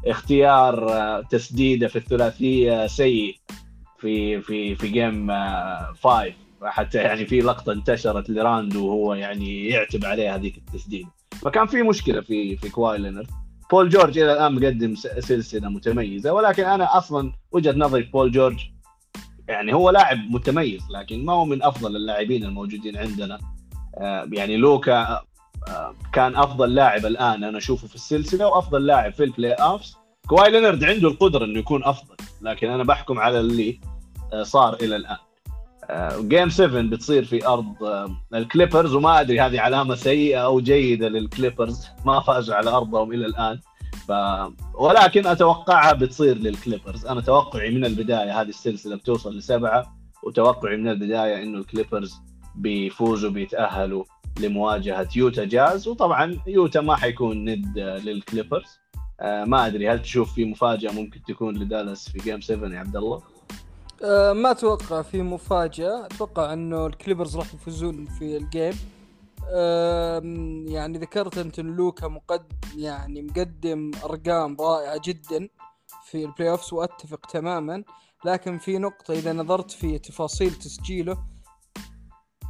[0.07, 3.37] اختيار آه، تسديدة في الثلاثية سيء
[3.99, 5.33] في في في game
[6.03, 11.09] 5 حتى يعني في لقطة انتشرت لراندو وهو يعني يعتب عليه هذيك التسديدة.
[11.43, 13.27] فكان في مشكلة في في كواي لينرد.
[13.71, 18.59] بول جورج إلى الآن مقدم سلسلة متميزة ولكن أنا أصلا وجهة نظري بول جورج
[19.49, 23.39] يعني هو لاعب متميز لكن ما هو من أفضل اللاعبين الموجودين عندنا.
[23.99, 25.21] آه، يعني لوكا
[25.69, 29.97] آه، كان أفضل لاعب الآن أنا أشوفه في السلسلة وأفضل لاعب في ال playoffs
[30.29, 33.81] كواي لينرد عنده القدرة إنه يكون أفضل لكن أنا بحكم على اللي
[34.33, 35.17] آه، صار إلى الآن.
[36.21, 41.87] game 7 بتصير في أرض آه، الكليبرز وما أدري هذه علامة سيئة أو جيدة للكليبرز.
[42.07, 43.59] ما فازوا على أرضهم إلى الآن.
[44.09, 44.13] ف...
[44.75, 47.07] ولكن أتوقعها بتصير للكليبرز.
[47.07, 52.15] أنا توقعي من البداية هذه السلسلة بتوصل لسبعة وتوقعي من البداية إنه الكليبرز
[52.55, 54.05] بيفوزوا بيتأهلوا
[54.41, 55.89] لمواجهة يوتا جاز.
[55.89, 58.83] وطبعا يوتا ما حيكون ند آه، للكليبرز.
[59.21, 62.97] آه، ما أدري هل تشوف في مفاجأة ممكن تكون لدالاس في game 7 يا عبد
[62.97, 63.32] الله؟
[64.05, 66.07] أه ما أتوقع في مفاجأة.
[66.07, 68.75] أتوقع إنه الكليبرز راح يفوزون في ال game
[70.69, 75.49] يعني ذكرت أنت إن لوكا مقد يعني مقدم أرقام رائعة جدا
[76.05, 77.85] في ال playoffs وأتفق تماما.
[78.25, 81.25] لكن في نقطة إذا نظرت في تفاصيل تسجيله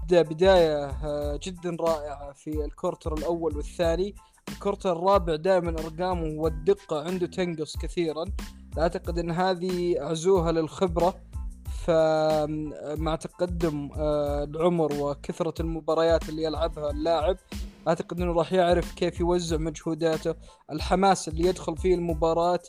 [0.04, 4.14] بدا بداية آه، جدا رائعة في ال quarter الأول والثاني.
[4.48, 8.24] ال quarter الرابع دائما أرقامه والدقة عنده تنقص كثيرا.
[8.78, 11.14] أعتقد إن هذه عزوها للخبرة.
[11.86, 17.36] فمع تقدم آه، العمر وكثرة المباريات اللي يلعبها اللاعب
[17.88, 20.34] أعتقد أنه راح يعرف كيف يوزع مجهوداته.
[20.72, 22.60] الحماس اللي يدخل فيه المباراة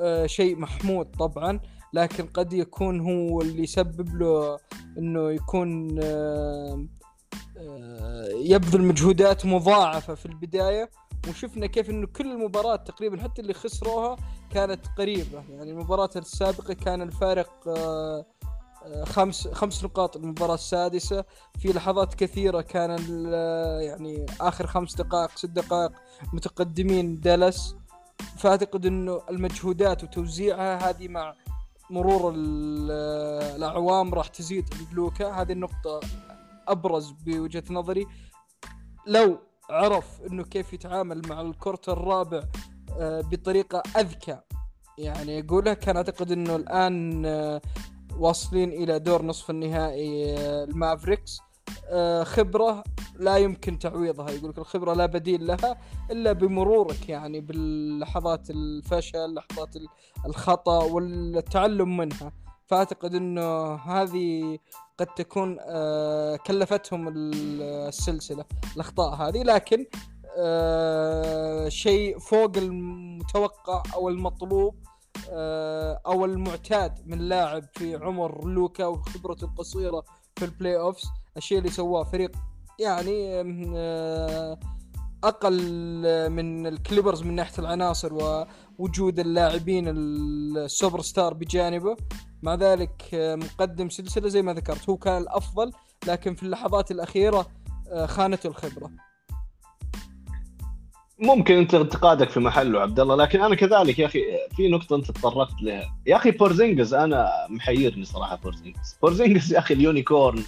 [0.00, 1.60] آه، شيء محمود طبعا
[1.92, 4.58] لكن قد يكون هو اللي يسبب له
[4.98, 6.86] أنه يكون آه،
[8.34, 10.90] يبذل مجهودات مضاعفة في البداية.
[11.28, 14.16] وشفنا كيف إنه كل المباريات تقريبا حتى اللي خسروها
[14.50, 15.44] كانت قريبة.
[15.50, 18.24] يعني المباراة السابقة كان الفارق آه،
[19.04, 20.16] خمس خمس نقاط.
[20.16, 21.24] المباراة السادسة
[21.58, 22.90] في لحظات كثيرة كان
[23.80, 25.92] يعني آخر خمس دقائق ست دقائق
[26.32, 27.76] متقدمين دالاس.
[28.38, 31.34] فأعتقد أنه المجهودات وتوزيعها هذه مع
[31.90, 32.32] مرور
[33.56, 34.64] الأعوام راح تزيد.
[34.92, 36.00] لوكا هذه النقطة
[36.68, 38.06] أبرز بوجهة نظري.
[39.06, 39.38] لو
[39.70, 42.42] عرف أنه كيف يتعامل مع ال quarter الرابع
[43.00, 44.38] آه، بطريقة أذكى.
[44.98, 47.60] يعني أقولها كان أعتقد أنه الآن آه،
[48.18, 51.40] واصلين إلى دور نصف النهائي آه، المافريكس.
[52.22, 52.84] خبرة
[53.18, 54.30] لا يمكن تعويضها.
[54.30, 55.78] يقول لك الخبرة لا بديل لها
[56.10, 59.74] إلا بمرورك يعني باللحظات الفشل لحظات
[60.26, 62.32] الخطأ والتعلم منها.
[62.68, 64.58] فأعتقد إنه هذه
[64.98, 68.44] قد تكون آه، كلفتهم السلسلة
[68.76, 69.42] الأخطاء هذه.
[69.42, 69.86] لكن
[71.68, 74.74] شيء فوق المتوقع أو المطلوب
[75.30, 80.04] آه، أو المعتاد من لاعب في عمر لوكا وخبرته القصيرة
[80.36, 81.04] في ال playoffs
[81.36, 82.30] الشيء اللي سواه فريق
[82.78, 83.42] يعني
[83.76, 84.58] آه،
[85.24, 85.60] أقل
[86.30, 88.14] من الكليبرز من ناحية العناصر
[88.78, 91.96] ووجود اللاعبين السوبر ستار بجانبه.
[92.42, 94.88] مع ذلك آه، مقدم سلسلة زي ما ذكرت.
[94.88, 95.72] هو كان الأفضل
[96.06, 97.46] لكن في اللحظات الأخيرة
[98.06, 98.90] خانته الخبرة.
[101.18, 104.20] ممكن انت انتقادك في محله عبد الله لكن أنا كذلك يا أخي
[104.56, 105.94] في نقطة انت تطرقت لها.
[106.06, 108.96] يا أخي بورزينجز أنا محيرني صراحة بورزينجز.
[109.02, 110.42] بورزينجز يا أخي ال unicorn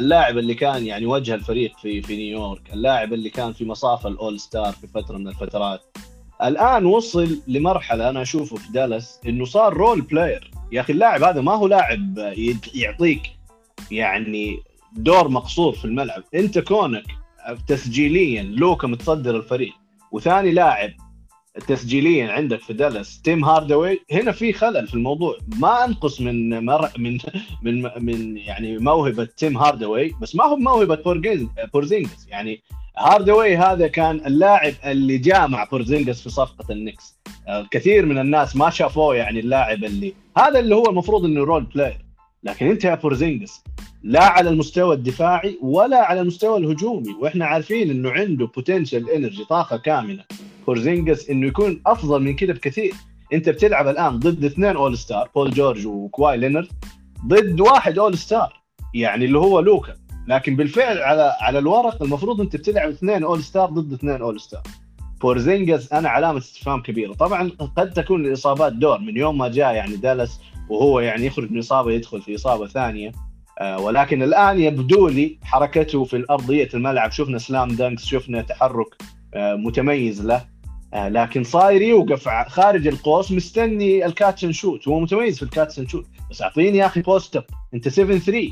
[0.00, 4.40] اللاعب اللي كان يعني وجه الفريق في في نيويورك اللاعب اللي كان في مصاف ال
[4.40, 5.80] All-Star في فترة من الفترات.
[6.42, 11.40] الآن وصل لمرحلة أنا أشوفه في دالاس إنه صار role player يا أخي اللاعب هذا
[11.40, 12.34] ما هو لاعب
[12.74, 13.22] يعطيك
[13.90, 14.58] يعني
[14.92, 16.22] دور مقصور في الملعب.
[16.34, 17.04] أنت كونك
[17.66, 19.72] تسجيليا لوكا متصدر الفريق
[20.12, 20.90] وثاني لاعب
[21.68, 23.20] تسجيليا عندك في دالاس.
[23.22, 25.36] تيم هاردوي هنا في خلل في الموضوع.
[25.58, 27.18] ما أنقص من مر من
[27.62, 30.98] من من يعني موهبة تيم هاردوي بس ما هو موهبة
[31.72, 32.26] بورزينجز.
[32.28, 32.62] يعني
[32.98, 37.18] هاردوي هذا كان اللاعب اللي جاء مع بورزينجز في صفقة النكس.
[37.70, 42.04] كثير من الناس ما شافوه يعني اللاعب اللي هذا اللي هو المفروض إنه role player
[42.42, 43.62] لكن أنت يا بورزينجز
[44.02, 47.14] لا على المستوى الدفاعي ولا على المستوى الهجومي.
[47.20, 50.24] وإحنا عارفين إنه عنده potential energy طاقة كاملة.
[50.66, 52.94] بورزينجس إنه يكون أفضل من كذا بكثير.
[53.32, 56.68] أنت بتلعب الآن ضد اثنين All-Star بول جورج وكواي لينرد
[57.26, 58.62] ضد واحد All-Star
[58.94, 59.94] يعني اللي هو لوكا.
[60.28, 64.62] لكن بالفعل على على الورق المفروض أنت بتلعب اثنين All-Star ضد اثنين All-Star
[65.20, 67.12] بورزينجس أنا علامة استفهام كبيرة.
[67.12, 71.58] طبعا قد تكون الإصابات دور من يوم ما جاء يعني دالاس وهو يعني يخرج من
[71.58, 73.12] إصابة يدخل في إصابة ثانية.
[73.60, 77.12] آه، ولكن الآن يبدو لي حركته في ارضيه الملعب.
[77.12, 79.02] شفنا slam dunks شفنا تحرك
[79.34, 80.53] آه، متميز له.
[80.94, 84.88] لكن صاير يوقف خارج القوس مستني ال catch shoot.
[84.88, 86.06] هو متميز في ال catch shoot.
[86.30, 87.44] بس أعطيني يا أخي post up
[87.74, 88.48] أنت 7 3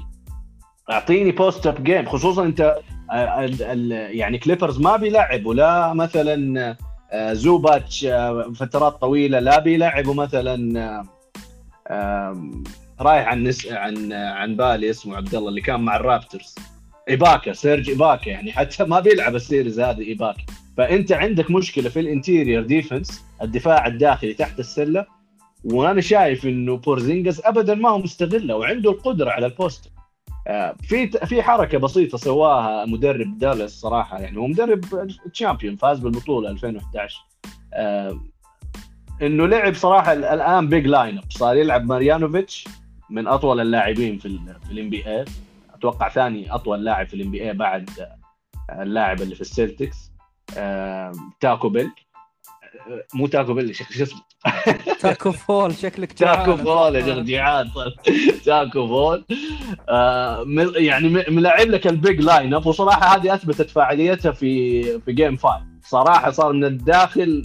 [0.90, 2.78] أعطيني post up game خصوصا أنت
[4.10, 6.76] يعني كليبرز ما بيلعب ولا مثلا
[7.14, 8.06] زوباتش
[8.56, 11.04] فترات طويلة لا بيلعبوا مثلا
[13.00, 13.66] رايح عن نس...
[13.66, 16.54] عن عن بالي اسمه عبد الله اللي كان مع الرابترز.
[17.08, 20.42] إيباكا سيرج إيباكا يعني حتى ما بيلعب ال series هذه إيباكا.
[20.76, 25.06] فأنت عندك مشكلة في ال interior defense الدفاع الداخلي تحت السلة
[25.64, 29.92] وأنا شايف إنه بورزينجز ابدا ما هو مستغله وعنده القدرة على ال post.
[30.46, 34.80] آه، في في حركة بسيطة سواها مدرب دالاس صراحة يعني هو مدرب
[35.32, 37.20] champion فاز بالبطولة 2011
[39.22, 42.68] إنه لعب صراحة الآن big lineup صار يلعب ماريانوفيتش
[43.10, 45.24] من أطول اللاعبين في في ال NBA
[45.74, 47.90] أتوقع ثاني أطول لاعب في ال NBA بعد
[48.70, 50.11] اللاعب اللي في السلتكس.
[51.40, 51.90] تاكو بيل.
[53.14, 54.20] مو تاكو بيل شو اسمه؟
[55.00, 57.70] تاكو فول شكلك تاكو فول يا شيخ جيعان
[58.44, 59.24] تاكو فول.
[59.88, 60.44] آه،
[60.76, 66.30] يعني ملاعب لك ال big lineup وصراحة هذه أثبتت فاعليتها في في game 5 صراحة
[66.30, 67.42] صار من الداخل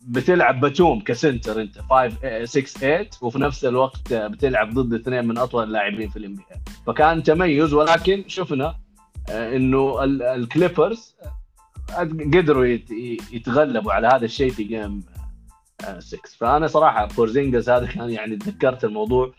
[0.00, 5.38] بتلعب باتوم ك center أنت 5 6 8 وفي نفس الوقت بتلعب ضد اثنين من
[5.38, 6.36] أطول اللاعبين في الام
[6.86, 8.74] فكان تميز ولكن شفنا
[9.30, 11.16] آه، إنه الكليبرز
[12.34, 12.78] قدروا
[13.32, 15.02] يتغلبوا على هذا الشيء في game
[15.98, 19.32] 6 آه، فأنا صراحة بورزينجز هذا كان يعني تذكرت الموضوع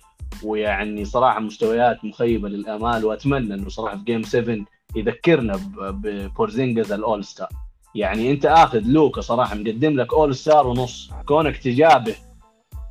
[0.43, 4.57] ويعني صراحة مستويات مخيبة للأمال وأتمنى إنه صراحة في game 7
[4.95, 7.49] يذكرنا ببورزينجز ال All-Star
[7.95, 11.11] يعني أنت آخذ لوكا صراحة مقدم لك All-Star ونص.
[11.25, 12.15] كونك تجابه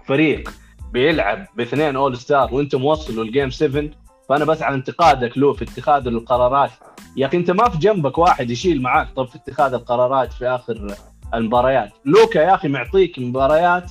[0.06, 0.52] فريق
[0.92, 3.84] بيلعب باثنين All-Star وانت موصل ال game 7
[4.32, 6.70] فأنا بس على انتقادك له في اتخاذ القرارات.
[7.16, 10.94] يا أخي أنت ما في جنبك واحد يشيل معاك طب في اتخاذ القرارات في آخر
[11.34, 11.90] المباريات.
[12.04, 13.90] لوكا يا أخي معطيك مباريات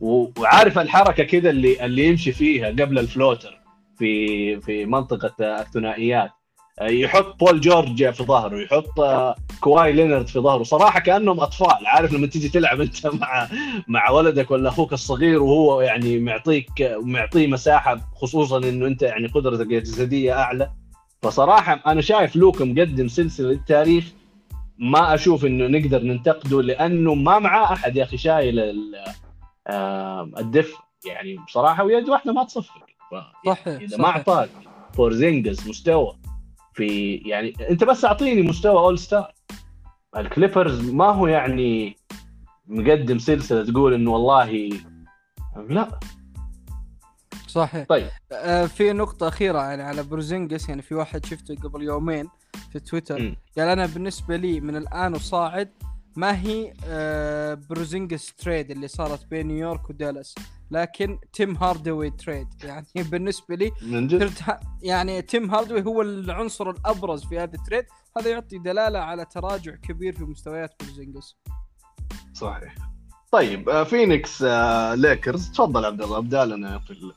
[0.00, 3.60] وعارف الحركة كذا اللي اللي يمشي فيها قبل ال floater
[3.98, 6.30] في في منطقة الثنائيات.
[6.80, 9.00] يحط بول جورج في ظهره يحط
[9.60, 10.62] كواي لينارد في ظهره.
[10.62, 13.48] صراحة كأنهم أطفال عارف لما تيجي تلعب أنت مع
[13.88, 19.66] مع ولدك ولا أخوك الصغير وهو يعني معطيك معطيه مساحة خصوصا إنه أنت يعني قدرتك
[19.72, 20.70] الجسدية أعلى.
[21.22, 24.04] فصراحة أنا شايف لوكا مقدم سلسلة للتاريخ
[24.78, 28.60] ما أشوف إنه نقدر ننتقده لأنه ما معاه أحد يا أخي شايل
[30.38, 30.74] الدف
[31.06, 32.88] يعني بصراحة ويد واحدة ما تصفق.
[33.46, 34.50] صحيح إذا ما أعطاك
[34.94, 36.18] بورزينجز مستوى
[36.78, 39.32] في يعني أنت بس أعطيني مستوى All-Star
[40.16, 41.96] الكليبرز ما هو يعني
[42.66, 44.70] مقدم سلسلة تقول إنه والله
[45.68, 46.00] لا.
[47.46, 47.86] صحيح.
[47.88, 48.08] طيب.
[48.32, 52.28] آه في نقطة أخيرة يعني على بروزينجس يعني في واحد شفته قبل يومين
[52.72, 53.36] في تويتر م.
[53.58, 55.70] قال أنا بالنسبة لي من الآن وصاعد
[56.16, 60.34] ما هي آه بروزينجس trade اللي صارت بين نيويورك ودالاس.
[60.70, 62.48] لكن تيم هاردوي trade.
[62.64, 64.32] يعني بالنسبة لي من جد؟
[64.82, 67.84] يعني تيم هاردوي هو العنصر الأبرز في هذا ال trade.
[68.18, 71.36] هذا يعطي دلالة على تراجع كبير في مستويات بورزينجس
[72.34, 72.74] صحيح.
[73.32, 75.50] طيب آه، فينيكس آه، ليكرز.
[75.50, 77.12] تفضل عبد الله ابدا لنا في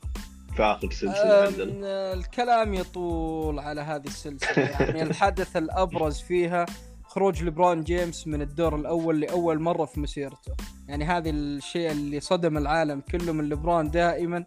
[0.56, 2.14] في آخر سلسلة عندنا.
[2.14, 4.64] الكلام يطول على هذه السلسلة.
[4.64, 6.66] يعني الحدث الأبرز فيها
[7.12, 10.56] خروج لبرون جيمس من الدور الأول لأول مرة في مسيرته.
[10.88, 14.46] يعني هذا الشيء اللي صدم العالم كله من لبرون دائما.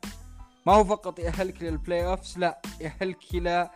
[0.66, 3.70] ما هو فقط يأهلك لل playoffs لا يأهلك إلى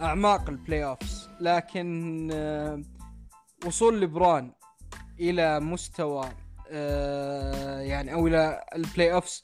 [0.00, 2.82] أعماق ال playoffs لكن آه،
[3.66, 4.52] وصول لبرون
[5.20, 6.28] إلى مستوى
[6.70, 9.42] آه، يعني أو إلى ال playoffs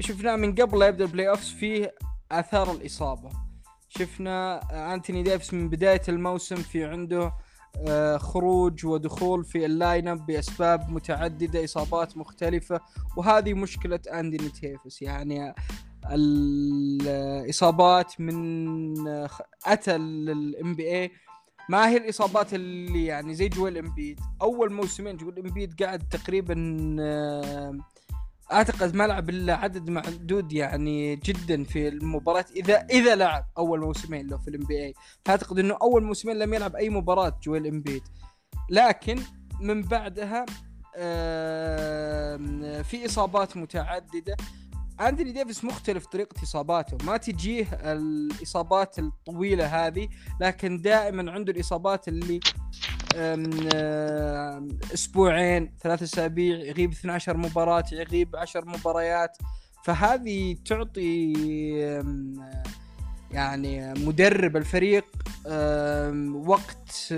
[0.00, 1.94] شفناه من قبل لا يبدأ ال playoffs فيه
[2.32, 3.30] آثار الإصابة.
[3.88, 4.60] شفنا
[4.94, 7.49] أنتوني ديفيس من بداية الموسم في عنده آه،
[8.18, 12.80] خروج ودخول في ال lineup بأسباب متعددة إصابات مختلفة
[13.16, 15.54] وهذه مشكلة أنتوني ديفيس يعني
[16.12, 19.30] الإصابات من آه،
[19.66, 21.10] أتى ال NBA
[21.68, 24.20] ما هي الإصابات اللي يعني زي جويل إمبيد.
[24.42, 27.78] أول موسمين جويل إمبيد قاعد تقريبا آه،
[28.52, 34.26] أعتقد ما لعب إلا عدد معدود يعني جدا في المباراة إذا إذا لعب أول موسمين
[34.26, 34.94] له في ال NBA
[35.24, 38.02] فأعتقد إنه أول موسمين لم يلعب أي مباراة جويل إمبيد.
[38.70, 39.18] لكن
[39.60, 40.46] من بعدها
[42.82, 44.36] في إصابات متعددة.
[45.00, 47.06] أندري ديفيس مختلف طريقة إصاباته.
[47.06, 50.08] ما تجيه الإصابات الطويلة هذه
[50.40, 52.40] لكن دائما عنده الإصابات اللي
[54.94, 59.36] أسبوعين ثلاث أسابيع يغيب 12 مباراة يغيب 10 مباريات.
[59.84, 61.32] فهذه تعطي
[63.30, 65.04] يعني مدرب الفريق
[66.34, 67.14] وقت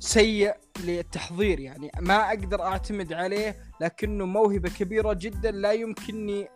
[0.00, 0.54] سيء
[0.84, 1.60] للتحضير.
[1.60, 6.48] يعني ما أقدر أعتمد عليه لكنه موهبة كبيرة جدا لا يمكنني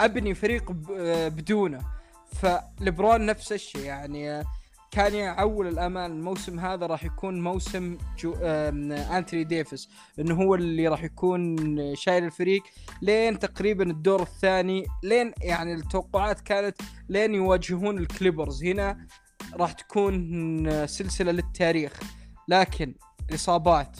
[0.00, 0.86] أبني فريق ب-
[1.36, 1.78] بدونه.
[2.32, 4.44] فليبرون نفس الشيء يعني
[4.94, 9.88] كان يعول الامال الموسم هذا راح يكون موسم جو آم، أنتوني ديفيس
[10.18, 11.56] إنه هو اللي راح يكون
[11.96, 12.62] شايل الفريق
[13.02, 16.76] لين تقريبا الدور الثاني لين يعني التوقعات كانت
[17.08, 18.64] لين يواجهون الكليبرز.
[18.64, 19.06] هنا
[19.54, 22.00] راح تكون سلسلة للتاريخ
[22.48, 22.94] لكن
[23.34, 23.96] إصابات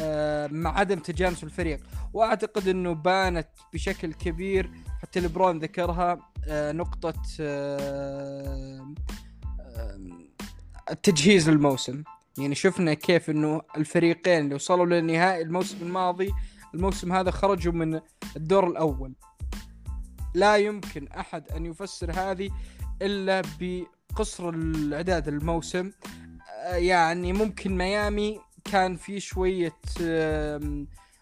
[0.00, 1.80] آه، مع عدم تجانس الفريق.
[2.12, 4.70] وأعتقد إنه بانت بشكل كبير
[5.02, 6.18] حتى لبرون ذكرها
[6.48, 7.14] آه، نقطة
[10.90, 12.02] التجهيز للموسم
[12.38, 16.32] يعني شفنا كيف إنه الفريقين اللي وصلوا للنهائي الموسم الماضي
[16.74, 18.00] الموسم هذا خرجوا من
[18.36, 19.12] الدور الأول.
[20.34, 22.50] لا يمكن أحد أن يفسر هذه
[23.02, 25.92] إلا بقصر الإعداد الموسم.
[26.64, 29.76] يعني ممكن ميامي كان في شوية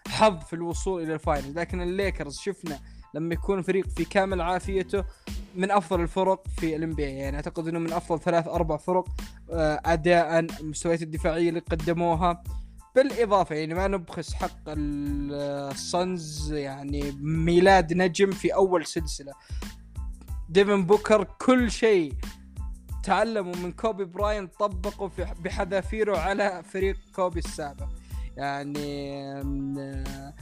[0.07, 2.79] حظ في الوصول إلى ال final لكن الليكرز شفنا
[3.13, 5.03] لما يكون فريق في كامل عافيته
[5.55, 9.07] من أفضل الفرق في ال NBA يعني أعتقد إنه من أفضل ثلاث أربع فرق
[9.51, 12.43] آه، أداء المستويات الدفاعية اللي قدموها.
[12.95, 15.33] بالإضافة يعني ما نبخس حق ال-
[15.71, 19.33] ال Suns يعني ميلاد نجم في أول سلسلة.
[20.49, 22.13] ديفن بوكر كل شيء
[23.03, 27.87] تعلموا من كوبي براين طبقوا في بحذافيره على فريق كوبي السابق
[28.37, 29.15] يعني
[29.79, 30.33] آه،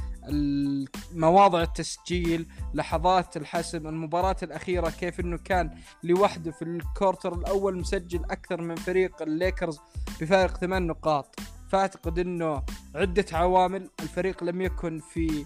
[1.14, 5.70] مواضع التسجيل لحظات الحسم المباراة الأخيرة كيف أنه كان
[6.04, 9.80] لوحده في ال quarter الأول مسجل أكثر من فريق الليكرز
[10.22, 11.36] بفارق ثمان نقاط.
[11.70, 12.64] فأعتقد أنه
[12.96, 15.46] عدة عوامل الفريق لم يكن في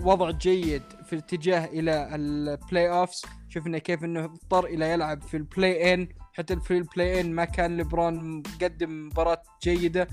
[0.00, 5.94] وضع جيد في الاتجاه إلى ال playoffs شفنا كيف أنه اضطر إلى يلعب في ال
[5.94, 10.08] play-in حتى في ال play-in ما كان ليبرون مقدم مباراة جيدة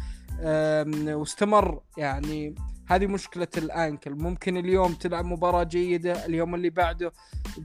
[1.08, 2.56] واستمر يعني
[2.88, 4.16] هذه مشكلة ال ankle.
[4.16, 7.12] ممكن اليوم تلعب مباراة جيدة اليوم اللي بعده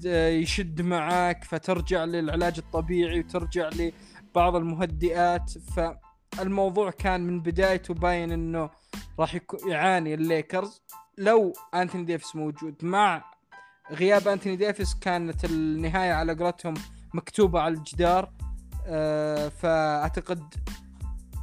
[0.05, 5.53] يشد معاك فترجع للعلاج الطبيعي وترجع لبعض المهدئات.
[5.77, 8.71] فالموضوع كان من بدايته باين إنه
[9.19, 9.39] راح
[9.69, 10.83] يعاني الليكرز.
[11.19, 13.25] لو أنتوني ديفيس موجود مع
[13.93, 16.75] غياب أنتوني ديفيس كانت النهاية على قولتهم
[17.15, 18.33] مكتوبة على الجدار.
[18.87, 20.55] أه فأعتقد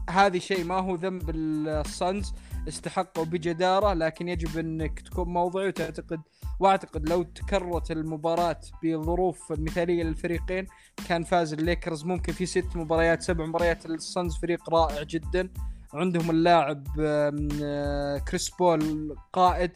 [0.09, 2.33] هذه شيء ما هو ذنب ال Suns.
[2.67, 6.21] استحقوا بجدارة لكن يجب أنك تكون موضوعي وتعتقد
[6.59, 10.67] وأعتقد لو تكررت المباراة بظروف مثاليه للفريقين
[11.09, 12.03] كان فاز الليكرز.
[12.05, 15.49] ممكن في ست مباريات سبع مباريات ال Suns فريق رائع جدا.
[15.93, 19.71] عندهم اللاعب آه، كريس بول قائد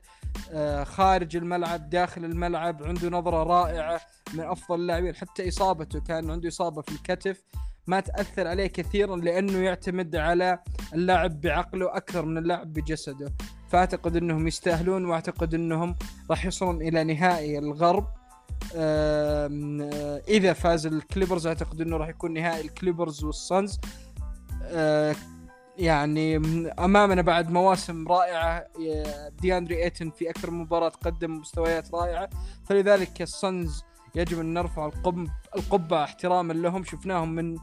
[0.52, 4.02] آه، خارج الملعب داخل الملعب عنده نظرة رائعة
[4.34, 7.44] من أفضل اللاعبين حتى إصابته كان عنده إصابة في الكتف.
[7.88, 10.60] ما تأثر عليه كثيرا لأنه يعتمد على
[10.94, 13.34] اللعب بعقله أكثر من اللعب بجسده.
[13.70, 15.96] فأعتقد أنهم يستاهلون وأعتقد أنهم
[16.30, 18.08] راح يوصلون إلى نهائي الغرب.
[20.28, 23.80] إذا فاز الكليبرز أعتقد أنه راح يكون نهائي الكليبرز وال Suns.
[24.64, 25.16] آه،
[25.78, 26.36] يعني
[26.80, 28.68] أمامنا بعد مواسم رائعة.
[29.42, 32.30] دياندري إيتن في أكثر مباراة قدم مستويات رائعة.
[32.66, 33.84] فلذلك ال Suns
[34.16, 36.84] يجب أن نرفع القب القبعة احتراما لهم.
[36.84, 37.58] شفناهم من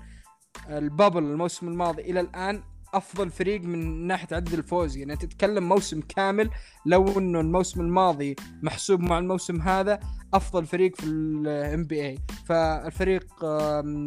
[0.68, 2.62] ال bubble الموسم الماضي إلى الآن.
[2.94, 4.96] أفضل فريق من ناحية عدد الفوز.
[4.96, 6.50] يعني تتكلم موسم كامل.
[6.86, 10.00] لو إنه الموسم الماضي محسوب مع الموسم هذا
[10.34, 13.44] أفضل فريق في ال NBA فالفريق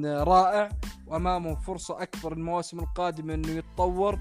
[0.05, 0.69] رائع.
[1.07, 4.19] وأمامه فرصة أكبر المواسم القادمة إنه يتطور.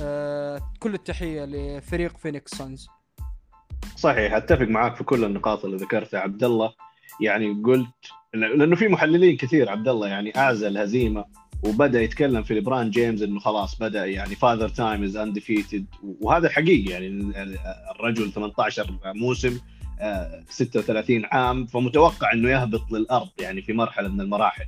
[0.00, 2.88] آه، كل التحية لفريق فينيكس Suns
[3.96, 6.72] صحيح أتفق معاك في كل النقاط اللي ذكرتها عبد الله.
[7.20, 7.88] يعني قلت
[8.34, 11.24] لأنه في محللين كثير عبد الله يعني عزا الهزيمة
[11.62, 15.86] وبدأ يتكلم في ليبرون جيمس إنه خلاص بدأ يعني Father Time is undefeated
[16.20, 17.06] وهذا حقيقي يعني
[17.96, 19.58] الرجل 18 موسم
[20.48, 24.64] 36 آه، عام فمتوقع إنه يهبط للأرض يعني في مرحلة من المراحل.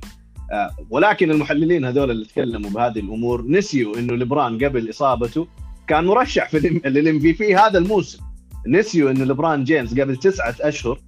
[0.51, 5.47] آه، ولكن المحللين هذول اللي تكلموا بهذه الأمور نسيوا إنه ليبرون قبل إصابته
[5.87, 8.23] كان مرشح في لل MVP في هذا الموسم.
[8.67, 10.99] نسيوا إنه ليبرون جيمس قبل تسعة أشهر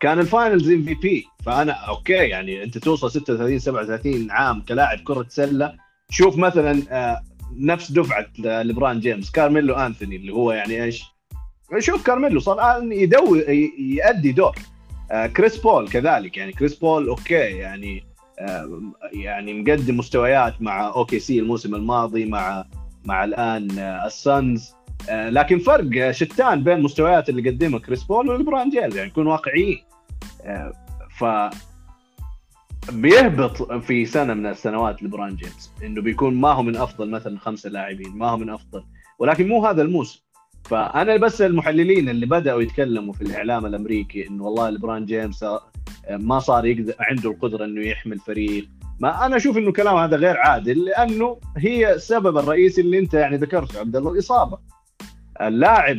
[0.00, 1.26] كان ال Finals MVP.
[1.44, 5.74] فأنا okay يعني أنت توصل 36 37 عام كلاعب كرة سلة.
[6.10, 7.22] شوف مثلا آه،
[7.56, 11.04] نفس دفعة ليبرون جيمس كارميلو أنثوني اللي هو يعني إيش؟
[11.78, 14.54] شوف كارميلو صار الان يدور يؤدي دور.
[15.10, 18.04] آه، كريس بول كذلك يعني كريس بول okay يعني
[18.38, 18.80] آه،
[19.12, 22.64] يعني مقدم مستويات مع OKC الموسم الماضي مع
[23.04, 24.75] مع الآن ال Suns.
[25.10, 29.78] لكن فرق شتان بين المستويات اللي قدمها كريس بول وليبرون جيمس يعني نكون واقعيين
[31.18, 31.24] ف
[32.92, 37.70] بيهبط في سنة من السنوات ليبرون جيمس إنه بيكون ما هو من أفضل مثلا خمسة
[37.70, 38.84] لاعبين ما هو من أفضل
[39.18, 40.20] ولكن مو هذا الموسم.
[40.64, 45.60] فأنا بس المحللين اللي بدأوا يتكلموا في الإعلام الأمريكي إنه والله لبران جيمس آه،
[46.08, 48.68] ما صار يقدر عنده القدرة إنه يحمل فريق.
[49.00, 53.36] ما أنا أشوف إنه كلام هذا غير عادل لأنه هي السبب الرئيسي اللي أنت يعني
[53.36, 54.58] ذكرته عبد الله الاصابه
[55.40, 55.98] اللاعب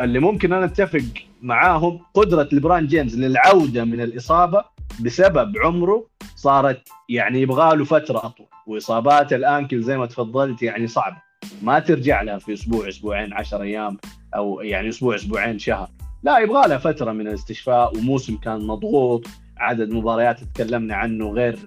[0.00, 1.04] اللي ممكن أنا أتفق
[1.42, 4.64] معاهم قدرة لبران جيمس للعودة من الإصابة
[5.00, 6.06] بسبب عمره
[6.36, 8.46] صارت يعني يبغى له فترة أطول.
[8.66, 11.16] واصابات الانكل زي ما تفضلت يعني صعبة.
[11.62, 13.96] ما ترجع لها في أسبوع أسبوعين 10 أيام
[14.36, 15.88] أو يعني أسبوع أسبوعين شهر.
[16.22, 19.26] لا يبغى لها فترة من الاستشفاء وموسم كان مضغوط
[19.56, 21.58] عدد مباريات تكلمنا عنه غير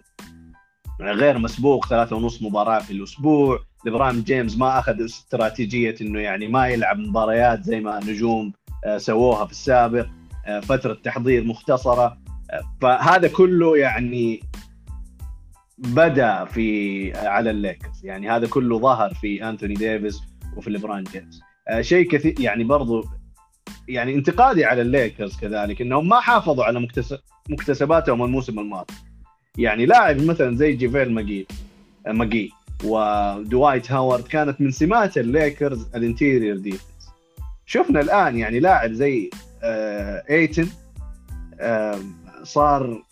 [1.01, 3.59] غير مسبوق ثلاثة ونص مباراة في الأسبوع.
[3.87, 8.53] لبران جيمس ما أخذ استراتيجية أنه يعني ما يلعب مباريات زي ما نجوم
[8.85, 10.07] آه، سووها في السابق
[10.45, 12.17] آه، فترة تحضير مختصرة.
[12.51, 14.41] آه، فهذا كله يعني
[15.77, 18.05] بدأ في على الليكرز.
[18.05, 20.21] يعني هذا كله ظهر في أنتوني ديفيس
[20.57, 21.41] وفي ليبرون جيمس
[21.81, 23.05] شيء كثير يعني برضو
[23.87, 27.19] يعني انتقادي على الليكرز كذلك إنهم ما حافظوا على مكتسب
[27.49, 28.93] مكتسباتهم الموسم الماضي.
[29.57, 31.47] يعني لاعب مثلا زي جيفيل ماجي
[32.07, 32.51] ماجي
[32.83, 37.09] ودوايت هاورد كانت من سمات الليكرز ال interior defense.
[37.65, 39.29] شفنا الآن يعني لاعب زي
[39.63, 40.67] آه إيتن
[42.43, 43.03] صار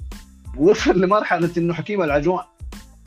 [0.57, 2.45] وصل لمرحلة إنه حكيم أولاجوان.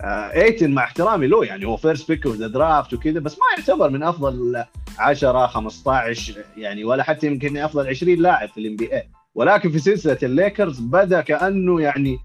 [0.01, 3.45] آه إيتن مع احترامي له يعني هو first pick of the draft وكذا بس ما
[3.59, 4.65] يعتبر من أفضل
[4.99, 10.19] 10 15 يعني ولا حتى يمكن أفضل 20 لاعب في ال NBA ولكن في سلسلة
[10.23, 12.19] الليكرز بدأ كأنه يعني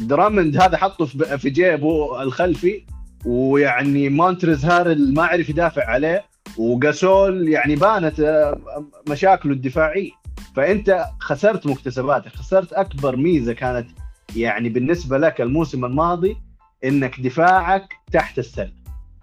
[0.00, 1.04] درامند هذا حطه
[1.36, 2.84] في جيبه الخلفي.
[3.26, 6.24] ويعني مونتريز هارل ما عرف يدافع عليه
[6.58, 8.60] وجاسول يعني بانت آه،
[9.08, 10.10] مشاكله الدفاعيه
[10.56, 13.88] فأنت خسرت مكتسباتك خسرت أكبر ميزة كانت
[14.36, 16.36] يعني بالنسبة لك الموسم الماضي
[16.84, 18.72] إنك دفاعك تحت السله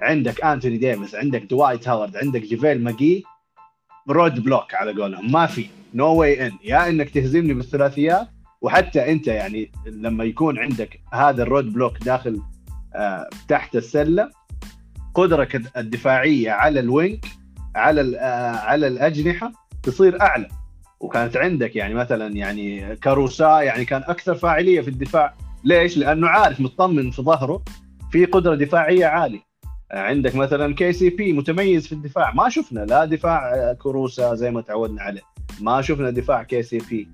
[0.01, 3.23] عندك أنتوني ديفيس عندك دوايت هاورد عندك جافيل ماجي
[4.09, 5.31] road block على قولهم.
[5.31, 8.27] ما في no way ان يا إنك تهزمني بالثلاثيات
[8.61, 12.41] وحتى أنت يعني لما يكون عندك هذا ال road block داخل
[13.47, 14.29] تحت السلة.
[15.13, 17.25] قدرك الدفاعية على ال wing
[17.75, 19.51] على آه على الأجنحة
[19.83, 20.47] تصير أعلى.
[20.99, 25.33] وكانت عندك يعني مثلا يعني كاروسا يعني كان أكثر فاعلية في الدفاع.
[25.63, 27.63] ليش؟ لأنه عارف مطمن في ظهره
[28.11, 29.49] في قدرة دفاعية عالية.
[29.91, 32.33] عندك مثلا KCP متميز في الدفاع.
[32.33, 35.21] ما شفنا لا دفاع كروسا زي ما تعودنا عليه.
[35.61, 37.09] ما شفنا دفاع KCP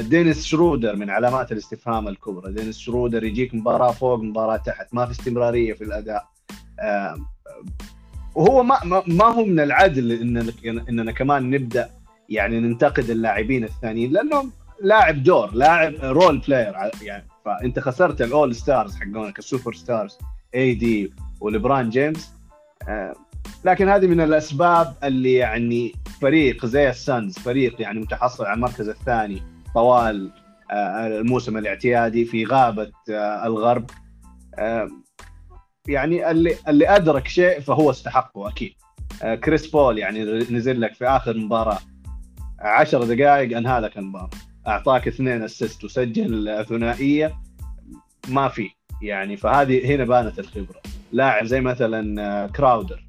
[0.00, 2.52] دينيس شرودر من علامات الاستفهام الكبرى.
[2.52, 4.94] دينيس شرودر يجيك مباراة فوق مباراة تحت.
[4.94, 6.28] ما في استمرارية في الأداء.
[8.34, 10.52] وهو ما ما هو من العدل إننا
[10.88, 11.90] إننا كمان نبدأ
[12.28, 18.54] يعني ننتقد اللاعبين الثانيين لأنهم لاعب دور لاعب role player يعني فأنت خسرت ال all
[18.54, 20.18] stars حقونك ال super stars
[20.54, 22.32] AD وليبران جيمس.
[22.88, 23.14] آه،
[23.64, 29.42] لكن هذه من الأسباب اللي يعني فريق زي السانز فريق يعني متحصل على المركز الثاني
[29.74, 30.30] طوال
[30.70, 33.90] آه، الموسم الاعتيادي في غابة آه، الغرب.
[35.88, 38.72] يعني اللي اللي أدرك شيء فهو استحقه أكيد.
[39.44, 41.78] كريس بول يعني نزل لك في آخر مباراة.
[42.60, 44.30] 10 دقائق أنهى لك المباراة.
[44.66, 47.34] أعطاك اثنين assist وسجل ثنائية.
[48.28, 48.70] ما في.
[49.02, 50.80] يعني فهذه هنا بانت الخبرة.
[51.12, 52.94] لاعب زي مثلا آه، كراودر.
[52.94, 53.05] آه،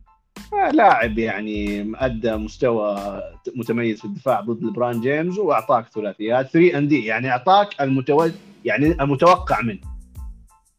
[0.73, 3.22] لاعب يعني ادى مستوى
[3.55, 6.49] متميز في الدفاع ضد لبران جيمس وأعطاك ثلاثيات.
[6.49, 8.31] 3 and D يعني أعطاك المتوج
[8.65, 9.80] يعني المتوقع منه.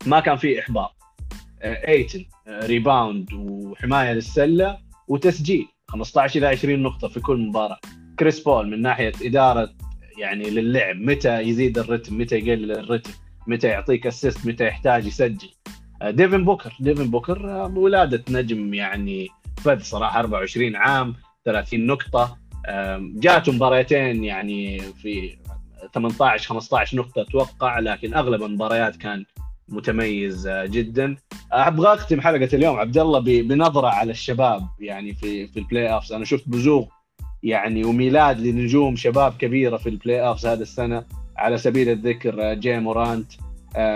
[0.07, 0.97] ما كان في إحباط.
[1.63, 4.79] ايتن rebound وحماية للسلة
[5.09, 5.67] وتسجيل.
[5.89, 7.79] 15 إلى 20 نقطة في كل مباراة.
[8.19, 9.71] كريس بول من ناحية إدارة
[10.19, 10.97] يعني للعب.
[10.97, 13.11] متى يزيد الرتم؟ متى يقلل الرتم؟
[13.47, 15.51] متى يعطيك assist متى يحتاج يسجل؟
[16.03, 19.29] آه، ديفن بوكر ديفن بوكر آه، ولادة نجم يعني
[19.59, 21.15] فذ صراحة 24 عام
[21.45, 22.39] 30 نقطة.
[23.01, 25.37] جاته مباريتين يعني في
[25.95, 29.25] 18 15 نقطة أتوقع لكن أغلب المباريات كان
[29.69, 31.17] متميز آه، جدا.
[31.53, 36.25] أبغى أختم حلقة اليوم عبد الله بنظرة على الشباب يعني في في ال playoffs أنا
[36.25, 36.87] شفت بزوغ
[37.43, 41.05] يعني وميلاد لنجوم شباب كبيرة في ال playoffs هذا السنة
[41.37, 43.33] على سبيل الذكر جا مورانت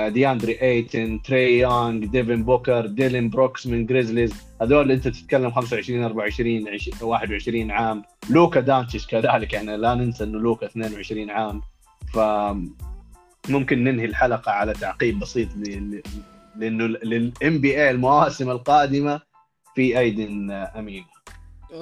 [0.09, 4.33] دياندري ايتن تري يونغ ديفن بوكر ديلين بروكس من جريزليز
[4.63, 6.67] هذول انت تتكلم 25 24
[7.03, 8.03] 21 عام.
[8.31, 11.61] لوكا دانتش كذلك يعني لا ننسى إنه لوكا 22 عام.
[12.15, 12.19] ف
[13.49, 15.49] ممكن ننهي الحلقة على تعقيب بسيط
[16.57, 19.21] لإنه للام بي اي المواسم القادمة
[19.75, 21.05] في ايد امين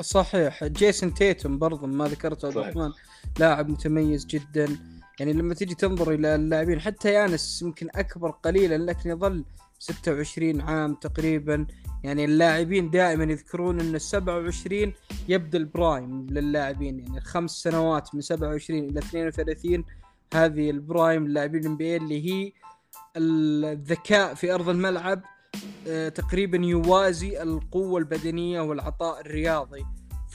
[0.00, 0.64] صحيح.
[0.64, 2.90] جيسون تيتم برضه ما ذكرته عبد الرحمن
[3.38, 4.99] لاعب متميز جدا.
[5.20, 9.44] يعني لما تيجي تنظر إلى اللاعبين حتى يانس يمكن أكبر قليلا لكن يظل
[9.78, 11.66] 26 عام تقريبا.
[12.04, 14.92] يعني اللاعبين دائما يذكرون إن ال 27
[15.28, 16.98] يبدا ال prime للاعبين.
[16.98, 19.84] يعني الخمس سنوات من 27 إلى 32
[20.34, 22.52] هذه ال prime للاعبين الام اللي هي
[23.16, 25.22] الذكاء في أرض الملعب
[25.88, 29.84] آه، تقريبا يوازي القوة البدنية والعطاء الرياضي.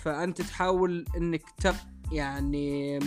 [0.04, 1.76] فأنت تحاول إنك تق
[2.12, 3.00] يعني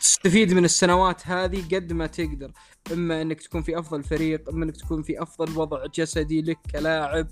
[0.00, 2.52] تستفيد من السنوات هذه قد ما تقدر.
[2.92, 7.28] إما إنك تكون في أفضل فريق إما إنك تكون في أفضل وضع جسدي لك كلاعب.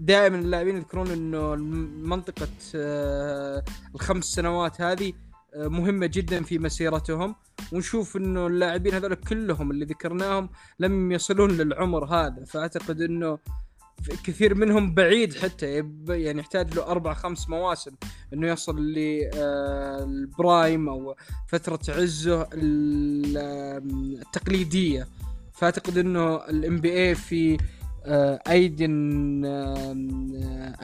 [0.00, 1.54] دائما اللاعبين يذكرون إنه
[2.06, 5.12] منطقة آه، الخمس سنوات هذه
[5.54, 7.34] آه، مهمة جدا في مسيرتهم.
[7.72, 10.48] ونشوف إنه اللاعبين هذول كلهم اللي ذكرناهم
[10.78, 12.44] لم يصلون للعمر هذا.
[12.44, 13.38] فأعتقد إنه
[14.24, 17.90] كثير منهم بعيد حتى يعني يحتاج له أربع خمس مواسم
[18.32, 20.48] إنه يصل لل prime
[20.88, 21.16] أو
[21.48, 22.48] فترة عزه
[24.22, 25.08] التقليدية.
[25.52, 27.58] فأعتقد إنه ال NBA في
[28.04, 28.82] آه، ايد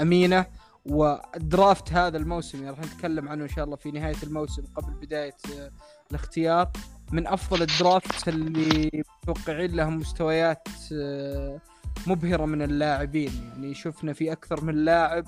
[0.00, 0.46] أمينة
[0.86, 2.64] وال draft هذا الموسم.
[2.64, 5.70] يعني راح نتكلم عنه إن شاء الله في نهاية الموسم قبل بداية آه،
[6.10, 6.70] الاختيار.
[7.12, 11.60] من أفضل ال draft اللي متوقعين لهم مستويات آه،
[12.06, 13.30] مبهرة من اللاعبين.
[13.52, 15.24] يعني شفنا في أكثر من لاعب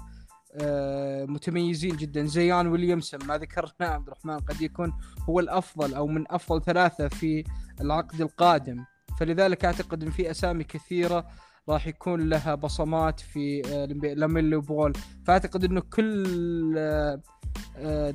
[0.60, 2.24] آه، متميزين جدا.
[2.24, 4.92] زيان ويليامسون ما ذكرناه عبد الرحمن قد يكون
[5.28, 7.44] هو الأفضل أو من أفضل ثلاثة في
[7.80, 8.84] العقد القادم.
[9.20, 11.26] فلذلك أعتقد إن في أسامي كثيرة
[11.68, 14.92] راح يكون لها بصمات في آه، لاميلو بول
[15.26, 16.24] فأعتقد إنه كل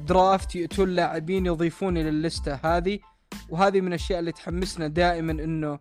[0.08, 3.00] درافت آه، يأتون لاعبين يضيفون إلى اللسته هذه.
[3.50, 5.80] وهذه من الأشياء اللي تحمسنا دائما إنه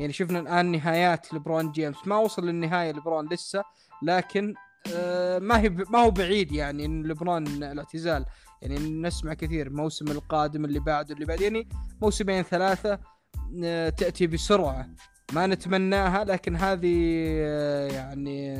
[0.00, 1.96] يعني شفنا الآن نهايات لبرون جيمس.
[2.06, 3.64] ما وصل للنهاية لبرون لسه
[4.02, 4.54] لكن
[4.94, 8.26] آه ما هي ما هو بعيد يعني إن لبرون الاعتزال
[8.62, 11.68] يعني نسمع كثير الموسم القادم اللي بعده اللي بعد يعني
[12.02, 12.98] موسمين ثلاثة
[13.64, 14.88] آه تأتي بسرعة.
[15.32, 18.56] ما نتمناها لكن هذه آه يعني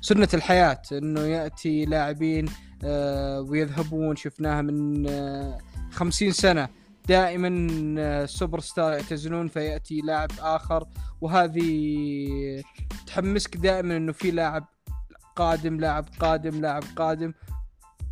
[0.00, 0.82] سنة الحياة.
[0.92, 2.46] إنه يأتي لاعبين
[3.48, 4.16] ويذهبون.
[4.16, 5.06] شفناها من
[5.90, 6.68] خمسين سنة.
[7.08, 7.66] دائما
[7.98, 10.84] آه، سوبر ستار يعتزلون فيأتي لاعب آخر.
[11.20, 12.62] وهذه
[13.06, 14.64] تحمسك دائما إنه في لاعب
[15.36, 17.32] قادم لاعب قادم لاعب قادم.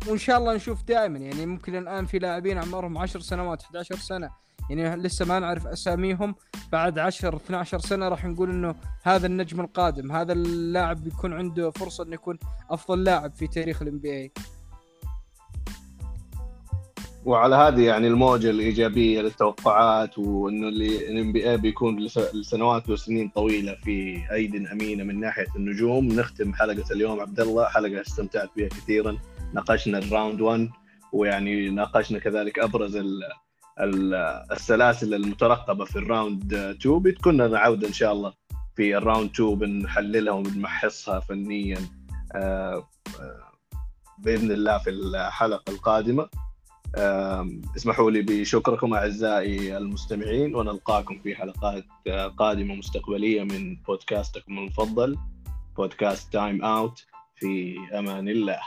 [0.07, 1.19] وإن شاء الله نشوف دائما.
[1.19, 4.29] يعني ممكن الآن في لاعبين اعمارهم 10 سنوات 11 سنة.
[4.69, 6.35] يعني لسه ما نعرف أساميهم.
[6.71, 10.11] بعد 10 12 سنة راح نقول إنه هذا النجم القادم.
[10.11, 12.39] هذا اللاعب بيكون عنده فرصة إنه يكون
[12.69, 14.31] أفضل لاعب في تاريخ ال NBA
[17.25, 21.99] وعلى هذه يعني الموجة الإيجابية للتوقعات وإنه ال NBA بيكون
[22.33, 26.07] لسنوات وسنين طويلة في أيد أمينة من ناحية النجوم.
[26.07, 29.17] نختم حلقة اليوم عبد الله حلقة استمتعت بها كثيرا.
[29.53, 30.69] ناقشنا ال round 1
[31.13, 33.23] ويعني ناقشنا كذلك أبرز ال
[34.51, 38.33] السلاسل المترقبة في ال round 2 بتكون لنا عودة إن شاء الله
[38.75, 41.79] في ال round 2 بنحللها وبنمحصها فنيا
[42.35, 42.87] آه،
[43.19, 43.51] آه،
[44.19, 46.44] بإذن الله في الحلقة القادمة.
[47.75, 51.85] اسمحوا لي بشكركم أعزائي المستمعين ونلقاكم في حلقات
[52.37, 55.17] قادمة مستقبلية من بودكاستكم المفضل
[55.77, 58.59] بودكاست Time Out في أمان الله.